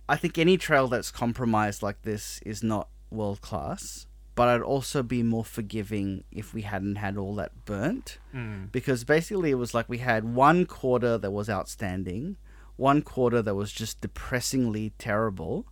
I 0.09 0.17
think 0.17 0.39
any 0.39 0.57
trail 0.57 0.87
that's 0.87 1.11
compromised 1.11 1.83
like 1.83 2.03
this 2.03 2.39
is 2.47 2.63
not 2.63 2.89
world 3.11 3.41
class. 3.41 4.07
But 4.35 4.49
I'd 4.49 4.63
also 4.63 5.03
be 5.03 5.23
more 5.23 5.45
forgiving 5.45 6.25
if 6.31 6.55
we 6.55 6.63
hadn't 6.63 6.97
had 6.97 7.19
all 7.19 7.35
that 7.35 7.65
burnt. 7.67 8.19
Mm. 8.35 8.71
because 8.73 9.05
basically 9.05 9.51
it 9.51 9.57
was 9.57 9.75
like 9.75 9.89
we 9.89 9.99
had 9.99 10.25
one 10.25 10.65
quarter 10.67 11.19
that 11.19 11.33
was 11.33 11.51
outstanding, 11.51 12.37
one 12.77 13.03
quarter 13.03 13.43
that 13.43 13.55
was 13.55 13.71
just 13.73 14.01
depressingly 14.01 14.93
terrible, 14.97 15.67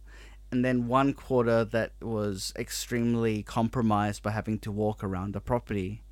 and 0.52 0.64
then 0.64 0.88
one 0.88 1.12
quarter 1.12 1.64
that 1.64 1.92
was 2.00 2.52
extremely 2.56 3.42
compromised 3.42 4.22
by 4.22 4.30
having 4.30 4.58
to 4.60 4.72
walk 4.72 5.04
around 5.04 5.32
the 5.32 5.40
property. 5.40 6.02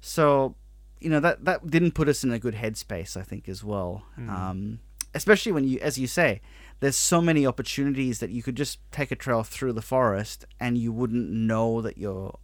So, 0.00 0.56
you 1.00 1.10
know 1.10 1.20
that 1.20 1.44
that 1.44 1.66
didn't 1.70 1.92
put 1.92 2.08
us 2.08 2.24
in 2.24 2.30
a 2.32 2.38
good 2.38 2.54
headspace, 2.54 3.16
I 3.16 3.22
think, 3.22 3.48
as 3.48 3.62
well. 3.64 4.04
Mm. 4.18 4.28
Um, 4.28 4.78
especially 5.14 5.52
when 5.52 5.64
you, 5.64 5.78
as 5.80 5.98
you 5.98 6.06
say, 6.06 6.40
there's 6.80 6.96
so 6.96 7.20
many 7.20 7.46
opportunities 7.46 8.18
that 8.18 8.30
you 8.30 8.42
could 8.42 8.56
just 8.56 8.78
take 8.92 9.10
a 9.10 9.16
trail 9.16 9.42
through 9.42 9.72
the 9.72 9.82
forest 9.82 10.44
and 10.60 10.76
you 10.76 10.92
wouldn't 10.92 11.30
know 11.30 11.80
that 11.80 11.96
you're 11.96 12.38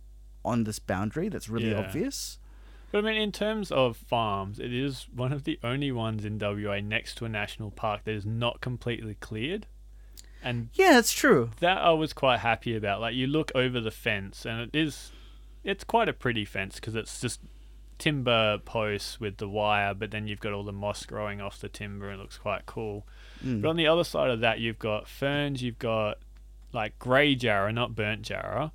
on 0.45 0.65
this 0.65 0.79
boundary 0.79 1.29
that's 1.29 1.49
really 1.49 1.71
Yeah. 1.71 1.81
obvious. 1.81 2.39
But 2.91 2.99
I 2.99 3.01
mean, 3.03 3.21
in 3.21 3.33
terms 3.33 3.71
of 3.71 3.97
farms, 3.97 4.59
it 4.59 4.73
is 4.73 5.07
one 5.15 5.33
of 5.33 5.45
the 5.45 5.59
only 5.63 5.93
ones 5.93 6.25
in 6.25 6.39
WA 6.39 6.81
next 6.81 7.15
to 7.17 7.25
a 7.25 7.29
national 7.29 7.71
park 7.71 8.05
that 8.05 8.13
is 8.13 8.27
not 8.27 8.61
completely 8.61 9.15
cleared. 9.15 9.67
And 10.43 10.71
Yeah, 10.75 10.93
that's 10.93 11.13
true. 11.13 11.51
that 11.61 11.79
I 11.79 11.91
was 11.93 12.13
quite 12.13 12.41
happy 12.41 12.75
about. 12.75 13.01
Like, 13.01 13.15
you 13.15 13.27
look 13.27 13.53
over 13.55 13.81
the 13.81 13.91
fence, 13.93 14.45
and 14.45 14.61
it 14.61 14.77
is, 14.77 15.13
it's 15.63 15.85
quite 15.85 16.09
a 16.09 16.13
pretty 16.13 16.45
fence 16.45 16.77
because 16.77 16.95
it's 16.97 17.21
just 17.21 17.41
timber 17.99 18.59
posts 18.59 19.21
with 19.21 19.37
the 19.37 19.49
wire, 19.49 19.95
but 19.95 20.11
then 20.11 20.27
you've 20.27 20.41
got 20.41 20.53
all 20.53 20.65
the 20.65 20.73
moss 20.73 21.07
growing 21.07 21.41
off 21.41 21.61
the 21.61 21.69
timber, 21.69 22.09
and 22.09 22.19
it 22.19 22.23
looks 22.23 22.39
quite 22.39 22.67
cool. 22.67 23.07
Mm. 23.45 23.63
But 23.63 23.69
on 23.69 23.77
the 23.77 23.87
other 23.87 24.03
side 24.05 24.31
of 24.31 24.41
that, 24.41 24.59
you've 24.59 24.81
got 24.81 25.07
ferns, 25.07 25.63
you've 25.63 25.79
got 25.79 26.19
like 26.73 26.99
grey 26.99 27.35
jarrah, 27.37 27.73
not 27.73 27.95
burnt 27.95 28.23
jarrah, 28.23 28.73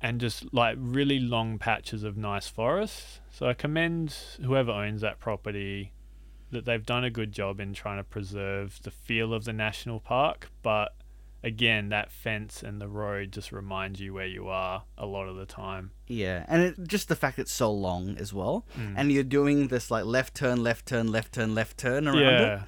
and 0.00 0.20
just 0.20 0.52
like 0.52 0.76
really 0.80 1.20
long 1.20 1.58
patches 1.58 2.02
of 2.02 2.16
nice 2.16 2.48
forest. 2.48 3.20
So 3.30 3.46
I 3.46 3.54
commend 3.54 4.16
whoever 4.42 4.72
owns 4.72 5.02
that 5.02 5.20
property 5.20 5.92
that 6.54 6.64
they've 6.64 6.84
done 6.84 7.04
a 7.04 7.10
good 7.10 7.30
job 7.32 7.60
in 7.60 7.74
trying 7.74 7.98
to 7.98 8.04
preserve 8.04 8.80
the 8.82 8.90
feel 8.90 9.32
of 9.34 9.44
the 9.44 9.52
national 9.52 10.00
park, 10.00 10.48
but 10.62 10.94
again, 11.42 11.90
that 11.90 12.10
fence 12.10 12.62
and 12.62 12.80
the 12.80 12.88
road 12.88 13.30
just 13.30 13.52
remind 13.52 14.00
you 14.00 14.14
where 14.14 14.26
you 14.26 14.48
are 14.48 14.82
a 14.96 15.04
lot 15.04 15.28
of 15.28 15.36
the 15.36 15.44
time. 15.44 15.90
Yeah, 16.06 16.46
and 16.48 16.62
it, 16.62 16.88
just 16.88 17.08
the 17.08 17.16
fact 17.16 17.38
it's 17.38 17.52
so 17.52 17.70
long 17.70 18.16
as 18.16 18.32
well, 18.32 18.64
Mm. 18.78 18.94
and 18.96 19.12
you're 19.12 19.22
doing 19.22 19.68
this 19.68 19.90
like 19.90 20.06
left 20.06 20.34
turn, 20.34 20.62
left 20.62 20.86
turn, 20.86 21.12
left 21.12 21.34
turn, 21.34 21.54
left 21.54 21.76
turn 21.76 22.08
around 22.08 22.18
yeah. 22.18 22.62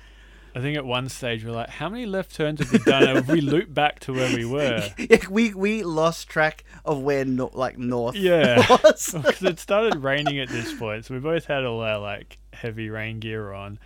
I 0.54 0.60
think 0.60 0.78
at 0.78 0.86
one 0.86 1.10
stage 1.10 1.44
we're 1.44 1.50
like, 1.52 1.68
how 1.68 1.90
many 1.90 2.06
left 2.06 2.34
turns 2.34 2.60
have 2.60 2.72
we 2.72 2.78
done? 2.78 3.14
have 3.16 3.28
we 3.28 3.42
looped 3.42 3.74
back 3.74 4.00
to 4.00 4.14
where 4.14 4.34
we 4.34 4.44
were? 4.56 4.88
Yeah, 4.98 5.18
we 5.28 5.52
we 5.52 5.82
lost 5.82 6.28
track 6.30 6.64
of 6.82 7.00
where 7.02 7.26
no, 7.26 7.50
like 7.52 7.76
north 7.76 8.14
Yeah. 8.16 8.64
was. 8.82 9.14
because 9.22 9.42
it 9.42 9.58
started 9.60 10.02
raining 10.02 10.38
at 10.38 10.48
this 10.48 10.72
point, 10.72 11.04
so 11.04 11.12
we 11.14 11.20
both 11.20 11.44
had 11.44 11.64
all 11.66 11.80
our 11.82 11.98
like 11.98 12.38
heavy 12.56 12.90
rain 12.90 13.20
gear 13.20 13.52
on, 13.52 13.78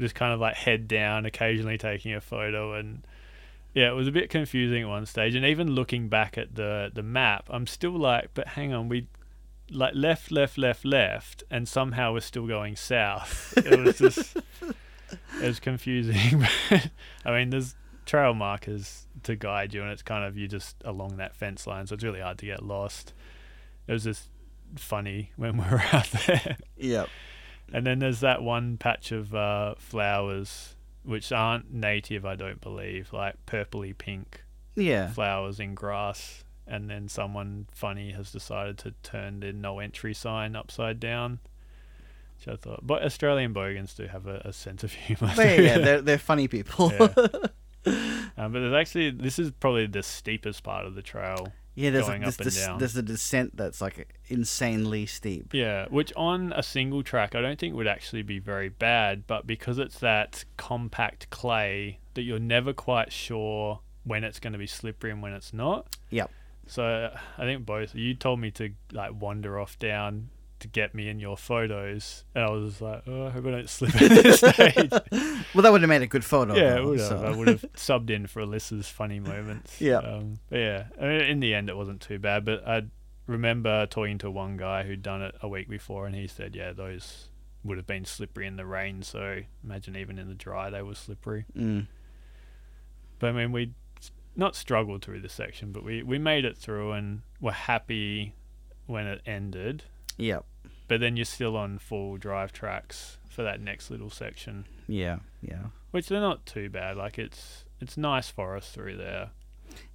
just 0.00 0.14
kind 0.14 0.32
of 0.32 0.40
like 0.40 0.54
head 0.54 0.88
down, 0.88 1.26
occasionally 1.26 1.78
taking 1.78 2.14
a 2.14 2.20
photo, 2.20 2.74
and 2.74 3.06
yeah, 3.74 3.88
it 3.88 3.94
was 3.94 4.08
a 4.08 4.12
bit 4.12 4.30
confusing 4.30 4.82
at 4.82 4.88
one 4.88 5.06
stage. 5.06 5.34
And 5.34 5.44
even 5.44 5.72
looking 5.72 6.08
back 6.08 6.38
at 6.38 6.54
the 6.54 6.90
the 6.92 7.02
map, 7.02 7.48
I'm 7.50 7.66
still 7.66 7.98
like, 7.98 8.30
but 8.34 8.48
hang 8.48 8.72
on, 8.72 8.88
we 8.88 9.08
like 9.70 9.94
left, 9.94 10.30
left, 10.30 10.58
left, 10.58 10.84
left, 10.84 11.42
and 11.50 11.68
somehow 11.68 12.12
we're 12.12 12.20
still 12.20 12.46
going 12.46 12.76
south. 12.76 13.54
It 13.56 13.80
was 13.80 13.98
just 13.98 14.36
it 15.40 15.46
was 15.46 15.60
confusing. 15.60 16.46
I 17.24 17.30
mean, 17.30 17.50
there's 17.50 17.74
trail 18.06 18.34
markers 18.34 19.06
to 19.24 19.36
guide 19.36 19.74
you, 19.74 19.82
and 19.82 19.90
it's 19.90 20.02
kind 20.02 20.24
of 20.24 20.36
you 20.36 20.48
just 20.48 20.76
along 20.84 21.16
that 21.16 21.34
fence 21.34 21.66
line, 21.66 21.86
so 21.86 21.94
it's 21.94 22.04
really 22.04 22.20
hard 22.20 22.38
to 22.38 22.46
get 22.46 22.62
lost. 22.62 23.12
It 23.86 23.92
was 23.92 24.04
just 24.04 24.28
funny 24.76 25.32
when 25.36 25.56
we 25.58 25.64
were 25.64 25.82
out 25.92 26.10
there. 26.26 26.56
yep. 26.76 27.08
And 27.72 27.86
then 27.86 27.98
there's 27.98 28.20
that 28.20 28.42
one 28.42 28.76
patch 28.76 29.10
of 29.12 29.34
uh, 29.34 29.74
flowers 29.78 30.76
which 31.02 31.32
aren't 31.32 31.72
native, 31.72 32.24
I 32.24 32.34
don't 32.36 32.60
believe, 32.60 33.12
like 33.12 33.34
purpley 33.46 33.96
pink 33.96 34.42
Yeah. 34.74 35.10
flowers 35.12 35.60
in 35.60 35.74
grass. 35.74 36.44
And 36.66 36.88
then 36.88 37.08
someone 37.08 37.66
funny 37.72 38.12
has 38.12 38.32
decided 38.32 38.78
to 38.78 38.94
turn 39.02 39.40
the 39.40 39.52
no 39.52 39.80
entry 39.80 40.14
sign 40.14 40.56
upside 40.56 40.98
down. 40.98 41.40
Which 42.38 42.48
I 42.48 42.56
thought, 42.56 42.86
but 42.86 43.02
Australian 43.02 43.52
bogans 43.52 43.94
do 43.94 44.06
have 44.06 44.26
a, 44.26 44.40
a 44.46 44.52
sense 44.52 44.82
of 44.82 44.92
humour. 44.94 45.32
They, 45.36 45.64
yeah, 45.64 45.78
they're 45.78 46.00
they're 46.00 46.18
funny 46.18 46.48
people. 46.48 46.90
Yeah. 46.92 47.08
um, 48.36 48.52
but 48.52 48.60
there's 48.60 48.72
actually 48.74 49.10
this 49.10 49.38
is 49.38 49.50
probably 49.60 49.86
the 49.86 50.02
steepest 50.02 50.62
part 50.62 50.86
of 50.86 50.94
the 50.94 51.02
trail. 51.02 51.52
Yeah, 51.74 51.90
there's 51.90 52.08
a, 52.08 52.18
this, 52.18 52.34
up 52.34 52.38
and 52.38 52.46
this, 52.46 52.66
down. 52.66 52.78
there's 52.78 52.96
a 52.96 53.02
descent 53.02 53.56
that's 53.56 53.80
like 53.80 54.14
insanely 54.28 55.06
steep. 55.06 55.52
Yeah, 55.52 55.86
which 55.88 56.12
on 56.16 56.52
a 56.54 56.62
single 56.62 57.02
track 57.02 57.34
I 57.34 57.40
don't 57.40 57.58
think 57.58 57.74
would 57.74 57.88
actually 57.88 58.22
be 58.22 58.38
very 58.38 58.68
bad, 58.68 59.26
but 59.26 59.46
because 59.46 59.78
it's 59.78 59.98
that 59.98 60.44
compact 60.56 61.30
clay 61.30 61.98
that 62.14 62.22
you're 62.22 62.38
never 62.38 62.72
quite 62.72 63.12
sure 63.12 63.80
when 64.04 64.22
it's 64.22 64.38
going 64.38 64.52
to 64.52 64.58
be 64.58 64.66
slippery 64.66 65.10
and 65.10 65.22
when 65.22 65.32
it's 65.32 65.52
not. 65.52 65.96
Yep. 66.10 66.30
So 66.66 67.10
I 67.36 67.42
think 67.42 67.66
both 67.66 67.94
you 67.94 68.14
told 68.14 68.40
me 68.40 68.50
to 68.52 68.70
like 68.92 69.10
wander 69.20 69.58
off 69.58 69.78
down 69.78 70.30
to 70.64 70.68
get 70.68 70.94
me 70.94 71.08
in 71.08 71.18
your 71.20 71.36
photos, 71.36 72.24
and 72.34 72.42
I 72.44 72.50
was 72.50 72.80
like, 72.80 73.02
oh, 73.06 73.26
I 73.26 73.30
hope 73.30 73.46
I 73.46 73.50
don't 73.50 73.68
slip 73.70 73.94
at 74.00 74.22
this 74.22 74.38
stage. 74.38 74.90
Well, 75.54 75.62
that 75.62 75.70
would 75.72 75.82
have 75.82 75.88
made 75.88 76.02
a 76.02 76.06
good 76.06 76.24
photo. 76.24 76.54
yeah, 76.56 76.74
though, 76.76 76.88
would 76.88 76.98
have. 76.98 77.08
so- 77.08 77.24
I 77.24 77.30
would 77.36 77.48
have 77.48 77.64
subbed 77.74 78.10
in 78.10 78.26
for 78.26 78.42
Alyssa's 78.42 78.88
funny 78.88 79.20
moments. 79.20 79.80
Yeah. 79.80 79.98
Um, 79.98 80.38
but 80.48 80.58
yeah, 80.58 80.84
I 81.00 81.04
mean, 81.06 81.20
in 81.20 81.40
the 81.40 81.54
end, 81.54 81.68
it 81.68 81.76
wasn't 81.76 82.00
too 82.00 82.18
bad. 82.18 82.44
But 82.44 82.66
I 82.66 82.82
remember 83.26 83.86
talking 83.86 84.18
to 84.18 84.30
one 84.30 84.56
guy 84.56 84.82
who'd 84.84 85.02
done 85.02 85.20
it 85.22 85.34
a 85.42 85.48
week 85.48 85.68
before, 85.68 86.06
and 86.06 86.14
he 86.14 86.26
said, 86.26 86.56
yeah, 86.56 86.72
those 86.72 87.28
would 87.62 87.76
have 87.78 87.86
been 87.86 88.04
slippery 88.04 88.46
in 88.46 88.56
the 88.56 88.66
rain. 88.66 89.02
So 89.02 89.40
imagine 89.62 89.96
even 89.96 90.18
in 90.18 90.28
the 90.28 90.34
dry, 90.34 90.70
they 90.70 90.82
were 90.82 90.94
slippery. 90.94 91.44
Mm. 91.56 91.86
But 93.18 93.28
I 93.28 93.32
mean, 93.32 93.52
we 93.52 93.72
not 94.36 94.56
struggled 94.56 95.04
through 95.04 95.20
the 95.20 95.28
section, 95.28 95.72
but 95.72 95.84
we, 95.84 96.02
we 96.02 96.18
made 96.18 96.44
it 96.44 96.56
through 96.58 96.92
and 96.92 97.22
were 97.40 97.52
happy 97.52 98.34
when 98.86 99.06
it 99.06 99.20
ended. 99.26 99.84
Yeah. 100.18 100.40
But 100.88 101.00
then 101.00 101.16
you're 101.16 101.24
still 101.24 101.56
on 101.56 101.78
full 101.78 102.16
drive 102.18 102.52
tracks 102.52 103.18
for 103.30 103.42
that 103.42 103.60
next 103.60 103.90
little 103.90 104.10
section, 104.10 104.66
Yeah. 104.86 105.18
Yeah. 105.42 105.66
which 105.92 106.08
they're 106.08 106.20
not 106.20 106.44
too 106.46 106.68
bad. 106.68 106.96
Like 106.96 107.18
it's 107.18 107.64
it's 107.80 107.96
nice 107.96 108.28
forest 108.28 108.72
through 108.74 108.96
there. 108.96 109.30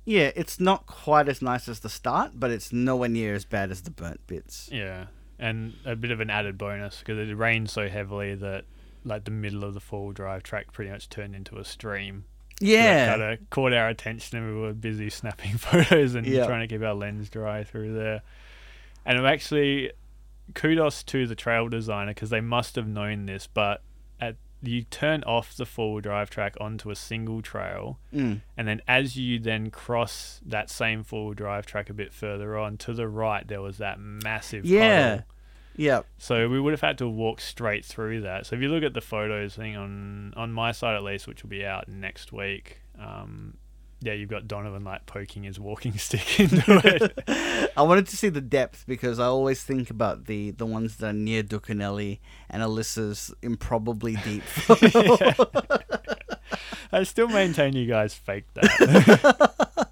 Yeah, 0.03 0.31
it's 0.35 0.59
not 0.59 0.87
quite 0.87 1.29
as 1.29 1.41
nice 1.41 1.69
as 1.69 1.79
the 1.81 1.89
start, 1.89 2.31
but 2.35 2.49
it's 2.51 2.73
nowhere 2.73 3.07
near 3.09 3.33
as 3.35 3.45
bad 3.45 3.69
as 3.71 3.81
the 3.83 3.91
burnt 3.91 4.25
bits. 4.27 4.67
Yeah, 4.71 5.05
and 5.37 5.75
a 5.85 5.95
bit 5.95 6.11
of 6.11 6.19
an 6.19 6.29
added 6.29 6.57
bonus 6.57 6.99
because 6.99 7.17
it 7.29 7.33
rained 7.35 7.69
so 7.69 7.87
heavily 7.87 8.33
that 8.35 8.65
like 9.05 9.23
the 9.25 9.31
middle 9.31 9.63
of 9.63 9.73
the 9.75 9.79
full 9.79 10.11
drive 10.11 10.43
track 10.43 10.73
pretty 10.73 10.91
much 10.91 11.07
turned 11.09 11.35
into 11.35 11.57
a 11.57 11.63
stream. 11.63 12.25
Yeah. 12.59 13.09
kind 13.15 13.21
of 13.21 13.49
caught 13.51 13.71
our 13.73 13.87
attention, 13.87 14.39
and 14.39 14.53
we 14.55 14.59
were 14.59 14.73
busy 14.73 15.09
snapping 15.11 15.53
photos 15.57 16.15
and 16.15 16.25
Yeah. 16.27 16.45
trying 16.47 16.67
to 16.67 16.73
keep 16.75 16.83
our 16.83 16.95
lens 16.95 17.29
dry 17.29 17.63
through 17.63 17.93
there. 17.93 18.21
And 19.05 19.17
I'm 19.17 19.25
actually 19.25 19.91
kudos 20.53 21.03
to 21.03 21.27
the 21.27 21.35
trail 21.35 21.67
designer 21.69 22.11
because 22.13 22.29
they 22.29 22.41
must 22.41 22.75
have 22.75 22.87
known 22.87 23.25
this, 23.25 23.47
but 23.47 23.81
at 24.19 24.35
you 24.61 24.83
turn 24.83 25.23
off 25.23 25.55
the 25.55 25.65
full 25.65 26.01
drive 26.01 26.29
track 26.29 26.55
onto 26.59 26.89
a 26.91 26.95
single 26.95 27.41
trail, 27.41 27.99
Mm. 28.13 28.41
and 28.57 28.67
then 28.67 28.81
as 28.87 29.15
you 29.15 29.39
then 29.39 29.71
cross 29.71 30.41
that 30.45 30.69
same 30.69 31.03
full 31.03 31.33
drive 31.33 31.65
track 31.65 31.89
a 31.89 31.93
bit 31.93 32.13
further 32.13 32.57
on 32.57 32.77
to 32.79 32.93
the 32.93 33.07
right, 33.07 33.47
there 33.47 33.61
was 33.61 33.77
that 33.77 33.99
massive 33.99 34.65
Yeah. 34.65 35.09
puddle. 35.09 35.25
Yeah. 35.77 36.01
So 36.17 36.49
we 36.49 36.59
would 36.59 36.73
have 36.73 36.81
had 36.81 36.97
to 36.97 37.07
walk 37.07 37.39
straight 37.39 37.85
through 37.85 38.19
that. 38.21 38.45
So 38.45 38.55
if 38.57 38.61
you 38.61 38.67
look 38.67 38.83
at 38.83 38.93
the 38.93 38.99
photos 39.01 39.55
thing 39.55 39.77
on 39.77 40.33
on 40.35 40.51
my 40.51 40.73
side 40.73 40.95
at 40.95 41.03
least, 41.03 41.25
which 41.25 41.41
will 41.41 41.49
be 41.49 41.65
out 41.65 41.87
next 41.87 42.33
week, 42.33 42.81
um, 42.99 43.55
yeah, 44.01 44.13
you've 44.13 44.29
got 44.29 44.47
Donovan 44.47 44.83
like 44.83 45.05
poking 45.05 45.43
his 45.43 45.59
walking 45.59 45.97
stick 45.97 46.39
into 46.39 46.81
it. 46.85 47.71
I 47.77 47.81
wanted 47.81 48.07
to 48.07 48.17
see 48.17 48.29
the 48.29 48.41
depth 48.41 48.85
because 48.87 49.19
I 49.19 49.25
always 49.25 49.61
think 49.63 49.89
about 49.89 50.25
the 50.25 50.51
the 50.51 50.65
ones 50.65 50.97
that 50.97 51.07
are 51.07 51.13
near 51.13 51.43
Dookanelly 51.43 52.19
and 52.49 52.63
Alyssa's 52.63 53.33
improbably 53.41 54.15
deep. 54.23 54.43
I 56.91 57.03
still 57.03 57.27
maintain 57.27 57.73
you 57.73 57.85
guys 57.85 58.13
faked 58.15 58.55
that. 58.55 59.89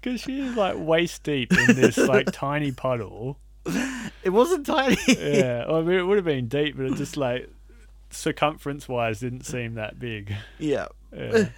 Because 0.00 0.20
she's 0.22 0.56
like 0.56 0.76
waist 0.78 1.22
deep 1.24 1.52
in 1.52 1.76
this 1.76 1.98
like 1.98 2.32
tiny 2.32 2.72
puddle. 2.72 3.38
it 4.24 4.30
wasn't 4.30 4.64
tiny. 4.64 4.96
Yeah, 5.06 5.66
well, 5.66 5.76
I 5.76 5.82
mean, 5.82 5.98
it 5.98 6.04
would 6.04 6.16
have 6.16 6.24
been 6.24 6.48
deep, 6.48 6.76
but 6.76 6.86
it 6.86 6.94
just 6.94 7.18
like 7.18 7.50
circumference 8.08 8.88
wise 8.88 9.20
didn't 9.20 9.44
seem 9.44 9.74
that 9.74 9.98
big. 9.98 10.34
yeah. 10.58 10.86
Yeah. 11.14 11.48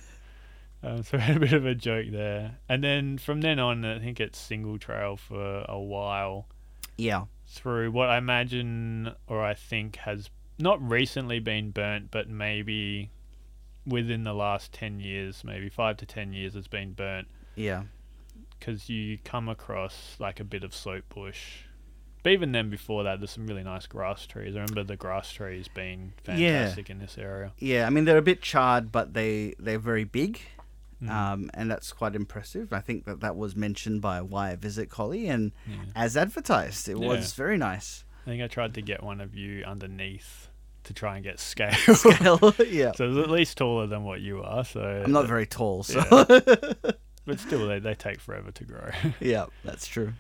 Um, 0.83 1.03
so 1.03 1.17
we 1.17 1.23
had 1.23 1.37
a 1.37 1.41
bit 1.41 1.53
of 1.53 1.67
a 1.67 1.75
joke 1.75 2.07
there. 2.11 2.59
And 2.69 2.83
then 2.83 3.19
from 3.19 3.41
then 3.41 3.59
on, 3.59 3.85
I 3.85 3.99
think 3.99 4.21
it's 4.21 4.39
single 4.39 4.79
trail 4.79 5.17
for 5.17 5.65
a 5.69 5.79
while 5.81 6.47
Yeah. 6.97 7.25
through 7.47 7.91
what 7.93 8.09
I 8.09 8.19
imagine 8.19 9.13
or 9.27 9.43
I 9.45 9.55
think 9.55 9.97
has 9.97 10.31
not 10.59 10.81
recently 10.87 11.39
been 11.41 11.71
burnt, 11.71 12.11
but 12.11 12.29
maybe 12.29 13.11
within 13.87 14.23
the 14.25 14.35
last 14.35 14.73
10 14.73 15.01
years, 15.01 15.43
maybe 15.45 15.69
five 15.69 15.97
to 15.99 16.07
10 16.07 16.33
years, 16.33 16.55
it's 16.55 16.69
been 16.69 16.93
burnt 16.93 17.29
Yeah. 17.57 17.85
because 18.59 18.89
you 18.89 19.19
come 19.25 19.49
across 19.49 20.17
like 20.21 20.39
a 20.41 20.45
bit 20.45 20.63
of 20.65 20.75
soap 20.75 21.05
bush. 21.15 21.63
But 22.23 22.31
even 22.33 22.53
then, 22.53 22.71
before 22.71 23.03
that, 23.03 23.19
there's 23.19 23.33
some 23.33 23.49
really 23.49 23.65
nice 23.65 23.87
grass 23.89 24.27
trees. 24.29 24.55
I 24.55 24.61
remember 24.61 24.85
the 24.85 24.97
grass 24.97 25.33
trees 25.33 25.67
being 25.67 26.13
Yeah. 26.29 26.35
fantastic 26.67 26.89
in 26.91 27.01
this 27.01 27.19
area. 27.19 27.53
Yeah. 27.59 27.85
I 27.85 27.91
mean, 27.91 28.05
they're 28.05 28.17
a 28.19 28.23
bit 28.23 28.41
charred, 28.43 28.93
but 28.93 29.15
they 29.15 29.55
they're 29.59 29.81
very 29.81 30.05
big. 30.05 30.41
Mm. 31.03 31.11
Um, 31.11 31.51
and 31.55 31.71
that's 31.71 31.93
quite 31.93 32.15
impressive. 32.15 32.73
I 32.73 32.81
think 32.81 33.05
that 33.07 33.21
that 33.21 33.37
was 33.37 33.57
mentioned 33.57 34.01
by 34.03 34.21
Why 34.23 34.51
I 34.53 34.57
Visit 34.57 34.89
Collie, 34.89 35.29
and 35.29 35.53
Yeah. 35.67 35.77
as 35.97 36.17
advertised, 36.17 36.89
it 36.89 36.97
Yeah. 36.99 37.09
was 37.09 37.33
very 37.33 37.57
nice. 37.59 38.05
I 38.27 38.31
think 38.31 38.43
I 38.43 38.47
tried 38.47 38.75
to 38.75 38.83
get 38.83 39.03
one 39.03 39.21
of 39.21 39.35
you 39.35 39.65
underneath 39.65 40.49
to 40.85 40.93
try 40.95 41.17
and 41.17 41.25
get 41.25 41.39
scale. 41.53 41.73
Scale, 41.73 42.55
yeah. 42.69 42.93
so 42.93 43.05
it 43.05 43.09
was 43.09 43.19
at 43.19 43.31
least 43.31 43.57
taller 43.59 43.87
than 43.87 44.05
what 44.05 44.21
you 44.21 44.43
are. 44.43 44.65
So 44.65 44.81
I'm 45.05 45.13
not 45.13 45.27
very 45.27 45.47
tall, 45.47 45.83
so 45.83 46.03
but 47.25 47.39
still, 47.39 47.67
they, 47.69 47.79
they 47.79 47.95
take 47.95 48.21
forever 48.21 48.51
to 48.53 48.65
grow. 48.65 48.91
yeah, 49.21 49.47
that's 49.65 49.87
true. 49.87 50.13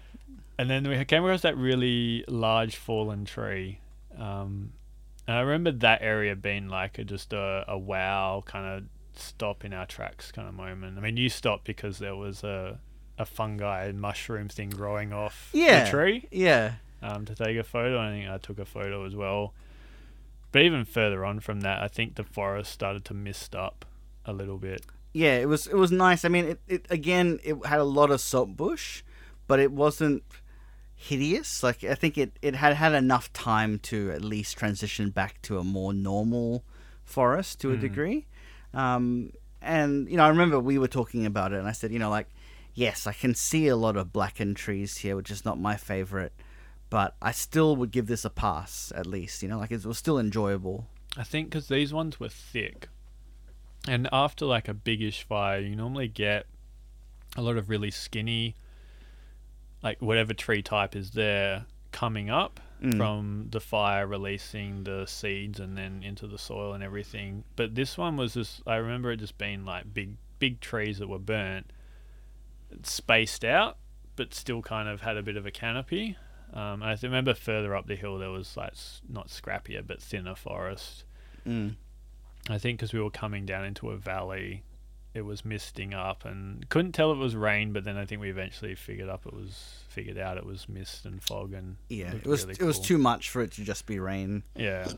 and 0.58 0.68
then 0.70 0.88
we 0.88 1.04
came 1.04 1.24
across 1.24 1.42
that 1.42 1.56
really 1.56 2.24
large 2.28 2.76
fallen 2.76 3.24
tree. 3.24 3.80
Um, 4.18 4.72
and 5.26 5.36
I 5.36 5.40
remember 5.40 5.70
that 5.72 6.02
area 6.02 6.34
being 6.36 6.68
like 6.68 6.98
a, 6.98 7.04
just 7.04 7.32
a, 7.32 7.64
a 7.68 7.78
wow 7.78 8.42
kind 8.46 8.66
of 8.66 8.84
stop 9.18 9.64
in 9.64 9.72
our 9.72 9.86
tracks 9.86 10.32
kind 10.32 10.48
of 10.48 10.54
moment. 10.54 10.98
I 10.98 11.00
mean, 11.00 11.16
you 11.16 11.28
stopped 11.28 11.64
because 11.64 11.98
there 11.98 12.16
was 12.16 12.42
a 12.44 12.78
a 13.18 13.24
fungi 13.26 13.92
mushroom 13.92 14.48
thing 14.48 14.70
growing 14.70 15.12
off 15.12 15.50
Yeah. 15.52 15.84
the 15.84 15.90
tree 15.90 16.28
Yeah, 16.30 16.74
um, 17.02 17.24
to 17.26 17.34
take 17.34 17.56
a 17.58 17.62
photo. 17.62 18.00
I 18.00 18.10
think 18.10 18.28
I 18.28 18.38
took 18.38 18.58
a 18.58 18.64
photo 18.64 19.04
as 19.04 19.14
well. 19.14 19.52
But 20.50 20.62
even 20.62 20.84
further 20.84 21.24
on 21.24 21.40
from 21.40 21.60
that, 21.60 21.82
I 21.82 21.88
think 21.88 22.14
the 22.16 22.24
forest 22.24 22.72
started 22.72 23.04
to 23.06 23.14
mist 23.14 23.54
up 23.54 23.84
a 24.24 24.32
little 24.32 24.58
bit. 24.58 24.84
yeah. 25.12 25.36
It 25.38 25.46
was 25.46 25.66
it 25.66 25.76
was 25.76 25.92
nice. 25.92 26.24
I 26.24 26.28
mean, 26.28 26.44
it, 26.46 26.60
it 26.68 26.86
again, 26.90 27.38
it 27.44 27.66
had 27.66 27.80
a 27.80 27.84
lot 27.84 28.10
of 28.10 28.20
salt 28.20 28.56
bush, 28.56 29.02
but 29.46 29.60
it 29.60 29.72
wasn't 29.72 30.22
hideous. 30.94 31.62
Like 31.62 31.84
I 31.84 31.94
think 31.94 32.16
it 32.18 32.38
it 32.42 32.54
had 32.56 32.74
had 32.76 32.92
enough 32.94 33.32
time 33.32 33.78
to 33.80 34.10
at 34.10 34.22
least 34.22 34.56
transition 34.58 35.10
back 35.10 35.40
to 35.42 35.58
a 35.58 35.64
more 35.64 35.92
normal 35.92 36.64
forest 37.04 37.60
to 37.60 37.72
a 37.72 37.76
Mm. 37.76 37.80
degree. 37.80 38.26
Um, 38.74 39.32
and 39.60 40.08
you 40.10 40.16
know, 40.16 40.24
I 40.24 40.28
remember 40.28 40.58
we 40.58 40.78
were 40.78 40.88
talking 40.88 41.26
about 41.26 41.52
it, 41.52 41.58
and 41.58 41.68
I 41.68 41.72
said, 41.72 41.92
you 41.92 41.98
know, 41.98 42.10
like, 42.10 42.28
yes, 42.74 43.06
I 43.06 43.12
can 43.12 43.34
see 43.34 43.68
a 43.68 43.76
lot 43.76 43.96
of 43.96 44.12
blackened 44.12 44.56
trees 44.56 44.98
here, 44.98 45.16
which 45.16 45.30
is 45.30 45.44
not 45.44 45.60
my 45.60 45.76
favorite, 45.76 46.32
but 46.90 47.14
I 47.22 47.32
still 47.32 47.76
would 47.76 47.90
give 47.90 48.06
this 48.06 48.24
a 48.24 48.30
pass 48.30 48.92
at 48.94 49.06
least. 49.06 49.42
You 49.42 49.48
know, 49.48 49.58
like 49.58 49.70
it 49.70 49.84
was 49.84 49.98
still 49.98 50.18
enjoyable. 50.18 50.86
I 51.16 51.24
think 51.24 51.50
because 51.50 51.68
these 51.68 51.92
ones 51.92 52.18
were 52.18 52.28
thick, 52.28 52.88
and 53.86 54.08
after 54.12 54.46
like 54.46 54.68
a 54.68 54.74
biggish 54.74 55.22
fire, 55.22 55.60
you 55.60 55.76
normally 55.76 56.08
get 56.08 56.46
a 57.36 57.42
lot 57.42 57.56
of 57.56 57.68
really 57.68 57.90
skinny, 57.90 58.54
like 59.82 60.00
whatever 60.00 60.34
tree 60.34 60.62
type 60.62 60.96
is 60.96 61.12
there 61.12 61.66
coming 61.92 62.30
up 62.30 62.60
Mm. 62.82 62.96
from 62.96 63.46
the 63.50 63.60
fire, 63.60 64.08
releasing 64.08 64.82
the 64.82 65.06
seeds 65.06 65.60
and 65.60 65.78
then 65.78 66.02
into 66.02 66.26
the 66.26 66.36
soil 66.36 66.72
and 66.72 66.82
everything. 66.82 67.44
But 67.54 67.76
this 67.76 67.96
one 67.96 68.16
was 68.16 68.34
just, 68.34 68.60
I 68.66 68.74
remember 68.74 69.12
it 69.12 69.18
just 69.18 69.38
being 69.38 69.64
like 69.64 69.94
big, 69.94 70.16
big 70.40 70.60
trees 70.60 70.98
that 70.98 71.08
were 71.08 71.20
burnt, 71.20 71.72
spaced 72.82 73.44
out, 73.44 73.78
but 74.16 74.34
still 74.34 74.62
kind 74.62 74.88
of 74.88 75.02
had 75.02 75.16
a 75.16 75.22
bit 75.22 75.36
of 75.36 75.46
a 75.46 75.52
canopy. 75.52 76.16
Um, 76.52 76.82
I 76.82 76.96
remember 77.00 77.34
further 77.34 77.76
up 77.76 77.86
the 77.86 77.94
hill 77.94 78.18
there 78.18 78.30
was 78.30 78.56
like 78.56 78.74
not 79.08 79.28
scrappier 79.28 79.86
but 79.86 80.02
thinner 80.02 80.34
forest. 80.34 81.04
Mm. 81.46 81.76
I 82.50 82.58
think 82.58 82.78
because 82.78 82.92
we 82.92 83.00
were 83.00 83.10
coming 83.10 83.46
down 83.46 83.64
into 83.64 83.90
a 83.90 83.96
valley, 83.96 84.64
it 85.14 85.22
was 85.22 85.44
misting 85.44 85.92
up 85.94 86.24
and 86.24 86.68
couldn't 86.70 86.92
tell 86.92 87.12
it 87.12 87.18
was 87.18 87.36
rain. 87.36 87.72
But 87.72 87.84
then 87.84 87.96
I 87.96 88.04
think 88.06 88.20
we 88.20 88.30
eventually 88.30 88.74
figured 88.74 89.08
up 89.08 89.26
it 89.26 89.34
was 89.34 89.84
figured 89.88 90.18
out 90.18 90.38
it 90.38 90.46
was 90.46 90.68
mist 90.68 91.04
and 91.04 91.22
fog 91.22 91.52
and 91.52 91.76
Yeah, 91.88 92.14
it 92.14 92.26
was 92.26 92.44
really 92.46 92.56
it 92.60 92.64
was 92.64 92.80
too 92.80 92.96
much 92.98 93.28
for 93.30 93.42
it 93.42 93.52
to 93.52 93.64
just 93.64 93.86
be 93.86 93.98
rain, 93.98 94.42
yeah. 94.56 94.88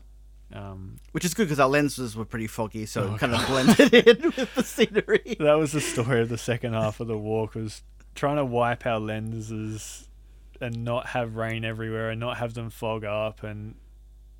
Um, 0.53 0.97
which 1.11 1.25
is 1.25 1.33
good 1.33 1.45
because 1.45 1.59
our 1.59 1.67
lenses 1.67 2.15
were 2.15 2.23
pretty 2.23 2.47
foggy, 2.47 2.85
so 2.85 3.09
Oh, 3.09 3.15
it 3.15 3.19
kind 3.19 3.33
of 3.33 3.45
blended 3.47 3.93
in 4.07 4.21
with 4.37 4.53
the 4.55 4.63
scenery. 4.63 5.35
that 5.39 5.53
was 5.55 5.71
the 5.71 5.81
story 5.81 6.21
of 6.21 6.29
the 6.29 6.37
second 6.37 6.73
half 6.73 6.99
of 6.99 7.07
the 7.07 7.17
walk 7.17 7.55
was 7.55 7.81
trying 8.13 8.37
to 8.37 8.45
wipe 8.45 8.85
our 8.85 8.99
lenses 8.99 10.07
and 10.61 10.85
not 10.85 11.07
have 11.07 11.35
rain 11.35 11.65
everywhere 11.65 12.11
and 12.11 12.19
not 12.19 12.37
have 12.37 12.53
them 12.53 12.69
fog 12.69 13.03
up 13.03 13.43
and 13.43 13.75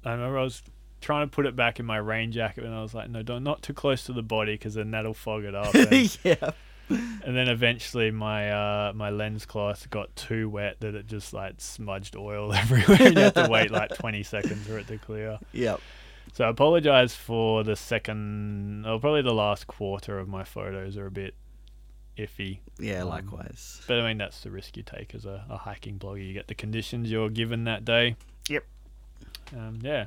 I 0.06 0.12
remember 0.12 0.38
I 0.38 0.44
was 0.44 0.62
trying 1.06 1.28
to 1.30 1.32
put 1.34 1.46
it 1.46 1.56
back 1.56 1.80
in 1.80 1.86
my 1.86 1.98
rain 1.98 2.32
jacket 2.32 2.64
and 2.64 2.74
I 2.74 2.82
was 2.82 2.94
like 2.94 3.10
no 3.10 3.22
don't 3.22 3.44
not 3.44 3.62
too 3.62 3.74
close 3.74 4.04
to 4.06 4.14
the 4.14 4.24
body 4.24 4.54
because 4.56 4.74
then 4.74 4.92
that'll 4.92 5.14
fog 5.14 5.44
it 5.44 5.54
up 5.56 5.74
and, 5.76 6.18
yeah, 6.24 6.52
and 6.90 7.36
then 7.38 7.48
eventually 7.48 8.10
my 8.12 8.52
uh, 8.52 8.92
my 8.96 9.10
lens 9.12 9.46
cloth 9.46 9.88
got 9.90 10.16
too 10.16 10.50
wet 10.50 10.80
that 10.80 10.96
it 10.96 11.08
just 11.08 11.32
like 11.34 11.56
smudged 11.60 12.16
oil 12.16 12.52
everywhere 12.64 12.98
and 13.02 13.16
you 13.16 13.22
had 13.22 13.36
to 13.36 13.48
wait 13.50 13.70
like 13.72 13.94
20 13.98 14.24
seconds 14.24 14.66
for 14.68 14.78
it 14.80 14.88
to 14.88 14.98
clear 14.98 15.38
Yep. 15.54 15.80
so 16.34 16.46
I 16.46 16.50
apologize 16.50 17.14
for 17.16 17.64
the 17.64 17.76
second, 17.76 18.86
or 18.86 19.00
probably 19.00 19.22
the 19.22 19.34
last 19.34 19.68
quarter 19.68 20.18
of 20.20 20.28
my 20.28 20.44
photos 20.44 20.98
are 20.98 21.06
a 21.06 21.12
bit 21.12 21.36
iffy. 22.18 22.60
Yeah, 22.80 23.02
Um, 23.04 23.10
likewise. 23.10 23.82
But 23.88 24.00
I 24.00 24.08
mean, 24.08 24.18
that's 24.18 24.42
the 24.42 24.50
risk 24.50 24.76
you 24.78 24.84
take 24.84 25.14
as 25.14 25.26
a, 25.26 25.46
a 25.50 25.58
hiking 25.58 26.00
blogger. 26.00 26.26
You 26.26 26.34
get 26.34 26.48
the 26.48 26.56
conditions 26.56 27.12
you're 27.12 27.30
given 27.30 27.66
that 27.66 27.84
day. 27.86 28.16
Yep. 28.50 28.64
Um, 29.56 29.80
yeah. 29.82 30.06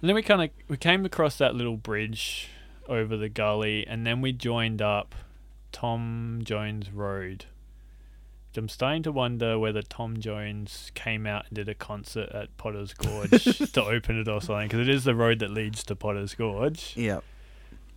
And 0.00 0.08
then 0.08 0.14
we 0.14 0.22
kind 0.22 0.42
of 0.42 0.50
we 0.68 0.76
came 0.76 1.04
across 1.04 1.38
that 1.38 1.54
little 1.54 1.76
bridge 1.76 2.48
over 2.88 3.16
the 3.16 3.28
gully, 3.28 3.86
and 3.86 4.06
then 4.06 4.20
we 4.20 4.32
joined 4.32 4.82
up 4.82 5.14
Tom 5.72 6.40
Jones 6.44 6.90
Road. 6.90 7.46
Which 8.48 8.58
I'm 8.58 8.68
starting 8.68 9.02
to 9.04 9.12
wonder 9.12 9.58
whether 9.58 9.82
Tom 9.82 10.18
Jones 10.18 10.90
came 10.94 11.26
out 11.26 11.46
and 11.48 11.54
did 11.56 11.68
a 11.68 11.74
concert 11.74 12.30
at 12.30 12.56
Potter's 12.56 12.94
Gorge 12.94 13.44
to 13.72 13.84
open 13.84 14.18
it 14.20 14.28
or 14.28 14.40
something, 14.40 14.68
because 14.68 14.80
it 14.80 14.88
is 14.88 15.04
the 15.04 15.14
road 15.14 15.40
that 15.40 15.50
leads 15.50 15.84
to 15.84 15.96
Potter's 15.96 16.34
Gorge. 16.34 16.94
Yep. 16.96 17.24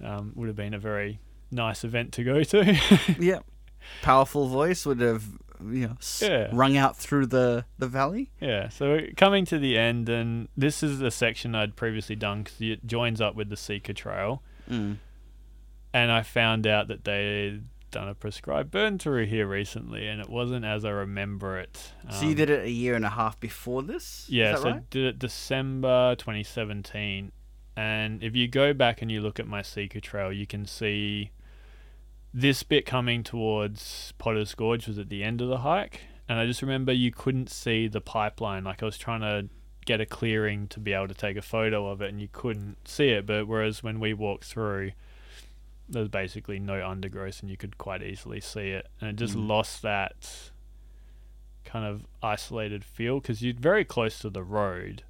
Um, 0.04 0.34
would 0.36 0.47
have 0.47 0.56
been 0.56 0.74
a 0.74 0.80
very 0.80 1.20
nice 1.52 1.84
event 1.84 2.14
to 2.14 2.24
go 2.24 2.43
to. 2.43 2.78
yep. 3.20 3.45
Powerful 4.02 4.47
voice 4.47 4.86
would 4.86 5.00
have, 5.02 5.26
you 5.62 5.88
know, 5.88 5.97
Yeah. 6.22 6.49
rung 6.53 6.78
out 6.78 6.97
through 6.97 7.28
the 7.28 7.66
the 7.78 7.88
valley. 7.88 8.32
Yeah, 8.39 8.70
so 8.70 9.01
coming 9.18 9.45
to 9.45 9.57
the 9.60 9.78
end, 9.78 10.07
and 10.10 10.47
this 10.55 10.82
is 10.84 10.99
the 10.99 11.12
section 11.12 11.55
I'd 11.55 11.76
previously 11.76 12.16
done 12.16 12.43
because 12.43 12.62
it 12.62 12.86
joins 12.88 13.20
up 13.22 13.36
with 13.36 13.49
the 13.49 13.57
Seeker 13.57 13.93
Trail, 13.93 14.41
Mm. 14.70 14.97
and 15.93 16.12
I 16.12 16.22
found 16.24 16.68
out 16.68 16.88
that 16.88 17.03
they'd 17.03 17.64
done 17.91 18.07
a 18.07 18.14
prescribed 18.14 18.70
burn 18.70 18.99
through 18.99 19.26
here 19.26 19.47
recently, 19.47 20.07
and 20.07 20.22
it 20.22 20.30
wasn't 20.30 20.64
as 20.64 20.86
I 20.86 20.91
remember 20.91 21.57
it. 21.57 21.91
So 22.12 22.22
you 22.26 22.30
Um, 22.30 22.36
did 22.36 22.49
it 22.51 22.64
a 22.66 22.70
year 22.70 22.93
and 22.95 23.03
a 23.03 23.10
half 23.10 23.39
before 23.39 23.82
this. 23.82 24.28
Yeah, 24.30 24.55
so 24.57 24.70
right? 24.72 24.89
did 24.91 25.05
it 25.05 25.20
December 25.20 26.16
2017, 26.16 27.32
and 27.76 28.24
if 28.24 28.36
you 28.36 28.47
go 28.47 28.74
back 28.74 29.01
and 29.01 29.12
you 29.12 29.22
look 29.22 29.39
at 29.39 29.47
my 29.47 29.64
Seeker 29.64 29.99
Trail, 29.99 30.32
you 30.32 30.45
can 30.45 30.66
see 30.68 31.32
this 32.34 32.63
bit 32.63 32.86
coming 32.86 33.23
towards 33.23 34.13
Potter's 34.17 34.53
Gorge 34.55 34.88
was 34.88 34.99
at 34.99 35.09
the 35.09 35.23
end 35.23 35.41
of 35.41 35.47
the 35.47 35.59
hike, 35.59 36.01
and 36.27 36.39
I 36.39 36.45
just 36.45 36.61
remember 36.61 36.91
you 36.91 37.11
couldn't 37.11 37.49
see 37.49 37.88
the 37.88 38.01
pipeline. 38.01 38.63
Like 38.63 38.84
I 38.84 38.86
was 38.86 38.97
trying 38.97 39.21
to 39.21 39.49
get 39.86 39.99
a 39.99 40.05
clearing 40.05 40.67
to 40.67 40.80
be 40.80 40.93
able 40.93 41.07
to 41.07 41.13
take 41.15 41.38
a 41.38 41.41
photo 41.41 41.88
of 41.88 42.01
it, 42.01 42.09
and 42.09 42.21
you 42.21 42.30
couldn't 42.32 42.88
see 42.88 43.09
it. 43.09 43.25
But 43.25 43.47
whereas 43.47 43.82
when 43.82 43.99
we 43.99 44.13
walked 44.13 44.45
through, 44.45 44.91
there's 45.88 46.09
basically 46.09 46.59
no 46.59 46.88
undergrowth, 46.88 47.41
and 47.41 47.49
you 47.49 47.57
could 47.57 47.77
quite 47.80 48.03
easily 48.03 48.39
see 48.41 48.69
it, 48.69 48.88
and 49.01 49.09
it 49.09 49.15
just 49.15 49.36
Mm. 49.36 49.47
lost 49.47 49.82
that 49.82 50.51
kind 51.65 51.86
of 51.86 52.05
isolated 52.21 52.84
feel 52.84 53.19
because 53.19 53.41
you're 53.41 53.53
very 53.55 53.84
close 53.86 54.19
to 54.19 54.30
the 54.30 54.43
road, 54.43 55.03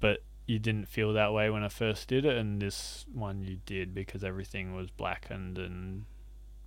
but 0.00 0.22
you 0.46 0.58
didn't 0.58 0.86
feel 0.88 1.12
that 1.12 1.32
way 1.32 1.48
when 1.50 1.62
I 1.62 1.68
first 1.68 2.08
did 2.08 2.24
it, 2.24 2.36
and 2.36 2.60
this 2.60 3.06
one 3.12 3.42
you 3.42 3.58
did 3.66 3.94
because 3.94 4.24
everything 4.24 4.74
was 4.74 4.90
blackened 4.90 5.58
and 5.58 6.04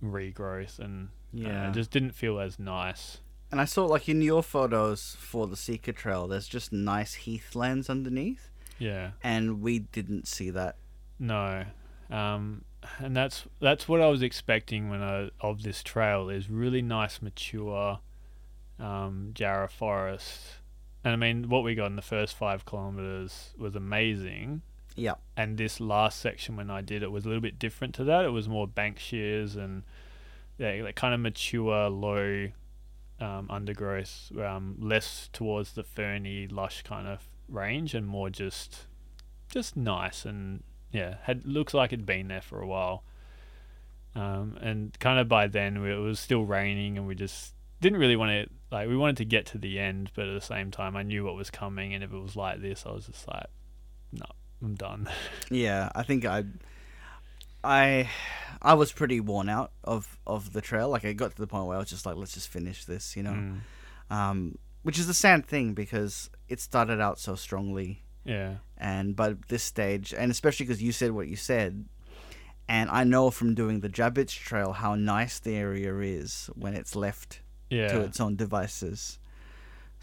regrowth, 0.02 0.78
and 0.78 1.08
Yeah. 1.32 1.68
it 1.68 1.74
just 1.74 1.90
didn't 1.90 2.12
feel 2.12 2.38
as 2.40 2.58
nice. 2.58 3.20
And 3.50 3.60
I 3.60 3.64
saw 3.66 3.84
like 3.86 4.08
in 4.08 4.20
your 4.22 4.42
photos 4.42 5.16
for 5.20 5.46
the 5.46 5.56
Seeker 5.56 5.92
Trail, 5.92 6.26
there's 6.26 6.48
just 6.48 6.72
nice 6.72 7.14
heathlands 7.14 7.88
underneath, 7.88 8.50
Yeah, 8.78 9.12
and 9.22 9.60
we 9.60 9.80
didn't 9.80 10.26
see 10.26 10.50
that. 10.50 10.76
no, 11.18 11.64
um, 12.10 12.64
and 12.98 13.16
that's 13.16 13.44
that's 13.60 13.88
what 13.88 14.00
I 14.00 14.08
was 14.08 14.22
expecting 14.22 14.88
when 14.90 15.02
I 15.02 15.30
of 15.40 15.62
this 15.62 15.82
trail 15.82 16.28
is 16.28 16.50
really 16.50 16.82
nice 16.82 17.22
mature 17.22 18.00
um, 18.78 19.30
Jarrah 19.34 19.68
forest. 19.70 20.40
And 21.04 21.12
I 21.12 21.16
mean, 21.16 21.48
what 21.50 21.62
we 21.62 21.74
got 21.74 21.86
in 21.86 21.96
the 21.96 22.02
first 22.02 22.34
five 22.34 22.64
kilometers 22.64 23.52
was 23.58 23.76
amazing. 23.76 24.62
Yeah. 24.96 25.14
and 25.36 25.58
this 25.58 25.80
last 25.80 26.20
section 26.20 26.56
when 26.56 26.70
I 26.70 26.80
did 26.80 27.02
it 27.02 27.10
was 27.10 27.24
a 27.24 27.28
little 27.28 27.42
bit 27.42 27.58
different 27.58 27.94
to 27.96 28.04
that. 28.04 28.24
It 28.24 28.28
was 28.28 28.48
more 28.48 28.68
banksias 28.68 29.56
and 29.56 29.82
yeah, 30.56 30.82
like 30.84 30.94
kind 30.94 31.12
of 31.12 31.18
mature, 31.18 31.88
low 31.88 32.48
um, 33.20 33.48
undergrowth, 33.50 34.30
um, 34.38 34.76
less 34.78 35.28
towards 35.32 35.72
the 35.72 35.82
ferny, 35.82 36.46
lush 36.46 36.82
kind 36.82 37.08
of 37.08 37.28
range, 37.48 37.94
and 37.94 38.06
more 38.06 38.30
just 38.30 38.86
just 39.50 39.76
nice 39.76 40.24
and 40.24 40.62
yeah, 40.92 41.16
had 41.22 41.44
looks 41.44 41.74
like 41.74 41.92
it'd 41.92 42.06
been 42.06 42.28
there 42.28 42.40
for 42.40 42.60
a 42.60 42.66
while. 42.66 43.02
Um, 44.14 44.56
and 44.60 44.96
kind 45.00 45.18
of 45.18 45.28
by 45.28 45.48
then 45.48 45.82
we, 45.82 45.92
it 45.92 45.96
was 45.96 46.20
still 46.20 46.44
raining, 46.44 46.96
and 46.96 47.06
we 47.06 47.16
just 47.16 47.52
didn't 47.80 47.98
really 47.98 48.16
want 48.16 48.30
to 48.30 48.54
like 48.74 48.88
we 48.88 48.96
wanted 48.96 49.16
to 49.18 49.24
get 49.24 49.46
to 49.46 49.58
the 49.58 49.78
end, 49.78 50.10
but 50.14 50.26
at 50.28 50.34
the 50.34 50.40
same 50.44 50.70
time 50.70 50.96
I 50.96 51.02
knew 51.02 51.24
what 51.24 51.34
was 51.36 51.50
coming, 51.50 51.94
and 51.94 52.04
if 52.04 52.12
it 52.12 52.18
was 52.18 52.36
like 52.36 52.60
this, 52.60 52.84
I 52.86 52.90
was 52.92 53.06
just 53.06 53.26
like, 53.28 53.46
no, 54.12 54.26
I'm 54.62 54.74
done. 54.74 55.08
Yeah, 55.50 55.90
I 55.94 56.02
think 56.02 56.24
I, 56.24 56.44
I, 57.62 58.10
I 58.60 58.74
was 58.74 58.92
pretty 58.92 59.20
worn 59.20 59.48
out 59.48 59.72
of 59.84 60.18
of 60.26 60.52
the 60.52 60.60
trail. 60.60 60.88
Like 60.88 61.04
I 61.04 61.12
got 61.12 61.30
to 61.32 61.40
the 61.40 61.46
point 61.46 61.66
where 61.66 61.76
I 61.76 61.80
was 61.80 61.88
just 61.88 62.04
like, 62.06 62.16
let's 62.16 62.34
just 62.34 62.48
finish 62.48 62.84
this, 62.84 63.16
you 63.16 63.22
know. 63.22 63.30
Mm. 63.32 63.60
Um, 64.10 64.58
which 64.82 64.98
is 64.98 65.08
a 65.08 65.14
sad 65.14 65.46
thing 65.46 65.72
because 65.72 66.28
it 66.48 66.60
started 66.60 67.00
out 67.00 67.18
so 67.18 67.34
strongly, 67.36 68.02
Yeah. 68.24 68.56
and 68.76 69.16
by 69.16 69.34
this 69.48 69.62
stage, 69.62 70.12
and 70.12 70.30
especially 70.30 70.66
because 70.66 70.82
you 70.82 70.92
said 70.92 71.12
what 71.12 71.26
you 71.26 71.36
said, 71.36 71.86
and 72.68 72.90
I 72.90 73.04
know 73.04 73.30
from 73.30 73.54
doing 73.54 73.80
the 73.80 73.88
Jabbits 73.88 74.36
Trail 74.36 74.72
how 74.72 74.94
nice 74.94 75.38
the 75.38 75.56
area 75.56 75.94
is 76.00 76.50
when 76.54 76.74
it's 76.74 76.94
left 76.94 77.40
Yeah. 77.74 77.88
to 77.88 78.00
its 78.00 78.20
own 78.20 78.36
devices. 78.36 79.18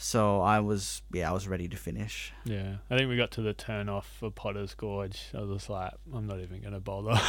So 0.04 0.42
I 0.42 0.62
was, 0.62 1.04
yeah, 1.14 1.30
I 1.30 1.32
was 1.32 1.48
ready 1.48 1.68
to 1.68 1.78
finish. 1.78 2.34
Yeah. 2.44 2.78
I 2.90 2.98
think 2.98 3.08
we 3.08 3.18
got 3.18 3.30
to 3.32 3.42
the 3.44 3.54
turn 3.54 3.88
off 3.88 4.08
for 4.20 4.32
Potter's 4.32 4.74
Gorge. 4.74 5.28
I 5.38 5.42
was 5.42 5.70
like, 5.70 5.94
I'm 6.12 6.26
not 6.26 6.40
even 6.40 6.60
going 6.60 6.74
to 6.74 6.80
bother. 6.80 7.20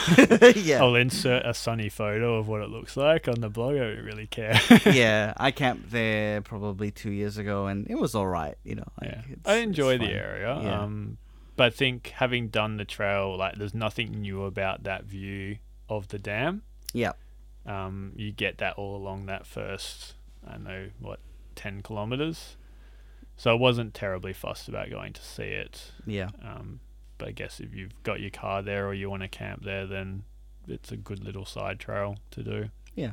yeah, 0.58 0.82
I'll 0.82 0.94
insert 0.94 1.44
a 1.44 1.52
sunny 1.52 1.90
photo 1.90 2.38
of 2.38 2.48
what 2.48 2.62
it 2.62 2.70
looks 2.70 2.96
like 2.96 3.28
on 3.28 3.42
the 3.42 3.50
blog. 3.50 3.74
I 3.74 3.80
don't 3.80 4.04
really 4.04 4.26
care. 4.26 4.58
yeah, 4.86 5.34
I 5.36 5.50
camped 5.50 5.90
there 5.90 6.40
probably 6.40 6.90
two 6.90 7.10
years 7.10 7.36
ago, 7.36 7.66
and 7.66 7.86
it 7.90 7.96
was 7.96 8.14
all 8.14 8.26
right. 8.26 8.56
You 8.64 8.76
know, 8.76 8.88
like, 9.02 9.10
yeah. 9.10 9.34
I 9.44 9.56
enjoy 9.56 9.98
the 9.98 10.10
area. 10.10 10.58
Yeah. 10.62 10.80
Um, 10.80 11.18
but 11.56 11.64
I 11.64 11.70
think 11.70 12.08
having 12.16 12.48
done 12.48 12.78
the 12.78 12.86
trail, 12.86 13.36
like, 13.36 13.56
there's 13.56 13.74
nothing 13.74 14.22
new 14.22 14.44
about 14.44 14.84
that 14.84 15.04
view 15.04 15.58
of 15.90 16.08
the 16.08 16.18
dam. 16.18 16.62
Yeah. 16.94 17.12
Um, 17.66 18.12
you 18.16 18.32
get 18.32 18.58
that 18.58 18.76
all 18.76 18.96
along 18.96 19.26
that 19.26 19.46
first, 19.46 20.14
I 20.46 20.52
don't 20.52 20.64
know, 20.64 20.88
what, 21.00 21.20
10 21.56 21.82
kilometers? 21.82 22.56
So 23.36 23.50
I 23.50 23.54
wasn't 23.54 23.94
terribly 23.94 24.32
fussed 24.32 24.68
about 24.68 24.90
going 24.90 25.12
to 25.14 25.22
see 25.22 25.44
it. 25.44 25.92
Yeah, 26.06 26.28
Um, 26.42 26.80
but 27.18 27.28
I 27.28 27.32
guess 27.32 27.60
if 27.60 27.74
you've 27.74 28.02
got 28.02 28.20
your 28.20 28.30
car 28.30 28.62
there 28.62 28.86
or 28.86 28.94
you 28.94 29.08
want 29.08 29.22
to 29.22 29.28
camp 29.28 29.64
there, 29.64 29.86
then 29.86 30.24
it's 30.68 30.92
a 30.92 30.96
good 30.96 31.24
little 31.24 31.44
side 31.44 31.78
trail 31.78 32.16
to 32.32 32.42
do. 32.42 32.70
Yeah. 32.94 33.12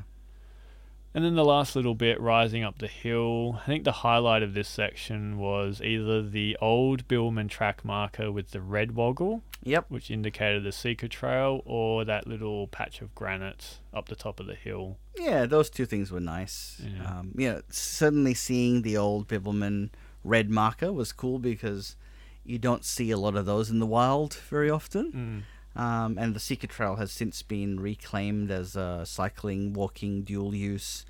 And 1.14 1.26
then 1.26 1.34
the 1.36 1.43
last 1.45 1.76
little 1.76 1.95
bit, 1.95 2.22
rising 2.22 2.64
up 2.64 2.78
the 2.78 2.88
hill. 2.88 3.60
I 3.64 3.66
think 3.66 3.84
the 3.84 3.91
highlight 3.91 4.43
of 4.43 4.53
this 4.53 4.68
section 4.70 5.39
was 5.39 5.82
either 5.82 6.22
the 6.22 6.55
old 6.62 7.07
Bibbulmun 7.07 7.49
track 7.49 7.84
marker 7.84 8.32
with 8.32 8.51
the 8.51 8.62
red 8.62 8.91
woggle, 8.91 9.41
Yep. 9.64 9.86
which 9.89 10.12
indicated 10.12 10.64
the 10.64 10.72
Seeker 10.72 11.07
Trail, 11.07 11.64
or 11.66 12.05
that 12.05 12.28
little 12.28 12.68
patch 12.68 13.01
of 13.01 13.16
granite 13.16 13.80
up 13.91 14.07
the 14.07 14.16
top 14.16 14.39
of 14.39 14.45
the 14.45 14.53
hill. 14.53 14.97
Yeah, 15.18 15.47
those 15.47 15.72
two 15.72 15.88
things 15.88 16.12
were 16.12 16.20
nice. 16.20 16.80
Yeah. 16.86 17.20
Um, 17.20 17.34
certainly 17.70 18.36
seeing 18.36 18.84
the 18.84 18.95
old 18.97 19.28
Bibbulmun 19.28 19.89
red 20.24 20.49
marker 20.51 20.93
was 20.93 21.12
cool 21.12 21.39
because 21.39 21.95
you 22.43 22.60
don't 22.60 22.86
see 22.86 23.10
a 23.10 23.18
lot 23.18 23.36
of 23.36 23.47
those 23.47 23.72
in 23.72 23.80
the 23.80 23.86
wild 23.88 24.36
very 24.49 24.70
often. 24.70 25.12
Mm. 25.12 25.41
Um, 25.76 26.18
and 26.18 26.34
the 26.36 26.40
Seeker 26.40 26.68
Trail 26.68 26.96
has 26.98 27.12
since 27.12 27.42
been 27.42 27.80
reclaimed 27.80 28.52
as 28.52 28.76
a 28.76 29.04
cycling, 29.06 29.74
walking, 29.74 30.24
dual 30.24 30.54
use. 30.56 31.06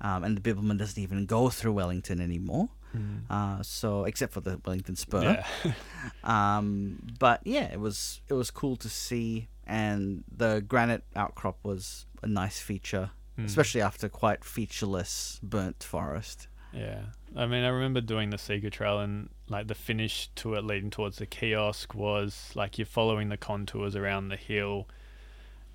Um, 0.00 0.24
and 0.24 0.36
the 0.36 0.40
Bibbulmun 0.40 0.78
doesn't 0.78 1.02
even 1.02 1.26
go 1.26 1.48
through 1.50 1.72
Wellington 1.72 2.20
anymore. 2.20 2.68
Mm. 2.96 3.22
Uh, 3.28 3.62
so 3.62 4.04
except 4.04 4.32
for 4.32 4.40
the 4.40 4.60
Wellington 4.64 4.96
Spur. 4.96 5.22
Yeah. 5.64 5.72
Um, 6.22 6.98
but 7.18 7.40
yeah, 7.44 7.64
it 7.72 7.80
was 7.80 8.20
it 8.28 8.34
was 8.34 8.50
cool 8.50 8.76
to 8.76 8.88
see, 8.88 9.48
and 9.66 10.24
the 10.34 10.62
granite 10.66 11.02
outcrop 11.16 11.58
was 11.62 12.06
a 12.22 12.26
nice 12.26 12.60
feature, 12.60 13.10
Mm. 13.38 13.46
especially 13.46 13.80
after 13.82 14.08
quite 14.08 14.44
featureless 14.44 15.40
burnt 15.42 15.82
forest. 15.82 16.46
Yeah. 16.72 17.00
I 17.34 17.46
mean, 17.46 17.64
I 17.64 17.68
remember 17.68 18.00
doing 18.00 18.30
the 18.30 18.38
Seeker 18.38 18.70
Trail 18.70 19.00
and 19.00 19.28
like 19.48 19.68
the 19.68 19.74
finish 19.74 20.28
to 20.36 20.54
it 20.54 20.64
leading 20.64 20.90
towards 20.90 21.18
the 21.18 21.26
kiosk 21.26 21.94
was 21.94 22.50
like 22.54 22.78
you're 22.78 22.86
following 22.86 23.28
the 23.28 23.36
contours 23.36 23.94
around 23.94 24.28
the 24.28 24.36
hill. 24.36 24.88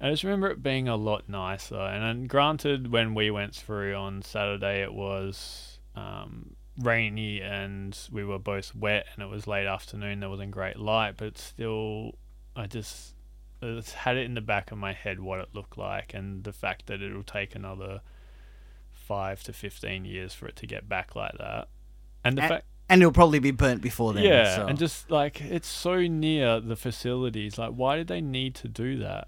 I 0.01 0.09
just 0.09 0.23
remember 0.23 0.49
it 0.49 0.63
being 0.63 0.87
a 0.87 0.95
lot 0.95 1.27
nicer. 1.27 1.75
And 1.75 2.01
then 2.03 2.27
granted, 2.27 2.91
when 2.91 3.13
we 3.13 3.29
went 3.29 3.53
through 3.53 3.95
on 3.95 4.21
Saturday, 4.21 4.81
it 4.81 4.93
was 4.93 5.79
um, 5.95 6.55
rainy 6.77 7.41
and 7.41 7.97
we 8.11 8.23
were 8.23 8.39
both 8.39 8.73
wet 8.73 9.05
and 9.13 9.23
it 9.23 9.27
was 9.27 9.45
late 9.45 9.67
afternoon. 9.67 10.21
There 10.21 10.29
wasn't 10.29 10.51
great 10.51 10.79
light, 10.79 11.15
but 11.17 11.37
still, 11.37 12.15
I 12.55 12.65
just, 12.65 13.13
I 13.61 13.67
just 13.75 13.93
had 13.93 14.15
it 14.15 14.25
in 14.25 14.35
the 14.35 14.41
back 14.41 14.71
of 14.71 14.77
my 14.77 14.93
head 14.93 15.19
what 15.19 15.39
it 15.39 15.49
looked 15.53 15.77
like 15.77 16.13
and 16.13 16.43
the 16.43 16.53
fact 16.53 16.87
that 16.87 17.01
it'll 17.01 17.23
take 17.23 17.53
another 17.53 18.01
five 18.91 19.43
to 19.43 19.53
fifteen 19.53 20.05
years 20.05 20.33
for 20.33 20.47
it 20.47 20.55
to 20.55 20.67
get 20.67 20.87
back 20.87 21.15
like 21.15 21.37
that. 21.37 21.67
And 22.23 22.37
the 22.37 22.45
A- 22.45 22.47
fact, 22.47 22.65
And 22.89 23.01
it'll 23.01 23.11
probably 23.11 23.39
be 23.39 23.51
burnt 23.51 23.81
before 23.81 24.13
then. 24.13 24.23
yeah, 24.23 24.55
so. 24.55 24.65
and 24.65 24.77
just 24.77 25.11
like 25.11 25.41
it's 25.41 25.67
so 25.67 26.07
near 26.07 26.59
the 26.59 26.75
facilities. 26.75 27.57
Like, 27.57 27.71
why 27.71 27.97
did 27.97 28.07
they 28.07 28.21
need 28.21 28.55
to 28.55 28.67
do 28.67 28.97
that? 28.99 29.27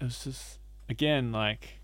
It 0.00 0.04
was 0.04 0.24
just 0.24 0.58
again 0.88 1.32
like, 1.32 1.80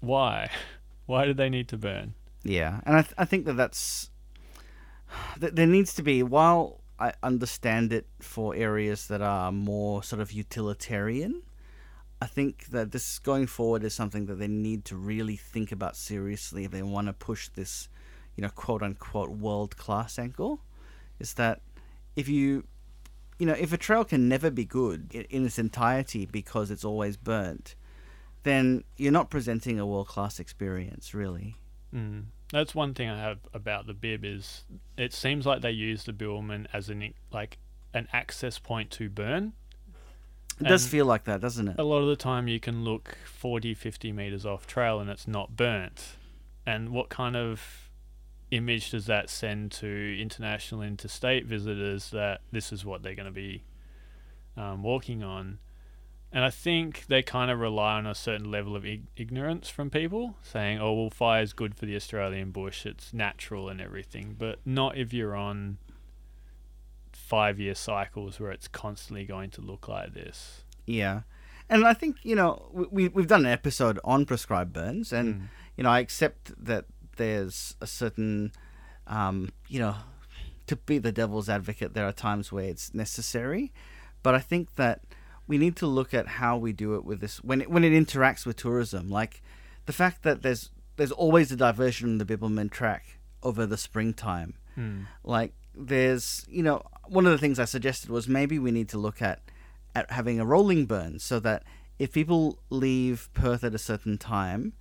why? 0.00 0.50
Why 1.06 1.26
did 1.26 1.36
they 1.36 1.50
need 1.50 1.68
to 1.68 1.76
burn? 1.76 2.14
Yeah, 2.44 2.80
and 2.86 2.96
I, 2.96 3.02
th- 3.02 3.12
I 3.18 3.26
think 3.26 3.44
that 3.44 3.58
that's 3.58 4.08
that 5.36 5.54
there 5.54 5.66
needs 5.66 5.92
to 5.94 6.02
be 6.02 6.22
while 6.22 6.80
I 6.98 7.12
understand 7.22 7.92
it 7.92 8.06
for 8.20 8.54
areas 8.54 9.08
that 9.08 9.20
are 9.20 9.52
more 9.52 10.02
sort 10.02 10.22
of 10.22 10.32
utilitarian. 10.32 11.42
I 12.22 12.26
think 12.26 12.68
that 12.68 12.92
this 12.92 13.18
going 13.18 13.46
forward 13.46 13.84
is 13.84 13.92
something 13.92 14.26
that 14.26 14.36
they 14.36 14.48
need 14.48 14.86
to 14.86 14.96
really 14.96 15.36
think 15.36 15.72
about 15.72 15.96
seriously 15.96 16.64
if 16.64 16.70
they 16.70 16.82
want 16.82 17.08
to 17.08 17.12
push 17.12 17.48
this, 17.50 17.88
you 18.36 18.42
know, 18.42 18.48
quote 18.48 18.82
unquote 18.82 19.30
world 19.30 19.76
class 19.76 20.18
ankle 20.18 20.60
Is 21.18 21.34
that 21.34 21.60
if 22.16 22.28
you, 22.28 22.64
you 23.38 23.46
know, 23.46 23.54
if 23.54 23.72
a 23.72 23.76
trail 23.76 24.04
can 24.04 24.28
never 24.28 24.50
be 24.50 24.64
good 24.64 25.14
in, 25.30 25.46
its 25.46 25.58
entirety 25.58 26.26
because 26.26 26.70
it's 26.70 26.84
always 26.84 27.16
burnt, 27.16 27.74
then 28.42 28.84
you're 28.96 29.12
not 29.12 29.30
presenting 29.30 29.78
a 29.78 29.86
world 29.86 30.08
class 30.08 30.38
experience, 30.38 31.14
really. 31.14 31.56
Mm. 31.94 32.24
That's 32.52 32.74
one 32.74 32.94
thing 32.94 33.08
I 33.08 33.18
have 33.18 33.38
about 33.52 33.86
the 33.86 33.94
bib 33.94 34.24
is 34.24 34.64
it 34.96 35.12
seems 35.12 35.46
like 35.46 35.62
they 35.62 35.70
use 35.70 36.04
the 36.04 36.12
Bibbulmun 36.12 36.66
as 36.72 36.88
an 36.88 37.14
like 37.32 37.58
an 37.92 38.06
access 38.12 38.58
point 38.58 38.90
to 38.92 39.08
burn. 39.08 39.54
It 40.60 40.68
does 40.68 40.84
And 40.84 40.90
feel 40.90 41.06
like 41.06 41.24
that, 41.24 41.40
doesn't 41.40 41.66
it? 41.66 41.76
A 41.78 41.82
lot 41.82 42.02
of 42.02 42.08
the 42.08 42.16
time 42.16 42.46
you 42.46 42.60
can 42.60 42.84
look 42.84 43.16
40, 43.24 43.74
50 43.74 44.12
meters 44.12 44.46
off 44.46 44.68
trail 44.68 45.00
and 45.00 45.10
it's 45.10 45.26
not 45.26 45.56
burnt. 45.56 46.16
And 46.64 46.90
what 46.90 47.08
kind 47.08 47.34
of 47.34 47.90
image 48.50 48.90
does 48.90 49.06
that 49.06 49.28
send 49.30 49.72
to 49.72 50.20
international 50.20 50.82
interstate 50.82 51.46
visitors 51.46 52.10
that 52.10 52.40
this 52.52 52.72
is 52.72 52.84
what 52.84 53.02
they're 53.02 53.14
going 53.14 53.26
to 53.26 53.32
be 53.32 53.64
um, 54.56 54.82
walking 54.82 55.22
on? 55.22 55.58
And 56.32 56.44
I 56.44 56.50
think 56.50 57.06
they 57.06 57.22
kind 57.22 57.48
of 57.50 57.60
rely 57.60 57.94
on 57.94 58.06
a 58.08 58.14
certain 58.14 58.50
level 58.50 58.74
of 58.74 58.84
ig- 58.84 59.06
ignorance 59.16 59.68
from 59.68 59.88
people 59.88 60.36
saying, 60.42 60.80
oh, 60.80 60.92
well, 60.92 61.10
fire 61.10 61.42
is 61.42 61.52
good 61.52 61.76
for 61.76 61.86
the 61.86 61.94
Australian 61.94 62.50
bush, 62.50 62.84
it's 62.86 63.12
natural 63.14 63.68
and 63.68 63.80
everything, 63.80 64.34
but 64.36 64.58
not 64.64 64.96
if 64.96 65.12
you're 65.12 65.36
on 65.36 65.78
five 67.12 67.58
year 67.60 67.74
cycles 67.74 68.38
where 68.40 68.50
it's 68.50 68.68
constantly 68.68 69.24
going 69.24 69.50
to 69.50 69.60
look 69.60 69.88
like 69.88 70.12
this. 70.14 70.64
Yeah, 70.86 71.20
and 71.70 71.86
I 71.86 71.94
think 71.94 72.16
you 72.22 72.34
know 72.34 72.68
we 72.72 72.86
we- 72.90 73.08
we've 73.08 73.26
done 73.26 73.46
an 73.46 73.52
episode 73.52 73.98
on 74.04 74.26
prescribed 74.26 74.72
burns, 74.72 75.12
and 75.12 75.34
Mm. 75.34 75.42
you 75.76 75.84
know 75.84 75.90
I 75.90 76.00
accept 76.00 76.52
that 76.62 76.84
there's 77.16 77.76
a 77.80 77.86
certain, 77.86 78.52
um, 79.06 79.50
you 79.68 79.80
know, 79.80 79.96
to 80.66 80.76
be 80.76 80.98
the 80.98 81.12
devil's 81.12 81.48
advocate, 81.48 81.94
there 81.94 82.06
are 82.06 82.12
times 82.12 82.50
where 82.50 82.64
it's 82.64 82.94
necessary, 82.94 83.72
but 84.22 84.34
I 84.34 84.38
think 84.38 84.76
that 84.76 85.02
we 85.46 85.58
need 85.58 85.76
to 85.76 85.86
look 85.86 86.14
at 86.14 86.26
how 86.26 86.56
we 86.56 86.72
do 86.72 86.94
it 86.94 87.04
with 87.04 87.20
this 87.20 87.44
when 87.44 87.60
it, 87.62 87.70
when 87.70 87.84
it 87.84 87.92
interacts 87.92 88.46
with 88.46 88.56
tourism, 88.56 89.10
like 89.10 89.42
the 89.86 89.92
fact 89.92 90.22
that 90.22 90.42
there's 90.42 90.70
there's 90.96 91.12
always 91.12 91.52
a 91.52 91.56
diversion 91.56 92.08
in 92.10 92.18
the 92.18 92.24
Bibbulmun 92.24 92.70
track 92.70 93.18
over 93.42 93.66
the 93.66 93.76
springtime. 93.76 94.54
Mm. 94.76 95.06
like 95.22 95.52
there's 95.76 96.44
you 96.48 96.62
know 96.62 96.82
one 97.06 97.26
of 97.26 97.30
the 97.30 97.38
things 97.38 97.60
i 97.60 97.64
suggested 97.64 98.10
was 98.10 98.26
maybe 98.26 98.58
we 98.58 98.72
need 98.72 98.88
to 98.88 98.98
look 98.98 99.22
at 99.22 99.40
at 99.94 100.10
having 100.10 100.40
a 100.40 100.44
rolling 100.44 100.84
burn 100.84 101.20
so 101.20 101.38
that 101.38 101.62
if 101.98 102.12
people 102.12 102.58
leave 102.70 103.28
perth 103.34 103.62
at 103.62 103.72
a 103.72 103.78
certain 103.78 104.18
time 104.18 104.72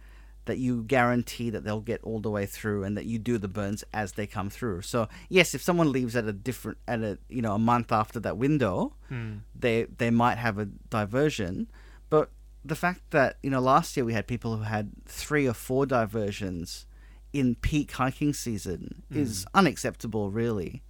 that 0.46 0.58
you 0.58 0.84
guarantee 0.84 1.50
that 1.50 1.64
they'll 1.64 1.80
get 1.80 2.02
all 2.04 2.20
the 2.20 2.30
way 2.30 2.46
through 2.46 2.84
and 2.84 2.98
that 2.98 3.06
you 3.06 3.18
do 3.18 3.38
the 3.38 3.48
burns 3.48 3.84
as 3.94 4.14
they 4.14 4.28
come 4.28 4.50
through. 4.50 4.82
So 4.82 5.08
yes 5.30 5.54
if 5.56 5.62
someone 5.62 5.92
leaves 5.92 6.16
at 6.16 6.26
a 6.26 6.34
different 6.34 6.78
at 6.88 7.02
a 7.02 7.18
you 7.30 7.42
know 7.42 7.54
a 7.56 7.60
month 7.60 7.92
after 7.92 8.20
that 8.22 8.38
window 8.38 8.94
Mm. 9.12 9.42
they 9.56 9.84
they 9.98 10.10
might 10.10 10.38
have 10.38 10.58
a 10.58 10.66
diversion. 10.66 11.68
But 12.10 12.30
the 12.66 12.76
fact 12.76 13.02
that 13.12 13.38
you 13.44 13.50
know 13.50 13.60
last 13.60 13.96
year 13.96 14.06
we 14.06 14.14
had 14.14 14.28
people 14.28 14.58
who 14.58 14.64
had 14.64 14.92
three 15.06 15.48
or 15.48 15.54
four 15.54 15.86
diversions 15.86 16.86
in 17.32 17.56
peak 17.56 17.92
hiking 17.94 18.34
season 18.34 19.04
is 19.12 19.46
unacceptable 19.54 20.30
really. 20.32 20.84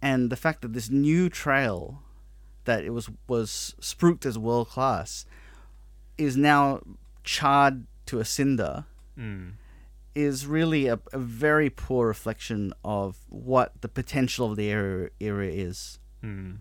And 0.00 0.30
the 0.30 0.36
fact 0.36 0.62
that 0.62 0.72
this 0.72 0.90
new 0.90 1.28
trail 1.28 2.02
that 2.64 2.84
it 2.84 2.90
was 2.90 3.08
was 3.28 3.74
spruiked 3.80 4.26
as 4.26 4.38
world 4.38 4.68
class 4.68 5.24
is 6.18 6.36
now 6.36 6.80
charred 7.24 7.86
to 8.12 8.20
a 8.20 8.24
cinder 8.24 8.84
Mm. 9.18 9.52
is 10.14 10.46
really 10.46 10.86
a, 10.88 10.98
a 11.12 11.18
very 11.18 11.70
poor 11.70 12.06
reflection 12.06 12.72
of 12.84 13.16
what 13.28 13.68
the 13.82 13.88
potential 13.88 14.50
of 14.50 14.56
the 14.56 14.68
area 14.70 15.08
area 15.20 15.52
is 15.68 15.98
Hmm. 16.22 16.52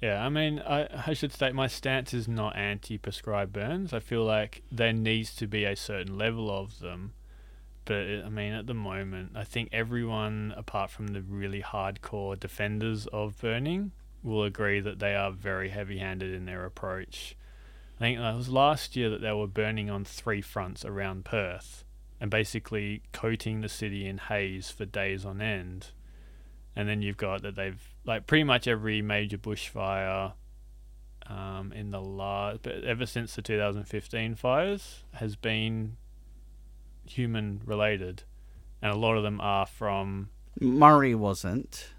Yeah, 0.00 0.24
I 0.26 0.28
mean, 0.30 0.58
I, 0.58 0.88
I 1.10 1.12
should 1.14 1.32
state 1.32 1.54
my 1.54 1.68
stance 1.68 2.12
is 2.12 2.26
not 2.26 2.56
anti 2.56 2.98
prescribed 2.98 3.52
burns. 3.52 3.92
I 3.92 4.00
feel 4.00 4.24
like 4.24 4.62
there 4.72 4.92
needs 4.92 5.36
to 5.36 5.46
be 5.46 5.64
a 5.64 5.76
certain 5.76 6.18
level 6.18 6.50
of 6.50 6.80
them. 6.80 7.12
But 7.84 7.98
it, 8.12 8.24
I 8.24 8.28
mean, 8.28 8.52
at 8.52 8.66
the 8.66 8.74
moment, 8.74 9.32
I 9.36 9.44
think 9.44 9.68
everyone, 9.72 10.54
apart 10.56 10.90
from 10.90 11.08
the 11.08 11.22
really 11.22 11.62
hardcore 11.62 12.38
defenders 12.40 13.06
of 13.12 13.38
burning, 13.40 13.92
will 14.24 14.42
agree 14.42 14.80
that 14.80 14.98
they 14.98 15.14
are 15.14 15.30
very 15.30 15.68
heavy 15.68 15.98
handed 15.98 16.32
in 16.34 16.46
their 16.46 16.64
approach. 16.64 17.36
I 18.02 18.06
think 18.06 18.18
it 18.18 18.36
was 18.36 18.48
last 18.48 18.96
year 18.96 19.10
that 19.10 19.20
they 19.20 19.30
were 19.30 19.46
burning 19.46 19.88
on 19.88 20.04
three 20.04 20.40
fronts 20.40 20.84
around 20.84 21.24
Perth 21.24 21.84
and 22.20 22.32
basically 22.32 23.02
coating 23.12 23.60
the 23.60 23.68
city 23.68 24.08
in 24.08 24.18
haze 24.18 24.70
for 24.72 24.84
days 24.84 25.24
on 25.24 25.40
end 25.40 25.92
and 26.74 26.88
then 26.88 27.00
you've 27.00 27.16
got 27.16 27.42
that 27.42 27.54
they've 27.54 27.80
like 28.04 28.26
pretty 28.26 28.42
much 28.42 28.66
every 28.66 29.02
major 29.02 29.38
bushfire 29.38 30.32
um, 31.28 31.72
in 31.72 31.92
the 31.92 32.00
last 32.00 32.62
but 32.62 32.82
ever 32.82 33.06
since 33.06 33.36
the 33.36 33.42
2015 33.42 34.34
fires 34.34 35.04
has 35.14 35.36
been 35.36 35.96
human 37.06 37.60
related 37.64 38.24
and 38.80 38.92
a 38.92 38.96
lot 38.96 39.16
of 39.16 39.22
them 39.22 39.40
are 39.40 39.66
from 39.66 40.28
murray 40.60 41.14
wasn't 41.14 41.90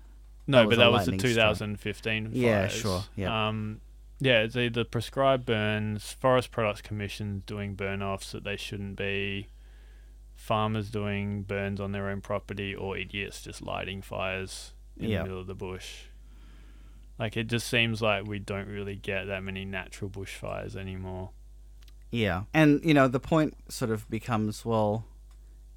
no 0.47 0.57
That 0.57 0.63
but 0.63 0.69
was 0.69 0.77
that 0.77 0.91
was 0.91 1.05
the 1.05 1.11
lightning 1.11 1.19
strike. 1.19 1.35
2015 1.35 2.23
fires. 2.25 2.35
Yeah, 2.35 2.67
sure, 2.67 3.03
yeah. 3.15 3.47
um 3.47 3.79
yeah 4.25 4.39
it's 4.41 4.55
either 4.55 4.83
prescribed 4.83 5.45
burns 5.45 6.11
forest 6.13 6.51
products 6.51 6.81
commissions 6.81 7.43
doing 7.45 7.75
burn 7.75 8.01
offs 8.01 8.31
that 8.31 8.43
they 8.43 8.55
shouldn't 8.57 8.95
be 8.95 9.47
farmers 10.35 10.89
doing 10.89 11.43
burns 11.43 11.79
on 11.79 11.91
their 11.91 12.07
own 12.09 12.21
property 12.21 12.73
or 12.75 12.97
idiots 12.97 13.41
just 13.41 13.61
lighting 13.61 14.01
fires 14.01 14.73
in 14.97 15.09
Yeah. 15.09 15.19
the 15.19 15.23
middle 15.25 15.39
of 15.41 15.47
the 15.47 15.55
bush. 15.55 16.05
Like 17.19 17.37
it 17.37 17.47
just 17.47 17.67
seems 17.67 18.01
like 18.01 18.25
we 18.27 18.39
don't 18.39 18.67
really 18.67 18.95
get 18.95 19.25
that 19.25 19.43
many 19.43 19.63
natural 19.65 20.09
bushfires 20.09 20.75
anymore. 20.75 21.29
Yeah. 22.09 22.43
And, 22.53 22.83
you 22.83 22.93
know, 22.93 23.07
the 23.07 23.19
point 23.19 23.55
sort 23.69 23.91
of 23.91 24.09
becomes 24.09 24.65
well, 24.65 25.05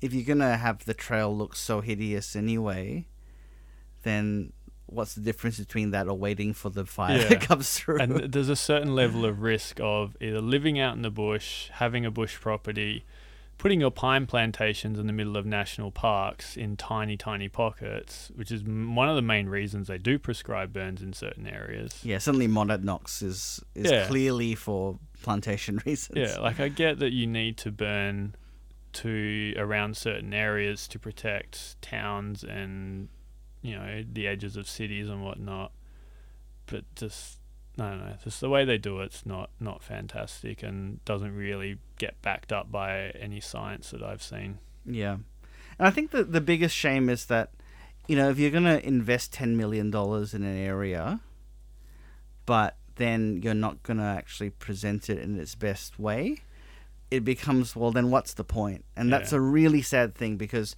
if 0.00 0.12
you're 0.12 0.24
going 0.24 0.38
to 0.38 0.56
have 0.56 0.84
the 0.84 0.94
trail 0.94 1.34
look 1.36 1.54
so 1.56 1.80
hideous 1.80 2.34
anyway, 2.36 3.06
then 4.02 4.52
what's 4.86 5.14
the 5.14 5.20
difference 5.20 5.58
between 5.58 5.90
that 5.90 6.06
or 6.08 6.14
waiting 6.16 6.52
for 6.54 6.70
the 6.70 6.84
fire 6.84 7.18
Yeah. 7.20 7.28
that 7.28 7.40
comes 7.40 7.78
through? 7.78 7.98
And 7.98 8.16
there's 8.32 8.48
a 8.48 8.56
certain 8.56 8.94
level 8.94 9.24
of 9.24 9.42
risk 9.42 9.80
of 9.80 10.16
either 10.20 10.40
living 10.40 10.78
out 10.78 10.94
in 10.96 11.02
the 11.02 11.10
bush, 11.10 11.68
having 11.72 12.06
a 12.06 12.10
bush 12.10 12.38
property, 12.40 13.04
putting 13.58 13.80
your 13.80 13.90
pine 13.90 14.26
plantations 14.26 14.98
in 14.98 15.06
the 15.06 15.12
middle 15.12 15.36
of 15.36 15.46
national 15.46 15.90
parks 15.90 16.56
in 16.58 16.76
tiny, 16.76 17.16
tiny 17.16 17.48
pockets, 17.48 18.30
which 18.34 18.52
is 18.52 18.62
one 18.62 19.08
of 19.08 19.16
the 19.16 19.22
main 19.22 19.48
reasons 19.48 19.88
they 19.88 19.96
do 19.98 20.18
prescribe 20.18 20.72
burns 20.74 21.00
in 21.02 21.12
certain 21.14 21.46
areas. 21.46 22.00
yeah, 22.04 22.18
certainly 22.18 22.46
Monadnock 22.46 23.06
is 23.22 23.62
is 23.74 23.90
Yeah. 23.90 24.06
clearly 24.06 24.54
for 24.54 24.98
plantation 25.22 25.80
reasons. 25.86 26.18
Yeah, 26.18 26.38
like 26.38 26.60
I 26.60 26.68
get 26.68 26.98
that 26.98 27.12
you 27.12 27.26
need 27.26 27.56
to 27.58 27.70
burn 27.72 28.34
to 28.92 29.54
around 29.58 29.96
certain 29.96 30.32
areas 30.32 30.86
to 30.88 30.98
protect 30.98 31.80
towns 31.82 32.42
and 32.44 33.08
you 33.66 33.76
know 33.76 34.04
the 34.10 34.26
edges 34.26 34.56
of 34.56 34.68
cities 34.68 35.08
and 35.08 35.24
whatnot, 35.24 35.72
but 36.66 36.84
just 36.94 37.38
I 37.78 37.90
don't 37.90 37.98
know, 37.98 38.14
just 38.22 38.40
the 38.40 38.48
way 38.48 38.64
they 38.64 38.78
do 38.78 39.00
it's 39.00 39.26
not 39.26 39.50
not 39.60 39.82
fantastic 39.82 40.62
and 40.62 41.04
doesn't 41.04 41.34
really 41.34 41.78
get 41.98 42.20
backed 42.22 42.52
up 42.52 42.70
by 42.70 43.10
any 43.10 43.40
science 43.40 43.90
that 43.90 44.02
I've 44.02 44.22
seen. 44.22 44.58
Yeah. 44.84 45.16
And 45.78 45.86
I 45.86 45.90
think 45.90 46.10
that 46.12 46.32
the 46.32 46.40
biggest 46.40 46.74
shame 46.74 47.08
is 47.08 47.26
that, 47.26 47.50
you 48.06 48.16
know, 48.16 48.30
if 48.30 48.38
you're 48.38 48.50
going 48.50 48.64
to 48.64 48.86
invest 48.86 49.32
$10 49.32 49.56
million 49.56 49.88
in 49.88 50.42
an 50.42 50.56
area, 50.56 51.20
but 52.46 52.76
then 52.94 53.40
you're 53.42 53.54
not 53.54 53.82
going 53.82 53.98
to 53.98 54.04
actually 54.04 54.50
present 54.50 55.10
it 55.10 55.18
in 55.18 55.38
its 55.38 55.54
best 55.54 55.98
way, 55.98 56.38
it 57.10 57.24
becomes, 57.24 57.76
well, 57.76 57.90
then 57.90 58.10
what's 58.10 58.32
the 58.34 58.44
point? 58.44 58.84
And 58.96 59.12
that's 59.12 59.32
a 59.32 59.40
really 59.40 59.82
sad 59.82 60.14
thing 60.14 60.36
because 60.36 60.74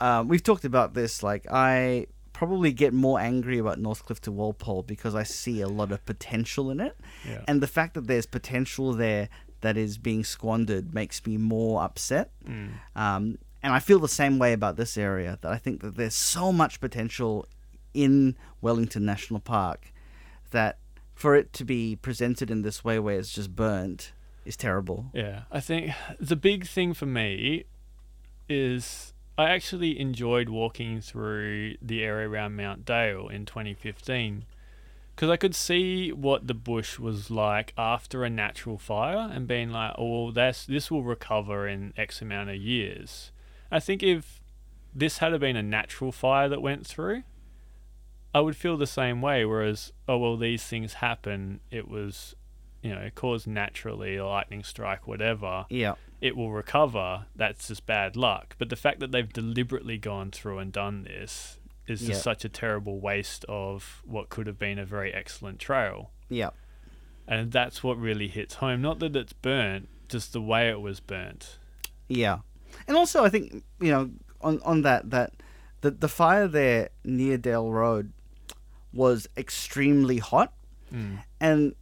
um, 0.00 0.26
we've 0.28 0.42
talked 0.42 0.64
about 0.64 0.94
this. 0.94 1.22
Like, 1.22 1.46
I 1.50 2.06
probably 2.32 2.72
get 2.72 2.92
more 2.92 3.20
angry 3.20 3.58
about 3.58 3.78
Northcliffe 3.78 4.20
to 4.20 4.32
Walpole 4.32 4.82
because 4.82 5.14
I 5.14 5.22
see 5.22 5.60
a 5.60 5.68
lot 5.68 5.92
of 5.92 6.04
potential 6.04 6.70
in 6.70 6.80
it. 6.80 6.96
Yeah. 7.26 7.42
And 7.46 7.62
the 7.62 7.66
fact 7.66 7.94
that 7.94 8.06
there's 8.06 8.26
potential 8.26 8.92
there 8.92 9.28
that 9.60 9.76
is 9.76 9.98
being 9.98 10.24
squandered 10.24 10.94
makes 10.94 11.24
me 11.26 11.36
more 11.36 11.82
upset. 11.82 12.30
Mm. 12.46 12.70
Um, 12.96 13.38
and 13.62 13.72
I 13.72 13.78
feel 13.78 13.98
the 13.98 14.08
same 14.08 14.38
way 14.38 14.52
about 14.52 14.76
this 14.76 14.96
area. 14.96 15.38
That 15.42 15.52
I 15.52 15.58
think 15.58 15.82
that 15.82 15.96
there's 15.96 16.14
so 16.14 16.52
much 16.52 16.80
potential 16.80 17.46
in 17.92 18.36
Wellington 18.60 19.04
National 19.04 19.40
Park 19.40 19.92
that 20.50 20.78
for 21.14 21.34
it 21.34 21.52
to 21.52 21.64
be 21.64 21.96
presented 21.96 22.50
in 22.50 22.62
this 22.62 22.82
way, 22.82 22.98
where 22.98 23.18
it's 23.18 23.32
just 23.32 23.54
burnt, 23.54 24.12
is 24.46 24.56
terrible. 24.56 25.10
Yeah, 25.12 25.42
I 25.52 25.60
think 25.60 25.92
the 26.18 26.36
big 26.36 26.66
thing 26.66 26.94
for 26.94 27.06
me 27.06 27.64
is 28.48 29.12
I 29.40 29.48
actually 29.48 29.98
enjoyed 29.98 30.50
walking 30.50 31.00
through 31.00 31.76
the 31.80 32.04
area 32.04 32.28
around 32.28 32.56
Mount 32.56 32.84
Dale 32.84 33.26
in 33.28 33.46
2015 33.46 34.44
because 35.16 35.30
I 35.30 35.38
could 35.38 35.54
see 35.54 36.12
what 36.12 36.46
the 36.46 36.52
bush 36.52 36.98
was 36.98 37.30
like 37.30 37.72
after 37.78 38.22
a 38.22 38.28
natural 38.28 38.76
fire 38.76 39.30
and 39.32 39.48
being 39.48 39.70
like, 39.70 39.94
oh, 39.96 40.24
well, 40.24 40.32
that's, 40.32 40.66
this 40.66 40.90
will 40.90 41.04
recover 41.04 41.66
in 41.66 41.94
X 41.96 42.20
amount 42.20 42.50
of 42.50 42.56
years. 42.56 43.32
I 43.70 43.80
think 43.80 44.02
if 44.02 44.42
this 44.94 45.18
had 45.18 45.40
been 45.40 45.56
a 45.56 45.62
natural 45.62 46.12
fire 46.12 46.50
that 46.50 46.60
went 46.60 46.86
through, 46.86 47.22
I 48.34 48.40
would 48.40 48.56
feel 48.56 48.76
the 48.76 48.86
same 48.86 49.22
way. 49.22 49.46
Whereas, 49.46 49.90
oh, 50.06 50.18
well, 50.18 50.36
these 50.36 50.64
things 50.64 50.94
happen. 50.94 51.60
It 51.70 51.88
was, 51.88 52.36
you 52.82 52.94
know, 52.94 53.08
caused 53.14 53.46
naturally, 53.46 54.16
a 54.16 54.26
lightning 54.26 54.64
strike, 54.64 55.08
whatever 55.08 55.64
Yeah. 55.70 55.94
It 56.20 56.36
will 56.36 56.50
recover, 56.52 57.26
that's 57.34 57.68
just 57.68 57.86
bad 57.86 58.16
luck. 58.16 58.54
But 58.58 58.68
the 58.68 58.76
fact 58.76 59.00
that 59.00 59.10
they've 59.12 59.32
deliberately 59.32 59.98
gone 59.98 60.30
through 60.30 60.58
and 60.58 60.72
done 60.72 61.04
this 61.04 61.58
is 61.86 62.00
just 62.00 62.10
Yeah. 62.10 62.16
such 62.18 62.44
a 62.44 62.48
terrible 62.48 63.00
waste 63.00 63.44
of 63.48 64.02
what 64.04 64.28
could 64.28 64.46
have 64.46 64.58
been 64.58 64.78
a 64.78 64.84
very 64.84 65.12
excellent 65.12 65.58
trail. 65.58 66.10
Yeah. 66.28 66.50
And 67.26 67.52
that's 67.52 67.82
what 67.82 67.98
really 67.98 68.28
hits 68.28 68.54
home. 68.56 68.82
Not 68.82 68.98
that 69.00 69.16
it's 69.16 69.32
burnt, 69.32 69.88
just 70.08 70.32
the 70.32 70.40
way 70.42 70.68
it 70.68 70.80
was 70.80 71.00
burnt. 71.00 71.58
Yeah, 72.08 72.38
and 72.88 72.96
also 72.96 73.24
I 73.24 73.28
think 73.28 73.62
you 73.80 73.90
know 73.92 74.10
on 74.40 74.60
on 74.64 74.82
that 74.82 75.10
that 75.10 75.32
the 75.80 75.92
the 75.92 76.08
fire 76.08 76.48
there 76.48 76.88
near 77.04 77.38
Dale 77.38 77.70
Road 77.70 78.12
was 78.92 79.28
extremely 79.36 80.18
hot, 80.18 80.52
Mm. 80.92 81.22
and 81.40 81.74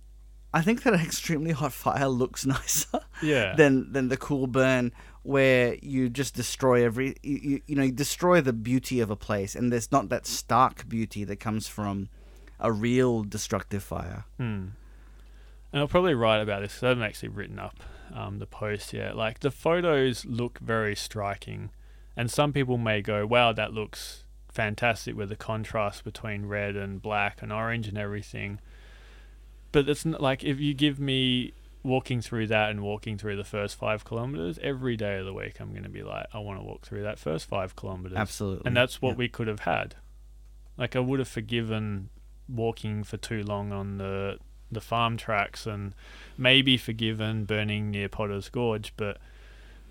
I 0.53 0.62
think 0.62 0.82
that 0.82 0.94
an 0.94 1.01
extremely 1.05 1.53
hot 1.53 1.72
fire 1.72 2.09
looks 2.09 2.46
nicer 2.57 3.01
Yeah. 3.22 3.55
than 3.57 3.92
than 3.92 4.09
the 4.09 4.16
cool 4.16 4.46
burn 4.46 4.92
where 5.22 5.76
you 5.82 6.09
just 6.09 6.34
destroy 6.34 6.84
every 6.84 7.16
you, 7.22 7.38
you, 7.42 7.61
you 7.66 7.76
know 7.76 7.82
you 7.82 7.92
destroy 7.92 8.40
the 8.40 8.53
beauty 8.53 9.01
of 9.01 9.11
a 9.11 9.16
place, 9.16 9.55
and 9.55 9.70
there's 9.72 9.92
not 9.92 10.09
that 10.09 10.26
stark 10.26 10.88
beauty 10.88 11.24
that 11.24 11.36
comes 11.40 11.68
from 11.68 12.09
a 12.61 12.72
real 12.72 13.22
destructive 13.24 13.82
fire. 13.82 14.24
Hmm. 14.38 14.68
And 15.70 15.80
I'll 15.82 15.88
probably 15.88 16.14
write 16.14 16.40
about 16.40 16.62
this 16.62 16.74
'cause 16.74 16.82
I 16.84 16.88
haven't 16.88 17.05
actually 17.05 17.28
written 17.28 17.59
up 17.59 17.76
um, 18.12 18.38
the 18.38 18.46
post 18.46 18.94
yet. 18.94 19.16
Like 19.16 19.40
the 19.40 19.51
photos 19.51 20.24
look 20.24 20.59
very 20.61 20.96
striking, 20.96 21.70
and 22.16 22.30
some 22.30 22.55
people 22.55 22.78
may 22.78 23.03
go, 23.03 23.26
"Wow, 23.26 23.53
that 23.53 23.74
looks 23.74 24.24
fantastic 24.51 25.14
with 25.14 25.28
the 25.28 25.36
contrast 25.36 26.05
between 26.05 26.46
red 26.46 26.74
and 26.74 27.03
black 27.03 27.42
and 27.42 27.53
orange 27.53 27.86
and 27.86 27.99
everything." 27.99 28.61
But 29.72 29.88
it's 29.88 30.04
not 30.04 30.20
like 30.22 30.44
if 30.44 30.58
you 30.60 30.74
give 30.74 30.98
me 30.98 31.52
walking 31.82 32.20
through 32.20 32.46
that 32.48 32.70
and 32.70 32.82
walking 32.82 33.16
through 33.18 33.36
the 33.36 33.44
first 33.44 33.76
five 33.76 34.04
kilometers 34.04 34.58
every 34.62 34.96
day 34.96 35.18
of 35.18 35.24
the 35.26 35.32
week, 35.32 35.60
I'm 35.60 35.70
going 35.70 35.84
to 35.84 35.88
be 35.88 36.02
like, 36.02 36.26
I 36.32 36.38
want 36.38 36.58
to 36.60 36.64
walk 36.64 36.82
through 36.86 37.02
that 37.02 37.18
first 37.18 37.46
five 37.46 37.76
kilometers. 37.76 38.16
Absolutely, 38.16 38.62
And 38.66 38.76
that's 38.76 39.00
what 39.00 39.10
Yeah. 39.12 39.16
we 39.16 39.28
could 39.28 39.46
have 39.46 39.60
had. 39.60 39.94
Like 40.76 40.96
I 40.96 41.00
would 41.00 41.18
have 41.18 41.28
forgiven 41.28 42.08
walking 42.48 43.04
for 43.04 43.16
too 43.16 43.42
long 43.42 43.72
on 43.72 43.98
the 43.98 44.38
the 44.70 44.80
farm 44.82 45.16
tracks 45.16 45.66
and 45.66 45.94
maybe 46.36 46.76
forgiven 46.76 47.44
burning 47.46 47.90
near 47.90 48.06
Potter's 48.08 48.50
Gorge, 48.50 48.92
but 48.98 49.16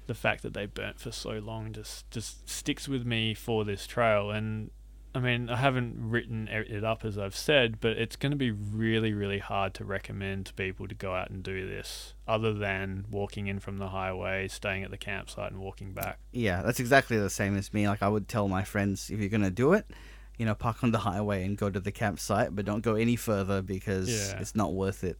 the 0.05 0.13
fact 0.13 0.43
that 0.43 0.53
they 0.53 0.67
burnt 0.67 0.99
for 0.99 1.11
so 1.11 1.32
long 1.39 1.73
just 1.73 2.09
just 2.11 2.47
sticks 2.49 2.88
with 2.88 3.05
me 3.05 3.34
for 3.34 3.65
this 3.65 3.88
trail 3.88 4.30
and 4.32 4.69
I 5.16 5.20
mean, 5.20 5.49
I 5.49 5.55
haven't 5.55 5.95
written 5.97 6.47
it 6.47 6.84
up 6.84 7.03
as 7.03 7.18
I've 7.18 7.36
said, 7.36 7.80
but 7.80 7.93
it's 7.97 8.16
going 8.16 8.32
to 8.32 8.38
be 8.38 8.51
really, 8.51 9.14
really 9.14 9.39
hard 9.39 9.74
to 9.76 9.86
recommend 9.86 10.45
to 10.47 10.53
people 10.53 10.88
to 10.88 10.93
go 10.93 11.16
out 11.16 11.32
and 11.32 11.41
do 11.41 11.68
this, 11.68 12.14
other 12.28 12.53
than 12.53 13.05
walking 13.10 13.47
in 13.47 13.60
from 13.60 13.78
the 13.78 13.88
highway, 13.89 14.47
staying 14.47 14.84
at 14.84 14.91
the 14.91 14.97
campsite, 14.97 15.51
and 15.51 15.60
walking 15.60 15.93
back. 15.93 16.20
Yeah, 16.32 16.62
that's 16.62 16.80
exactly 16.80 17.18
the 17.18 17.30
same 17.32 17.58
as 17.58 17.74
me. 17.74 17.88
Like 17.88 18.03
I 18.03 18.10
would 18.10 18.28
tell 18.28 18.47
my 18.47 18.64
friends, 18.64 19.10
if 19.10 19.20
you're 19.20 19.30
gonna 19.30 19.49
do 19.49 19.74
it, 19.74 19.89
you 20.38 20.45
know, 20.45 20.53
park 20.53 20.84
on 20.84 20.91
the 20.91 20.99
highway 20.99 21.43
and 21.45 21.58
go 21.58 21.70
to 21.72 21.80
the 21.80 21.91
campsite, 21.91 22.55
but 22.55 22.64
don't 22.66 22.82
go 22.84 22.93
any 22.93 23.16
further 23.16 23.64
because 23.64 24.08
Yeah. 24.10 24.39
it's 24.39 24.55
not 24.55 24.74
worth 24.74 25.03
it. 25.03 25.18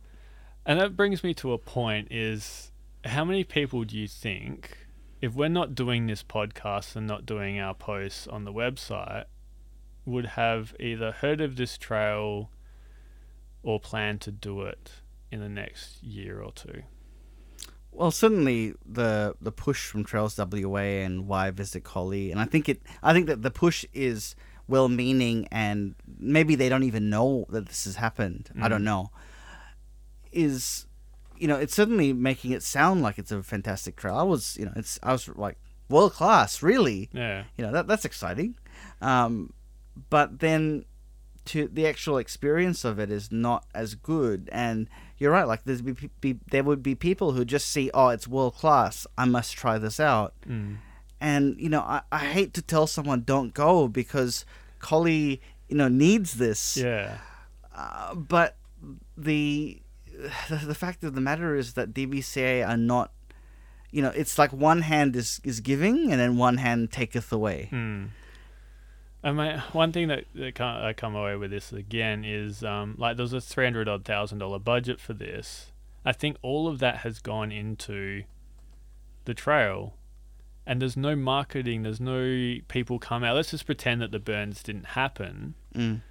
And 0.64 0.80
that 0.80 0.96
brings 0.96 1.24
me 1.24 1.34
to 1.36 1.54
a 1.54 1.58
point: 1.58 2.10
is 2.12 2.72
how 3.04 3.26
many 3.26 3.44
people 3.44 3.84
do 3.84 3.98
you 3.98 4.08
think, 4.08 4.78
if 5.22 5.34
we're 5.34 5.48
not 5.50 5.74
doing 5.74 6.06
this 6.06 6.22
podcast 6.22 6.96
and 6.96 7.08
not 7.08 7.26
doing 7.26 7.58
our 7.60 7.74
posts 7.74 8.28
on 8.28 8.44
the 8.44 8.54
website, 8.54 9.24
would 10.08 10.26
have 10.26 10.74
either 10.80 11.12
heard 11.12 11.42
of 11.42 11.56
this 11.58 11.78
trail 11.78 12.50
or 13.62 13.80
plan 13.80 14.18
to 14.20 14.32
do 14.32 14.62
it 14.62 14.92
in 15.32 15.40
the 15.42 15.50
next 15.50 16.02
year 16.02 16.42
or 16.42 16.52
two? 16.54 16.82
Well, 17.92 18.12
certainly 18.12 18.74
the 18.86 19.36
the 19.42 19.52
push 19.52 19.86
from 19.88 20.04
Trails 20.06 20.38
WA 20.38 20.80
and 21.06 21.28
why 21.28 21.52
visit 21.52 21.84
Collie, 21.84 22.32
and 22.32 22.40
I 22.40 22.46
think 22.46 22.70
it. 22.70 22.82
I 23.04 23.12
think 23.14 23.28
that 23.28 23.42
the 23.42 23.52
push 23.52 23.86
is 23.94 24.36
well-meaning, 24.68 25.48
and 25.52 25.96
maybe 26.20 26.56
they 26.56 26.70
don't 26.70 26.84
even 26.84 27.10
know 27.10 27.46
that 27.50 27.68
this 27.68 27.86
has 27.86 27.96
happened. 27.96 28.50
I 28.62 28.68
don't 28.68 28.82
Mm. 28.82 28.86
know. 28.86 29.12
Is 30.32 30.86
you 31.40 31.48
know, 31.48 31.56
it's 31.56 31.76
certainly 31.76 32.14
making 32.14 32.52
it 32.52 32.64
sound 32.64 33.02
like 33.04 33.20
it's 33.20 33.32
a 33.32 33.44
fantastic 33.44 33.96
trail. 33.96 34.16
I 34.16 34.24
was, 34.24 34.58
you 34.58 34.66
know, 34.66 34.74
it's 34.76 35.00
I 35.04 35.12
was 35.12 35.28
like 35.30 35.58
world 35.90 36.14
class, 36.14 36.62
really. 36.64 37.10
Yeah. 37.14 37.44
you 37.58 37.66
know 37.66 37.72
that 37.72 37.88
that's 37.88 38.06
exciting 38.06 38.56
um, 39.02 39.54
but 40.10 40.40
then 40.40 40.86
to 41.46 41.68
the 41.72 41.88
actual 41.88 42.18
experience 42.18 42.84
of 42.84 43.00
it 43.00 43.10
is 43.10 43.32
not 43.32 43.66
as 43.74 43.96
good 43.96 44.50
and 44.52 44.90
you're 45.18 45.32
right 45.32 45.48
like 45.48 45.64
there's 45.64 45.82
be, 45.82 45.96
be 46.20 46.38
there 46.52 46.64
would 46.64 46.84
be 46.84 46.94
people 46.94 47.32
who 47.32 47.46
just 47.46 47.68
see 47.68 47.90
oh 47.94 48.10
it's 48.10 48.28
world 48.28 48.54
class 48.56 49.08
i 49.18 49.24
must 49.26 49.54
try 49.56 49.78
this 49.78 50.00
out 50.00 50.34
Mm. 50.48 50.78
and 51.22 51.56
you 51.60 51.70
know 51.70 51.82
I, 51.82 52.02
I 52.12 52.20
hate 52.20 52.54
to 52.56 52.62
tell 52.62 52.86
someone 52.86 53.22
don't 53.24 53.54
go 53.54 53.88
because 53.88 54.46
collie 54.80 55.42
you 55.70 55.76
know 55.78 55.88
needs 55.88 56.34
this 56.34 56.76
Yeah. 56.78 57.18
uh, 57.76 58.14
but 58.16 58.58
the, 59.18 59.82
the 60.50 60.56
the 60.58 60.76
fact 60.76 61.04
of 61.04 61.16
the 61.16 61.22
matter 61.22 61.56
is 61.56 61.74
that 61.74 61.94
DBCA 61.94 62.68
are 62.68 62.78
not 62.78 63.12
you 63.92 64.02
know 64.02 64.10
it's 64.10 64.38
like 64.38 64.52
one 64.52 64.82
hand 64.82 65.16
is 65.16 65.40
is 65.44 65.62
giving 65.62 66.12
and 66.12 66.20
then 66.20 66.36
one 66.38 66.58
hand 66.58 66.92
taketh 66.92 67.32
away 67.32 67.68
Hmm. 67.70 68.06
And 69.28 69.36
my 69.36 69.58
one 69.74 69.92
thing 69.92 70.08
that, 70.08 70.24
that 70.36 70.62
I 70.62 70.94
come 70.94 71.14
away 71.14 71.36
with 71.36 71.52
this 71.52 71.74
again 71.74 72.24
is 72.24 72.64
um, 72.64 72.96
like 72.98 73.18
there's 73.18 73.34
a 73.34 73.42
three 73.42 73.66
hundred 73.66 73.90
odd 73.90 74.06
thousand 74.06 74.38
dollar 74.38 74.58
budget 74.58 75.02
for 75.02 75.12
this. 75.12 75.74
I 76.06 76.14
think 76.14 76.38
all 76.42 76.70
of 76.70 76.80
that 76.80 77.00
has 77.00 77.20
gone 77.20 77.52
into 77.52 78.24
the 79.26 79.34
trail, 79.34 79.96
and 80.66 80.82
there's 80.82 80.96
no 80.96 81.14
marketing. 81.14 81.84
There's 81.84 82.00
no 82.00 82.60
people 82.70 83.00
come 83.00 83.26
out. 83.26 83.36
Let's 83.36 83.52
just 83.52 83.66
pretend 83.66 84.02
that 84.02 84.12
the 84.12 84.20
burns 84.20 84.64
didn't 84.64 84.86
happen. 84.86 85.56
mm. 85.76 86.02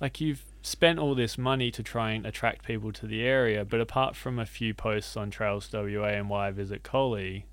Like 0.00 0.20
you've 0.20 0.44
spent 0.60 0.98
all 0.98 1.14
this 1.14 1.38
money 1.38 1.70
to 1.70 1.82
try 1.84 2.10
and 2.10 2.26
attract 2.26 2.64
people 2.64 2.90
to 2.94 3.06
the 3.06 3.22
area, 3.22 3.64
but 3.64 3.80
apart 3.80 4.16
from 4.16 4.40
a 4.40 4.46
few 4.46 4.74
posts 4.74 5.16
on 5.16 5.30
Trails 5.30 5.70
WA 5.72 6.06
and 6.06 6.28
why 6.28 6.50
visit 6.50 6.82
Collie, 6.82 7.46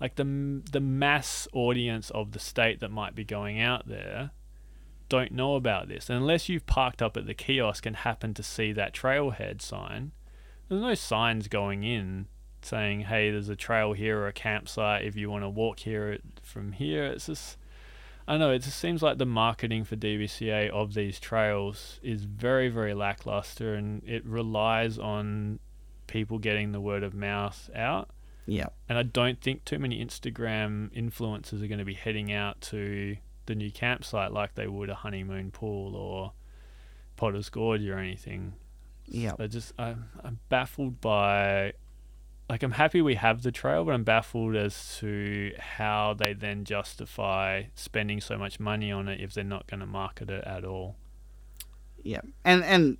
like 0.00 0.14
the 0.14 0.62
the 0.70 0.78
mass 0.78 1.48
audience 1.52 2.10
of 2.10 2.30
the 2.30 2.38
state 2.38 2.78
that 2.78 2.92
might 2.92 3.16
be 3.16 3.24
going 3.24 3.60
out 3.60 3.88
there 3.88 4.30
don't 5.08 5.32
know 5.32 5.54
about 5.54 5.88
this. 5.88 6.08
And 6.08 6.18
unless 6.18 6.48
you've 6.48 6.66
parked 6.66 7.02
up 7.02 7.16
at 7.16 7.26
the 7.26 7.34
kiosk 7.34 7.86
and 7.86 7.96
happen 7.96 8.34
to 8.34 8.42
see 8.42 8.72
that 8.72 8.94
trailhead 8.94 9.62
sign, 9.62 10.12
there's 10.68 10.82
no 10.82 10.94
signs 10.94 11.48
going 11.48 11.84
in 11.84 12.26
saying, 12.62 13.02
"Hey, 13.02 13.30
there's 13.30 13.48
a 13.48 13.56
trail 13.56 13.92
here 13.92 14.18
or 14.18 14.28
a 14.28 14.32
campsite 14.32 15.04
if 15.04 15.16
you 15.16 15.30
want 15.30 15.44
to 15.44 15.48
walk 15.48 15.80
here 15.80 16.18
from 16.42 16.72
here." 16.72 17.06
It's 17.06 17.26
just 17.26 17.56
I 18.28 18.32
don't 18.32 18.40
know. 18.40 18.52
It 18.52 18.58
just 18.58 18.78
seems 18.78 19.02
like 19.02 19.16
the 19.16 19.24
marketing 19.24 19.84
for 19.84 19.96
DBCA 19.96 20.68
of 20.68 20.92
these 20.92 21.18
trails 21.18 21.98
is 22.02 22.24
very, 22.24 22.68
very 22.68 22.92
lackluster, 22.92 23.74
and 23.74 24.02
it 24.06 24.22
relies 24.26 24.98
on 24.98 25.60
people 26.08 26.38
getting 26.38 26.72
the 26.72 26.80
word 26.80 27.02
of 27.02 27.14
mouth 27.14 27.70
out. 27.74 28.10
yeah 28.44 28.66
And 28.86 28.98
I 28.98 29.02
don't 29.02 29.40
think 29.40 29.64
too 29.64 29.78
many 29.78 30.04
Instagram 30.04 30.90
influencers 30.94 31.62
are 31.62 31.68
going 31.68 31.78
to 31.78 31.86
be 31.86 31.94
heading 31.94 32.30
out 32.30 32.60
to 32.62 33.16
the 33.48 33.54
new 33.54 33.70
campsite 33.70 34.30
like 34.30 34.54
they 34.54 34.68
would 34.68 34.90
a 34.90 34.94
honeymoon 34.94 35.50
pool 35.50 35.96
or 35.96 36.32
Potter's 37.16 37.48
Gorge 37.48 37.84
or 37.86 37.98
anything. 37.98 38.52
yeah 39.06 39.32
I 39.38 39.46
just 39.48 39.72
I'm, 39.78 40.10
I'm 40.22 40.38
baffled 40.48 41.00
by 41.00 41.72
like 42.48 42.62
I'm 42.62 42.72
happy 42.72 43.02
we 43.02 43.16
have 43.16 43.42
the 43.42 43.50
trail, 43.50 43.84
but 43.84 43.92
I'm 43.92 44.04
baffled 44.04 44.54
as 44.54 44.96
to 44.98 45.52
how 45.58 46.14
they 46.14 46.32
then 46.32 46.64
justify 46.64 47.64
spending 47.74 48.20
so 48.20 48.38
much 48.38 48.60
money 48.60 48.92
on 48.92 49.08
it 49.08 49.20
if 49.20 49.34
they're 49.34 49.44
not 49.44 49.66
going 49.66 49.80
to 49.80 49.86
market 49.86 50.30
it 50.30 50.44
at 50.44 50.64
all, 50.64 50.96
yeah 52.02 52.20
and 52.44 52.62
and 52.64 52.98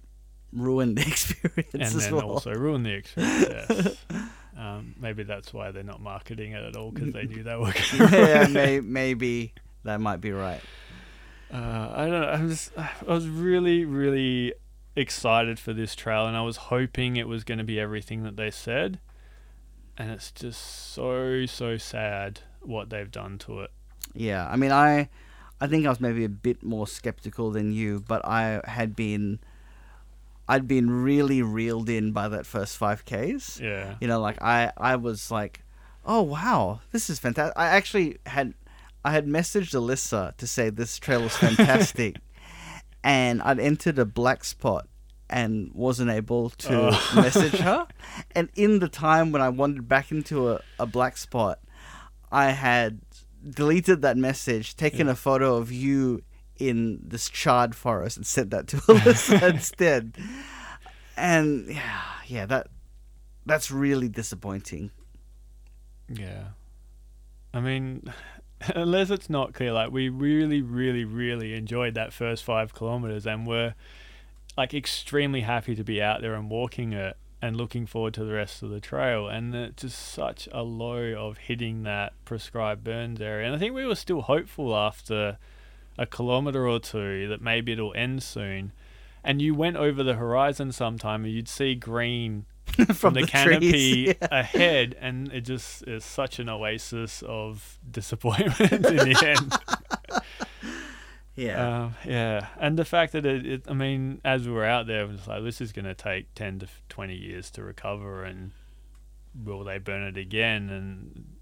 ruin 0.53 0.95
the 0.95 1.03
experience 1.07 1.73
and 1.75 1.83
as 1.83 1.95
then 1.95 2.15
well 2.15 2.31
also 2.31 2.53
ruin 2.53 2.83
the 2.83 2.93
experience. 2.93 3.47
Yes. 3.49 3.97
um, 4.57 4.95
maybe 4.99 5.23
that's 5.23 5.53
why 5.53 5.71
they're 5.71 5.83
not 5.83 6.01
marketing 6.01 6.53
it 6.53 6.65
at 6.65 6.75
all 6.75 6.91
because 6.91 7.13
they 7.13 7.25
knew 7.31 7.43
they 7.43 7.57
were. 7.57 7.73
Yeah 7.95 8.49
may, 8.49 8.81
maybe 8.81 9.53
that 9.89 10.01
might 10.01 10.21
be 10.21 10.31
right 10.33 10.61
Uh, 11.51 11.91
I 11.95 12.07
don't 12.07 12.21
know. 12.21 12.29
I'm 12.29 12.49
just, 12.51 12.71
I 12.79 12.91
was 13.07 13.27
really, 13.27 13.85
really 13.87 14.53
excited 14.95 15.59
for 15.59 15.73
this 15.73 15.95
trail, 15.95 16.27
and 16.27 16.37
I 16.37 16.43
was 16.43 16.57
hoping 16.69 17.17
it 17.17 17.27
was 17.27 17.43
going 17.43 17.57
to 17.57 17.65
be 17.65 17.81
everything 17.81 18.23
that 18.25 18.37
they 18.37 18.51
said. 18.51 19.01
and 19.97 20.11
it's 20.11 20.31
just 20.31 20.61
so 20.95 21.45
so 21.47 21.77
sad 21.77 22.41
what 22.61 22.89
they've 22.91 23.11
done 23.11 23.39
to 23.39 23.61
it. 23.61 23.71
Yeah, 24.15 24.47
I 24.49 24.57
mean, 24.57 24.73
I, 24.73 25.09
I 25.61 25.67
think 25.67 25.87
I 25.87 25.89
was 25.89 26.01
maybe 26.01 26.25
a 26.25 26.29
bit 26.29 26.63
more 26.63 26.87
skeptical 26.87 27.51
than 27.51 27.73
you, 27.73 28.05
but 28.07 28.25
I 28.25 28.61
had 28.65 28.95
been, 28.95 29.41
I'd 30.49 30.69
been 30.69 30.91
really 30.91 31.43
reeled 31.43 31.89
in 31.89 32.13
by 32.13 32.29
that 32.29 32.47
first 32.47 32.77
five 32.77 33.05
Ks. 33.05 33.59
Yeah. 33.61 33.97
You 34.01 34.07
know, 34.09 34.21
like 34.21 34.41
I, 34.43 34.73
I 34.77 34.97
was 34.97 35.31
like, 35.31 35.63
oh 36.05 36.23
wow, 36.23 36.81
this 36.93 37.11
is 37.11 37.19
fantastic. 37.19 37.55
I 37.57 37.67
actually 37.69 38.19
had, 38.27 38.55
I 39.05 39.13
had 39.13 39.27
messaged 39.27 39.75
Alyssa 39.75 40.37
to 40.37 40.47
say 40.47 40.71
this 40.71 40.99
trail 40.99 41.23
was 41.23 41.37
fantastic, 41.47 42.17
and 43.05 43.41
I'd 43.43 43.61
entered 43.61 43.99
a 43.99 44.05
black 44.05 44.45
spot 44.45 44.89
and 45.31 45.71
wasn't 45.75 46.11
able 46.11 46.51
to 46.51 46.91
Oh. 46.93 47.13
message 47.15 47.61
her. 47.61 47.87
And 48.35 48.49
in 48.55 48.79
the 48.81 48.89
time 48.89 49.31
when 49.33 49.43
I 49.43 49.49
wandered 49.51 49.89
back 49.89 50.11
into 50.11 50.51
a, 50.51 50.61
a 50.79 50.87
black 50.87 51.17
spot, 51.17 51.59
I 52.33 52.51
had 52.51 53.01
deleted 53.49 54.03
that 54.03 54.17
message, 54.17 54.75
taken 54.77 55.09
a 55.09 55.15
photo 55.15 55.57
of 55.57 55.71
you 55.71 56.23
in 56.59 56.99
this 57.03 57.29
charred 57.31 57.75
forest, 57.75 58.17
and 58.17 58.27
sent 58.27 58.51
that 58.51 58.67
to 58.69 58.77
Alyssa 58.89 59.51
instead. 59.51 60.17
And 61.17 61.69
yeah, 61.69 62.03
yeah, 62.27 62.47
that 62.47 62.69
that's 63.47 63.71
really 63.71 64.09
disappointing. 64.09 64.91
Yeah. 66.09 66.45
I 67.55 67.61
mean, 67.61 68.13
unless 68.75 69.11
it's 69.11 69.31
not 69.31 69.55
clear, 69.55 69.73
like 69.73 69.91
we 69.91 70.09
really, 70.09 70.63
really, 70.63 71.05
really 71.05 71.55
enjoyed 71.55 71.95
that 71.95 72.13
first 72.13 72.45
five 72.45 72.75
kilometers 72.75 73.27
and 73.27 73.47
we're 73.47 73.75
like 74.57 74.75
extremely 74.75 75.43
happy 75.43 75.75
to 75.77 75.85
be 75.85 76.03
out 76.03 76.21
there 76.21 76.35
and 76.35 76.51
walking 76.51 76.93
it 76.93 77.17
and 77.41 77.57
looking 77.57 77.87
forward 77.87 78.15
to 78.15 78.25
the 78.25 78.33
rest 78.33 78.63
of 78.63 78.71
the 78.71 78.81
trail. 78.81 79.29
And 79.29 79.55
it's 79.55 79.83
just 79.83 79.99
such 79.99 80.49
a 80.51 80.63
low 80.63 81.15
of 81.15 81.39
hitting 81.39 81.85
that 81.85 82.13
prescribed 82.25 82.83
burns 82.83 83.21
area. 83.21 83.47
And 83.47 83.55
I 83.55 83.59
think 83.59 83.75
we 83.75 83.87
were 83.87 83.95
still 83.95 84.23
hopeful 84.23 84.75
after 84.75 85.39
a 85.97 86.07
kilometer 86.07 86.67
or 86.67 86.81
two 86.81 87.29
that 87.29 87.41
maybe 87.41 87.73
it'll 87.73 87.95
end 87.95 88.23
soon. 88.23 88.73
And 89.23 89.41
you 89.41 89.55
went 89.55 89.77
over 89.77 90.03
the 90.03 90.15
horizon 90.15 90.73
sometime 90.73 91.25
and 91.25 91.33
you'd 91.33 91.49
see 91.49 91.75
green 91.75 92.47
from, 92.95 93.15
the, 93.15 93.27
canopy 93.27 93.71
trees. 93.71 94.15
Yeah. 94.21 94.29
ahead, 94.31 94.97
and 95.01 95.33
it 95.33 95.43
just 95.43 95.83
is 95.87 96.05
such 96.05 96.39
an 96.39 96.49
oasis 96.49 97.23
of 97.27 97.79
disappointment 97.91 98.73
in 98.73 98.83
the 98.83 99.37
end. 99.39 100.23
Yeah. 101.35 101.85
Um, 101.85 101.95
yeah, 102.05 102.49
and 102.59 102.77
the 102.77 102.85
fact 102.85 103.13
that 103.13 103.25
it, 103.25 103.47
it, 103.47 103.63
I 103.69 103.73
mean, 103.73 104.21
as 104.25 104.45
we 104.45 104.53
were 104.53 104.65
out 104.65 104.89
there, 104.89 105.03
it 105.05 105.09
was 105.09 105.29
like 105.29 105.45
this 105.45 105.61
is 105.61 105.71
going 105.71 105.85
to 105.85 105.95
take 105.95 106.35
ten 106.35 106.59
to 106.59 106.67
twenty 106.89 107.15
years 107.15 107.49
to 107.53 107.63
recover, 107.63 108.25
and 108.25 108.51
will 109.45 109.63
they 109.63 109.79
burn 109.79 110.03
it 110.03 110.17
again? 110.17 110.69
And 110.69 111.37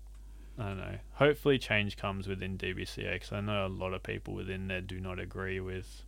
I 0.58 0.68
don't 0.68 0.76
know. 0.76 0.98
Hopefully, 1.14 1.58
change 1.58 1.96
comes 1.96 2.28
within 2.28 2.58
DBCA 2.58 3.14
because 3.14 3.32
I 3.32 3.40
know 3.40 3.64
a 3.64 3.68
lot 3.68 3.94
of 3.94 4.02
people 4.02 4.34
within 4.34 4.68
there 4.68 4.82
do 4.82 5.00
not 5.00 5.18
agree 5.18 5.60
with 5.60 6.02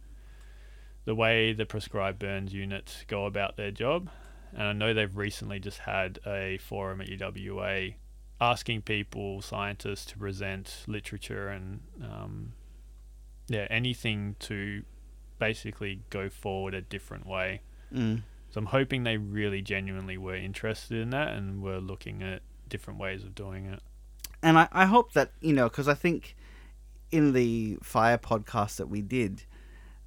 the 1.06 1.14
way 1.14 1.54
the 1.54 1.64
prescribed 1.64 2.18
burns 2.18 2.52
units 2.52 3.04
go 3.08 3.24
about 3.24 3.56
their 3.56 3.70
job. 3.70 4.10
And 4.53 4.62
I 4.62 4.72
know 4.72 4.94
they've 4.94 5.16
recently 5.16 5.61
just 5.61 5.78
had 5.78 6.18
a 6.26 6.59
forum 6.59 7.01
at 7.01 7.09
UWA 7.09 7.94
asking 8.40 8.82
people, 8.82 9.42
scientists, 9.42 10.07
to 10.07 10.18
present 10.18 10.84
literature 10.86 11.49
and 11.49 11.80
um, 12.03 12.53
yeah, 13.49 13.66
anything 13.70 14.36
to 14.40 14.82
basically 15.38 16.03
go 16.11 16.28
forward 16.28 16.74
a 16.74 16.80
different 16.80 17.26
way. 17.26 17.62
Mm. 17.92 18.22
So 18.51 18.59
I'm 18.59 18.66
hoping 18.66 19.05
they 19.05 19.16
really 19.16 19.62
genuinely 19.62 20.16
were 20.16 20.36
interested 20.36 20.99
in 20.99 21.11
that 21.11 21.34
and 21.34 21.62
were 21.62 21.78
looking 21.78 22.22
at 22.22 22.42
different 22.68 22.99
ways 22.99 23.24
of 23.24 23.34
doing 23.34 23.66
it. 23.66 23.80
And 24.42 24.59
I, 24.59 24.68
I 24.72 24.86
hope 24.86 25.12
that, 25.12 25.32
you 25.40 25.53
know, 25.53 25.68
because 25.68 25.88
I 25.88 25.94
think 25.94 26.36
in 27.11 27.32
the 27.32 27.78
fire 27.82 28.18
podcast 28.18 28.76
that 28.76 28.88
we 28.88 29.03
did, 29.03 29.44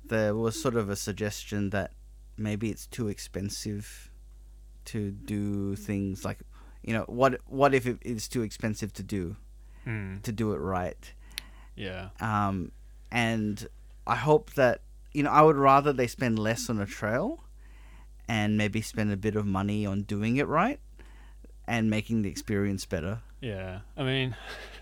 there 0.05 0.35
was 0.35 0.61
sort 0.61 0.75
of 0.75 0.89
a 0.89 0.95
suggestion 0.95 1.69
that 1.71 1.91
maybe 2.37 2.69
it's 2.69 2.87
too 2.87 3.07
expensive 3.07 4.10
to 4.85 5.11
do 5.11 5.75
things 5.75 6.23
like, 6.25 6.39
you 6.83 6.93
know, 6.93 7.03
what 7.07 7.39
what 7.45 7.73
if 7.73 7.85
it 7.85 7.97
is 8.01 8.27
too 8.27 8.41
expensive 8.41 8.93
to 8.93 9.03
do 9.03 9.35
Mm. 9.87 10.21
to 10.21 10.31
do 10.31 10.51
it 10.53 10.57
right? 10.59 11.13
Yeah. 11.75 12.09
Um, 12.19 12.71
and 13.11 13.67
I 14.05 14.15
hope 14.15 14.53
that 14.53 14.81
you 15.11 15.23
know 15.23 15.31
I 15.31 15.41
would 15.41 15.55
rather 15.57 15.91
they 15.91 16.07
spend 16.07 16.37
less 16.37 16.69
on 16.69 16.79
a 16.79 16.85
trail, 16.85 17.43
and 18.27 18.57
maybe 18.57 18.81
spend 18.81 19.11
a 19.11 19.17
bit 19.17 19.35
of 19.35 19.45
money 19.45 19.85
on 19.85 20.03
doing 20.03 20.37
it 20.37 20.47
right, 20.47 20.79
and 21.67 21.89
making 21.89 22.21
the 22.21 22.29
experience 22.29 22.85
better. 22.85 23.21
Yeah. 23.39 23.79
I 23.97 24.03
mean, 24.03 24.35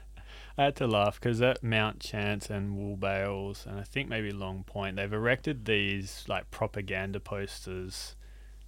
I 0.57 0.63
had 0.65 0.75
to 0.77 0.87
laugh 0.87 1.19
because 1.19 1.41
at 1.41 1.63
Mount 1.63 2.01
Chance 2.01 2.49
and 2.49 2.77
Woolbales, 2.77 3.65
and 3.65 3.79
I 3.79 3.83
think 3.83 4.09
maybe 4.09 4.31
Long 4.31 4.63
Point, 4.63 4.97
they've 4.97 5.13
erected 5.13 5.63
these 5.63 6.25
like 6.27 6.51
propaganda 6.51 7.21
posters 7.21 8.15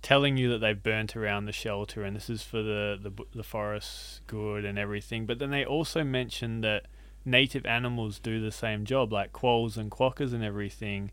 telling 0.01 0.37
you 0.37 0.49
that 0.49 0.59
they've 0.59 0.81
burnt 0.81 1.15
around 1.15 1.45
the 1.45 1.51
shelter 1.51 2.03
and 2.03 2.15
this 2.15 2.29
is 2.29 2.43
for 2.43 2.61
the, 2.63 2.97
the, 3.01 3.11
the 3.35 3.43
forest's 3.43 4.21
good 4.27 4.65
and 4.65 4.79
everything. 4.79 5.25
But 5.25 5.39
then 5.39 5.51
they 5.51 5.63
also 5.63 6.03
mention 6.03 6.61
that 6.61 6.87
native 7.23 7.65
animals 7.65 8.19
do 8.19 8.41
the 8.41 8.51
same 8.51 8.85
job, 8.85 9.13
like 9.13 9.31
quolls 9.31 9.77
and 9.77 9.91
quokkas 9.91 10.33
and 10.33 10.43
everything. 10.43 11.11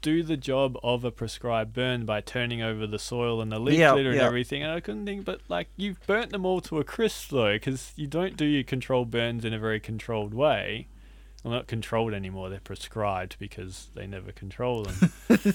Do 0.00 0.22
the 0.22 0.36
job 0.36 0.76
of 0.82 1.04
a 1.04 1.10
prescribed 1.10 1.72
burn 1.72 2.04
by 2.04 2.20
turning 2.20 2.60
over 2.60 2.86
the 2.86 2.98
soil 2.98 3.40
and 3.40 3.50
the 3.50 3.58
leaf 3.58 3.78
Yeah, 3.78 3.94
litter 3.94 4.10
and 4.10 4.20
everything. 4.20 4.62
And 4.62 4.72
I 4.72 4.80
couldn't 4.80 5.06
think, 5.06 5.24
but 5.24 5.40
like 5.48 5.68
you've 5.76 6.04
burnt 6.06 6.30
them 6.30 6.44
all 6.44 6.60
to 6.62 6.78
a 6.78 6.84
crisp 6.84 7.30
though, 7.30 7.54
because 7.54 7.92
you 7.96 8.06
don't 8.06 8.36
do 8.36 8.44
your 8.44 8.64
controlled 8.64 9.10
burns 9.10 9.44
in 9.44 9.54
a 9.54 9.58
very 9.58 9.80
controlled 9.80 10.34
way. 10.34 10.88
Well, 11.42 11.54
not 11.54 11.68
controlled 11.68 12.12
anymore; 12.12 12.50
they're 12.50 12.60
prescribed 12.60 13.36
because 13.38 13.88
they 13.94 14.06
never 14.06 14.32
control 14.32 14.84
them. 14.84 15.12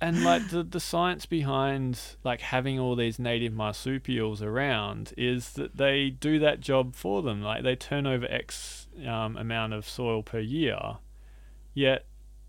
and 0.00 0.24
like 0.24 0.48
the 0.48 0.62
the 0.62 0.80
science 0.80 1.26
behind 1.26 2.00
like 2.24 2.40
having 2.40 2.78
all 2.78 2.96
these 2.96 3.18
native 3.18 3.52
marsupials 3.52 4.42
around 4.42 5.12
is 5.16 5.52
that 5.52 5.76
they 5.76 6.08
do 6.10 6.38
that 6.38 6.60
job 6.60 6.94
for 6.94 7.22
them. 7.22 7.42
Like 7.42 7.62
they 7.62 7.76
turn 7.76 8.06
over 8.06 8.26
X 8.30 8.88
um, 9.06 9.36
amount 9.36 9.74
of 9.74 9.86
soil 9.86 10.22
per 10.22 10.38
year, 10.38 10.78
yet 11.74 12.06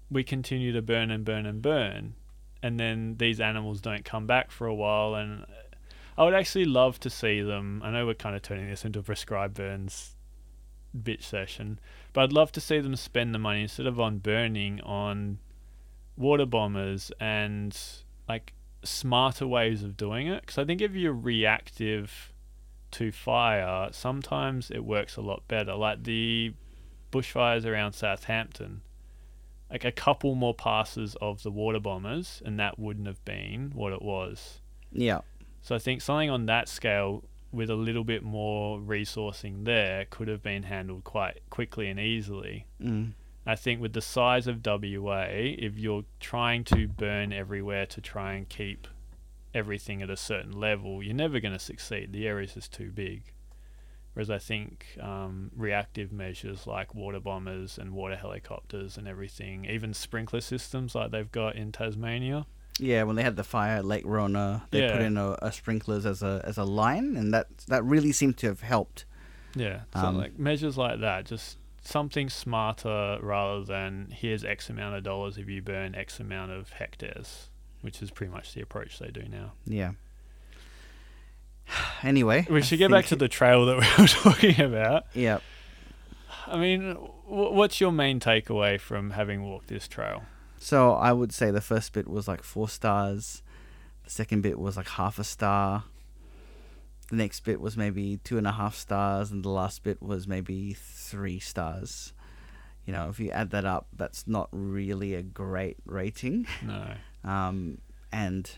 we 0.09 0.23
continue 0.23 0.71
to 0.71 0.81
burn 0.81 1.11
and 1.11 1.25
burn 1.25 1.45
and 1.45 1.61
burn, 1.61 2.13
and 2.63 2.79
then 2.79 3.15
these 3.17 3.41
animals 3.41 3.81
don't 3.81 4.05
come 4.05 4.25
back 4.25 4.49
for 4.49 4.67
a 4.67 4.75
while. 4.75 5.15
And 5.15 5.45
I 6.17 6.23
would 6.23 6.33
actually 6.33 6.65
love 6.65 6.99
to 7.01 7.09
see 7.09 7.41
them. 7.41 7.81
I 7.83 7.91
know 7.91 8.05
we're 8.05 8.13
kind 8.13 8.35
of 8.35 8.41
turning 8.41 8.69
this 8.69 8.85
into 8.85 8.99
a 8.99 9.03
prescribed 9.03 9.55
burns 9.55 10.15
bitch 10.97 11.23
session, 11.23 11.79
but 12.13 12.21
I'd 12.21 12.33
love 12.33 12.53
to 12.53 12.61
see 12.61 12.79
them 12.79 12.95
spend 12.95 13.35
the 13.35 13.39
money 13.39 13.63
instead 13.63 13.87
of 13.87 13.99
on 13.99 14.19
burning 14.19 14.79
on 14.81 15.39
water 16.21 16.45
bombers 16.45 17.11
and 17.19 17.77
like 18.29 18.53
smarter 18.83 19.47
ways 19.47 19.83
of 19.83 19.97
doing 19.97 20.27
it. 20.27 20.41
Because 20.41 20.57
I 20.57 20.65
think 20.65 20.81
if 20.81 20.93
you're 20.93 21.13
reactive 21.13 22.31
to 22.91 23.11
fire, 23.11 23.89
sometimes 23.91 24.71
it 24.71 24.83
works 24.83 25.15
a 25.17 25.21
lot 25.21 25.47
better. 25.47 25.75
Like 25.75 26.03
the 26.03 26.53
bushfires 27.11 27.65
around 27.65 27.93
Southampton, 27.93 28.81
like 29.69 29.85
a 29.85 29.91
couple 29.91 30.35
more 30.35 30.53
passes 30.53 31.15
of 31.21 31.43
the 31.43 31.51
water 31.51 31.79
bombers, 31.79 32.41
and 32.45 32.59
that 32.59 32.79
wouldn't 32.79 33.07
have 33.07 33.23
been 33.25 33.71
what 33.73 33.93
it 33.93 34.01
was. 34.01 34.59
Yeah. 34.91 35.21
So 35.61 35.75
I 35.75 35.79
think 35.79 36.01
something 36.01 36.29
on 36.29 36.45
that 36.47 36.67
scale 36.67 37.23
with 37.51 37.69
a 37.69 37.75
little 37.75 38.03
bit 38.03 38.23
more 38.23 38.79
resourcing 38.79 39.65
there 39.65 40.05
could 40.09 40.27
have 40.27 40.41
been 40.41 40.63
handled 40.63 41.03
quite 41.03 41.41
quickly 41.49 41.89
and 41.89 41.99
easily. 41.99 42.65
Mm. 42.81 43.11
I 43.45 43.55
think 43.55 43.81
with 43.81 43.93
the 43.93 44.01
size 44.01 44.47
of 44.47 44.65
WA, 44.65 45.25
if 45.29 45.77
you're 45.77 46.03
trying 46.19 46.63
to 46.65 46.87
burn 46.87 47.33
everywhere 47.33 47.85
to 47.87 48.01
try 48.01 48.33
and 48.33 48.47
keep 48.47 48.87
everything 49.53 50.01
at 50.01 50.09
a 50.09 50.17
certain 50.17 50.51
level, 50.51 51.01
you're 51.01 51.15
never 51.15 51.39
going 51.39 51.53
to 51.53 51.59
succeed. 51.59 52.13
The 52.13 52.27
area's 52.27 52.53
just 52.53 52.71
too 52.71 52.91
big. 52.91 53.23
Whereas 54.13 54.29
I 54.29 54.37
think 54.39 54.97
um, 54.99 55.51
reactive 55.55 56.11
measures 56.11 56.67
like 56.67 56.93
water 56.93 57.19
bombers 57.19 57.77
and 57.77 57.93
water 57.93 58.15
helicopters 58.15 58.97
and 58.97 59.07
everything, 59.07 59.65
even 59.65 59.93
sprinkler 59.93 60.41
systems 60.41 60.93
like 60.93 61.11
they've 61.11 61.31
got 61.31 61.55
in 61.55 61.71
Tasmania, 61.71 62.45
Yeah, 62.77 63.03
when 63.03 63.15
they 63.15 63.23
had 63.23 63.37
the 63.37 63.43
fire 63.43 63.77
at 63.77 63.85
Lake 63.85 64.03
Rhona, 64.05 64.63
they 64.71 64.81
put 64.91 65.01
in 65.01 65.17
a, 65.17 65.37
a 65.41 65.51
sprinklers 65.51 66.05
as 66.05 66.21
a 66.23 66.41
as 66.43 66.57
a 66.57 66.65
line, 66.65 67.15
and 67.15 67.33
that 67.33 67.47
that 67.67 67.83
really 67.85 68.11
seemed 68.11 68.37
to 68.39 68.47
have 68.47 68.61
helped. 68.61 69.05
Yeah, 69.55 69.81
so 69.93 69.99
Um, 70.01 70.17
like 70.17 70.37
measures 70.37 70.77
like 70.77 70.99
that, 70.99 71.25
just 71.25 71.57
something 71.81 72.29
smarter 72.29 73.17
rather 73.21 73.63
than 73.63 74.09
here's 74.11 74.43
X 74.45 74.69
amount 74.69 74.95
of 74.95 75.03
dollars 75.03 75.37
if 75.37 75.47
you 75.49 75.61
burn 75.61 75.95
X 75.95 76.19
amount 76.19 76.51
of 76.51 76.69
hectares, 76.73 77.49
which 77.81 78.01
is 78.01 78.11
pretty 78.11 78.31
much 78.31 78.53
the 78.53 78.61
approach 78.61 78.99
they 78.99 79.09
do 79.09 79.23
now. 79.29 79.53
Yeah. 79.65 79.91
Anyway, 82.03 82.45
We 82.49 82.57
I 82.57 82.61
should 82.61 82.79
get 82.79 82.91
back 82.91 83.05
to 83.07 83.15
the 83.15 83.27
trail 83.27 83.65
that 83.67 83.77
we 83.97 84.03
were 84.03 84.07
talking 84.07 84.59
about. 84.61 85.05
Yeah. 85.13 85.39
I 86.47 86.57
mean, 86.57 86.95
wh- 86.95 87.53
what's 87.53 87.79
your 87.79 87.91
main 87.91 88.19
takeaway 88.19 88.79
from 88.79 89.11
having 89.11 89.43
walked 89.43 89.67
this 89.67 89.87
trail? 89.87 90.23
So 90.57 90.93
I 90.93 91.13
would 91.13 91.31
say 91.31 91.51
the 91.51 91.61
first 91.61 91.93
bit 91.93 92.07
was 92.07 92.27
like 92.27 92.43
four 92.43 92.67
stars. 92.67 93.41
The 94.03 94.09
second 94.09 94.41
bit 94.41 94.59
was 94.59 94.75
like 94.77 94.89
half 94.89 95.17
a 95.19 95.23
star. 95.23 95.83
The 97.11 97.17
next 97.17 97.41
bit 97.41 97.59
was 97.59 97.75
maybe 97.75 98.21
two 98.23 98.37
and 98.37 98.47
a 98.47 98.53
half 98.53 98.73
stars, 98.73 99.31
and 99.31 99.43
the 99.43 99.49
last 99.49 99.83
bit 99.83 100.01
was 100.01 100.27
maybe 100.27 100.73
three 100.73 101.39
stars. 101.39 102.13
You 102.85 102.93
know, 102.93 103.09
if 103.09 103.19
you 103.19 103.29
add 103.31 103.49
that 103.51 103.65
up, 103.65 103.87
that's 103.93 104.27
not 104.27 104.47
really 104.51 105.13
a 105.13 105.21
great 105.21 105.77
rating. 105.85 106.47
No. 106.65 106.93
Um, 107.23 107.77
and 108.11 108.49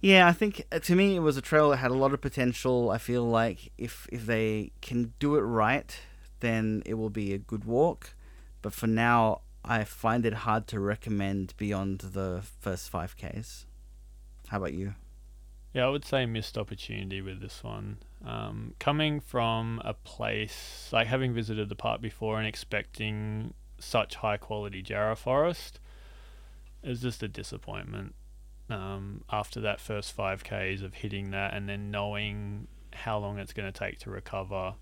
yeah, 0.00 0.28
I 0.28 0.32
think 0.32 0.64
uh, 0.70 0.78
to 0.78 0.94
me 0.94 1.16
it 1.16 1.18
was 1.18 1.36
a 1.36 1.42
trail 1.42 1.70
that 1.70 1.78
had 1.78 1.90
a 1.90 1.94
lot 1.94 2.14
of 2.14 2.20
potential. 2.20 2.90
I 2.90 2.98
feel 2.98 3.24
like 3.24 3.72
if 3.76 4.06
if 4.12 4.24
they 4.24 4.70
can 4.82 5.12
do 5.18 5.34
it 5.34 5.40
right, 5.40 5.98
then 6.38 6.80
it 6.86 6.94
will 6.94 7.10
be 7.10 7.34
a 7.34 7.38
good 7.38 7.64
walk. 7.64 8.14
But 8.62 8.72
for 8.72 8.86
now, 8.86 9.40
I 9.64 9.82
find 9.82 10.24
it 10.24 10.32
hard 10.46 10.68
to 10.68 10.78
recommend 10.78 11.54
beyond 11.56 11.98
the 12.12 12.42
first 12.60 12.88
five 12.88 13.16
Ks. 13.16 13.66
How 14.46 14.58
about 14.58 14.74
you? 14.74 14.94
Yeah, 15.72 15.86
I 15.86 15.88
would 15.88 16.04
say 16.04 16.26
missed 16.26 16.58
opportunity 16.58 17.22
with 17.22 17.40
this 17.40 17.64
one. 17.64 17.98
Um, 18.24 18.74
coming 18.78 19.20
from 19.20 19.80
a 19.84 19.94
place 19.94 20.88
like 20.92 21.06
having 21.06 21.32
visited 21.32 21.68
the 21.68 21.74
park 21.74 22.00
before 22.00 22.38
and 22.38 22.46
expecting 22.46 23.54
such 23.78 24.16
high 24.16 24.36
quality 24.36 24.82
jarrah 24.82 25.16
forest, 25.16 25.80
is 26.82 27.00
just 27.00 27.22
a 27.22 27.28
disappointment. 27.28 28.14
Um, 28.68 29.22
after 29.30 29.60
that 29.60 29.80
first 29.80 30.12
five 30.12 30.44
k's 30.44 30.82
of 30.82 30.94
hitting 30.94 31.30
that 31.32 31.52
and 31.54 31.68
then 31.68 31.90
knowing 31.90 32.68
how 32.92 33.18
long 33.18 33.38
it's 33.38 33.52
going 33.52 33.70
to 33.70 33.78
take 33.78 33.98
to 34.00 34.10
recover, 34.10 34.74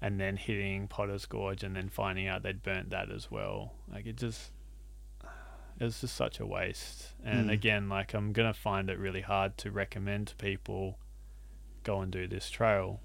and 0.00 0.20
then 0.20 0.36
hitting 0.36 0.88
Potter's 0.88 1.26
Gorge 1.26 1.62
and 1.62 1.74
then 1.74 1.88
finding 1.88 2.26
out 2.26 2.42
they'd 2.42 2.62
burnt 2.62 2.90
that 2.90 3.10
as 3.10 3.30
well, 3.30 3.74
like 3.92 4.06
it 4.06 4.16
just 4.16 4.50
it 5.78 5.84
was 5.84 6.00
just 6.00 6.14
such 6.16 6.40
a 6.40 6.46
waste. 6.46 7.14
And 7.24 7.48
Mm. 7.48 7.52
again, 7.52 7.88
like 7.88 8.14
I'm 8.14 8.32
gonna 8.32 8.54
find 8.54 8.88
it 8.90 8.98
really 8.98 9.20
hard 9.22 9.56
to 9.58 9.70
recommend 9.70 10.28
to 10.28 10.36
people 10.36 10.98
go 11.82 12.00
and 12.00 12.10
do 12.10 12.26
this 12.26 12.48
trail. 12.50 13.00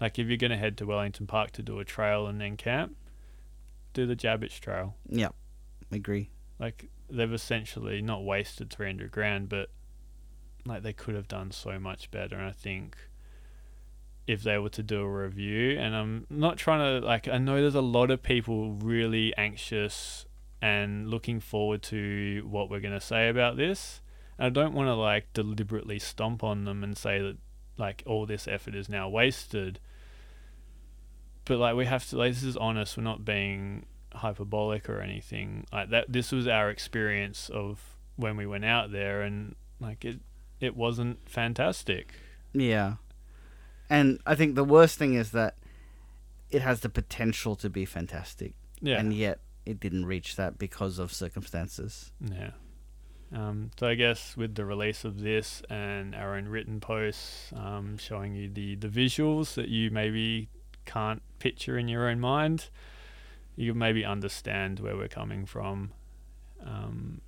Like 0.00 0.18
if 0.18 0.26
you're 0.26 0.36
gonna 0.36 0.56
head 0.58 0.76
to 0.78 0.86
Wellington 0.86 1.26
Park 1.26 1.52
to 1.52 1.62
do 1.62 1.78
a 1.78 1.84
trail 1.84 2.26
and 2.26 2.40
then 2.40 2.56
camp, 2.56 2.96
do 3.94 4.06
the 4.06 4.16
Jabbage 4.16 4.60
Trail. 4.60 4.96
Yep, 5.08 5.34
agree. 5.90 6.30
Like 6.58 6.90
they've 7.08 7.32
essentially 7.32 8.02
not 8.02 8.24
wasted 8.24 8.70
300 8.70 9.10
grand, 9.10 9.48
but 9.48 9.70
like 10.66 10.82
they 10.82 10.92
could 10.92 11.14
have 11.14 11.28
done 11.28 11.50
so 11.52 11.78
much 11.78 12.10
better. 12.10 12.36
And 12.36 12.44
I 12.46 12.52
think 12.52 12.96
if 14.26 14.42
they 14.42 14.58
were 14.58 14.68
to 14.70 14.82
do 14.82 15.00
a 15.00 15.08
review, 15.08 15.78
and 15.78 15.94
I'm 15.94 16.26
not 16.28 16.58
trying 16.58 17.00
to 17.00 17.06
like, 17.06 17.28
I 17.28 17.38
know 17.38 17.60
there's 17.60 17.76
a 17.76 17.80
lot 17.80 18.10
of 18.10 18.22
people 18.22 18.72
really 18.72 19.32
anxious 19.38 20.25
and 20.60 21.08
looking 21.08 21.40
forward 21.40 21.82
to 21.84 22.46
what 22.48 22.70
we're 22.70 22.80
gonna 22.80 23.00
say 23.00 23.28
about 23.28 23.56
this. 23.56 24.00
And 24.38 24.46
I 24.46 24.50
don't 24.50 24.74
want 24.74 24.88
to 24.88 24.94
like 24.94 25.32
deliberately 25.32 25.98
stomp 25.98 26.42
on 26.44 26.64
them 26.64 26.82
and 26.82 26.96
say 26.96 27.20
that 27.20 27.36
like 27.78 28.02
all 28.06 28.26
this 28.26 28.48
effort 28.48 28.74
is 28.74 28.88
now 28.88 29.08
wasted. 29.08 29.80
But 31.44 31.58
like 31.58 31.76
we 31.76 31.86
have 31.86 32.08
to 32.08 32.18
like 32.18 32.34
this 32.34 32.42
is 32.42 32.56
honest. 32.56 32.96
We're 32.96 33.04
not 33.04 33.24
being 33.24 33.86
hyperbolic 34.14 34.88
or 34.88 35.00
anything 35.00 35.66
like 35.72 35.90
that. 35.90 36.12
This 36.12 36.32
was 36.32 36.46
our 36.48 36.70
experience 36.70 37.48
of 37.50 37.96
when 38.16 38.36
we 38.36 38.46
went 38.46 38.64
out 38.64 38.90
there, 38.90 39.22
and 39.22 39.54
like 39.78 40.04
it, 40.04 40.20
it 40.60 40.76
wasn't 40.76 41.28
fantastic. 41.28 42.14
Yeah. 42.52 42.94
And 43.88 44.18
I 44.26 44.34
think 44.34 44.54
the 44.54 44.64
worst 44.64 44.98
thing 44.98 45.14
is 45.14 45.30
that 45.32 45.56
it 46.50 46.62
has 46.62 46.80
the 46.80 46.88
potential 46.88 47.54
to 47.56 47.70
be 47.70 47.84
fantastic, 47.84 48.54
Yeah, 48.80 48.98
and 48.98 49.12
yet 49.14 49.38
it 49.66 49.80
didn't 49.80 50.06
reach 50.06 50.36
that 50.36 50.58
because 50.58 50.98
of 50.98 51.12
circumstances. 51.12 52.12
yeah. 52.20 52.52
Um, 53.32 53.72
so 53.78 53.88
I 53.88 53.96
guess 53.96 54.36
with 54.36 54.54
the 54.54 54.64
release 54.64 55.04
of 55.04 55.20
this 55.20 55.60
and 55.68 56.14
our 56.14 56.36
own 56.36 56.46
written 56.46 56.78
posts 56.78 57.52
um, 57.56 57.98
showing 57.98 58.34
you 58.34 58.48
the 58.48 58.76
the 58.76 58.88
visuals 58.88 59.54
that 59.54 59.68
you 59.68 59.90
maybe 59.90 60.48
can't 60.84 61.22
picture 61.40 61.76
in 61.76 61.88
your 61.88 62.08
own 62.08 62.20
mind, 62.20 62.70
you 63.56 63.74
maybe 63.74 64.04
understand 64.04 64.78
where 64.78 64.96
we're 64.96 65.08
coming 65.08 65.44
from. 65.44 65.92
Um, 66.64 67.20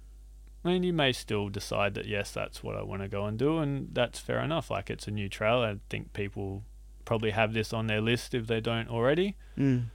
I 0.65 0.69
mean, 0.69 0.83
you 0.85 0.93
may 0.93 1.13
still 1.13 1.49
decide 1.49 1.95
that 1.95 2.07
yes, 2.07 2.31
that's 2.31 2.63
what 2.63 2.77
I 2.77 2.83
want 2.83 3.03
to 3.03 3.09
go 3.09 3.25
and 3.25 3.39
do, 3.39 3.59
and 3.59 3.89
that's 3.93 4.19
fair 4.19 4.41
enough. 4.41 4.71
Like 4.71 4.91
it's 4.91 5.09
a 5.09 5.11
new 5.11 5.29
trail. 5.29 5.63
I 5.63 5.79
think 5.91 6.13
people 6.13 6.63
probably 7.05 7.31
have 7.31 7.55
this 7.55 7.73
on 7.73 7.87
their 7.87 8.01
list 8.01 8.35
if 8.35 8.47
they 8.47 8.61
don't 8.61 8.89
already. 8.89 9.37
Mm. 9.57 9.87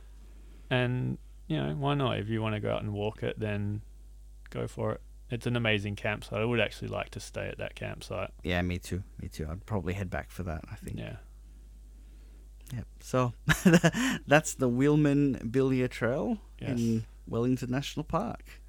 And 0.70 1.18
you 1.48 1.58
know, 1.58 1.74
why 1.76 1.94
not? 1.94 2.18
If 2.20 2.30
you 2.30 2.42
want 2.42 2.56
to 2.56 2.60
go 2.62 2.72
out 2.74 2.82
and 2.84 2.94
walk 2.94 3.24
it, 3.24 3.40
then 3.40 3.82
go 4.50 4.68
for 4.68 4.94
it. 4.94 5.02
It's 5.30 5.48
an 5.48 5.56
amazing 5.56 5.96
campsite. 5.96 6.40
I 6.40 6.46
would 6.46 6.60
actually 6.60 6.90
like 6.90 7.10
to 7.12 7.20
stay 7.20 7.48
at 7.48 7.58
that 7.58 7.76
campsite. 7.76 8.32
Yeah, 8.44 8.62
me 8.62 8.78
too. 8.78 9.04
Me 9.22 9.28
too. 9.30 9.48
I'd 9.50 9.66
probably 9.66 9.94
head 9.94 10.10
back 10.10 10.30
for 10.32 10.44
that. 10.44 10.64
I 10.72 10.76
think. 10.76 11.00
Yeah. 11.00 11.16
Yep. 12.74 12.88
So 13.02 13.34
that's 14.28 14.56
the 14.56 14.70
Wilman 14.70 15.52
Bilya 15.52 15.90
Trail 15.90 16.38
Yes. 16.60 16.80
in 16.80 17.06
Wellington 17.28 17.72
National 17.72 18.04
Park. 18.04 18.62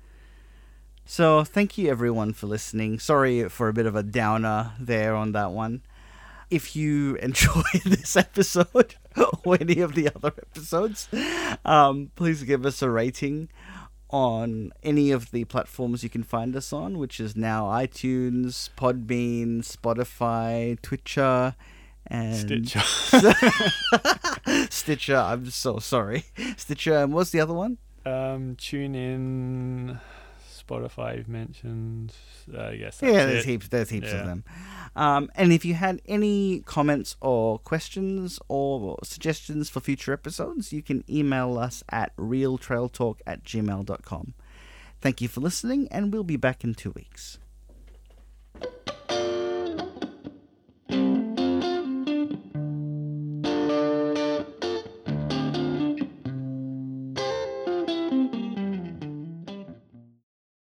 So 1.06 1.44
thank 1.44 1.76
you 1.76 1.90
everyone 1.90 2.32
for 2.32 2.46
listening. 2.46 2.98
Sorry 2.98 3.48
for 3.48 3.68
a 3.68 3.72
bit 3.74 3.86
of 3.86 3.94
a 3.94 4.02
downer 4.02 4.72
there 4.80 5.14
on 5.14 5.32
that 5.32 5.50
one. 5.52 5.82
If 6.54 6.76
you 6.76 7.16
enjoyed 7.16 7.64
this 7.84 8.16
episode 8.16 8.94
or 9.44 9.58
any 9.60 9.80
of 9.80 9.96
the 9.96 10.08
other 10.14 10.32
episodes, 10.38 11.08
um, 11.64 12.12
please 12.14 12.44
give 12.44 12.64
us 12.64 12.80
a 12.80 12.88
rating 12.88 13.48
on 14.10 14.70
any 14.84 15.10
of 15.10 15.32
the 15.32 15.44
platforms 15.46 16.04
you 16.04 16.08
can 16.10 16.22
find 16.22 16.54
us 16.54 16.72
on, 16.72 16.98
which 16.98 17.18
is 17.18 17.34
now 17.34 17.64
iTunes, 17.64 18.70
Podbean, 18.76 19.62
Spotify, 19.62 20.80
Twitcher, 20.80 21.56
and 22.06 22.36
Stitcher. 22.36 22.80
Stitcher. 24.70 25.16
I'm 25.16 25.50
so 25.50 25.80
sorry. 25.80 26.26
Stitcher. 26.56 26.98
And 26.98 27.12
what's 27.12 27.30
the 27.30 27.40
other 27.40 27.54
one? 27.54 27.78
um, 28.06 28.54
tune 28.56 28.94
in. 28.94 29.98
Spotify 30.66 31.18
you've 31.18 31.28
mentioned. 31.28 32.12
Uh, 32.52 32.70
yes. 32.70 33.00
yeah, 33.02 33.12
that's 33.12 33.26
there's 33.26 33.44
it. 33.44 33.48
heaps. 33.48 33.68
There's 33.68 33.90
heaps 33.90 34.08
Yeah. 34.08 34.20
of 34.20 34.26
them. 34.26 34.44
Um, 34.96 35.30
and 35.34 35.52
if 35.52 35.64
you 35.64 35.74
had 35.74 36.00
any 36.06 36.60
comments 36.60 37.16
or 37.20 37.58
questions 37.58 38.38
or 38.48 38.98
suggestions 39.02 39.68
for 39.68 39.80
future 39.80 40.12
episodes, 40.12 40.72
you 40.72 40.82
can 40.82 41.04
email 41.08 41.58
us 41.58 41.82
at 41.90 42.16
realtrailtalk 42.16 43.16
at 43.26 43.44
gmail.com. 43.44 44.34
Thank 45.00 45.20
you 45.20 45.28
for 45.28 45.40
listening, 45.40 45.88
and 45.90 46.12
we'll 46.12 46.24
be 46.24 46.36
back 46.36 46.64
in 46.64 46.74
two 46.74 46.90
weeks. 46.92 47.38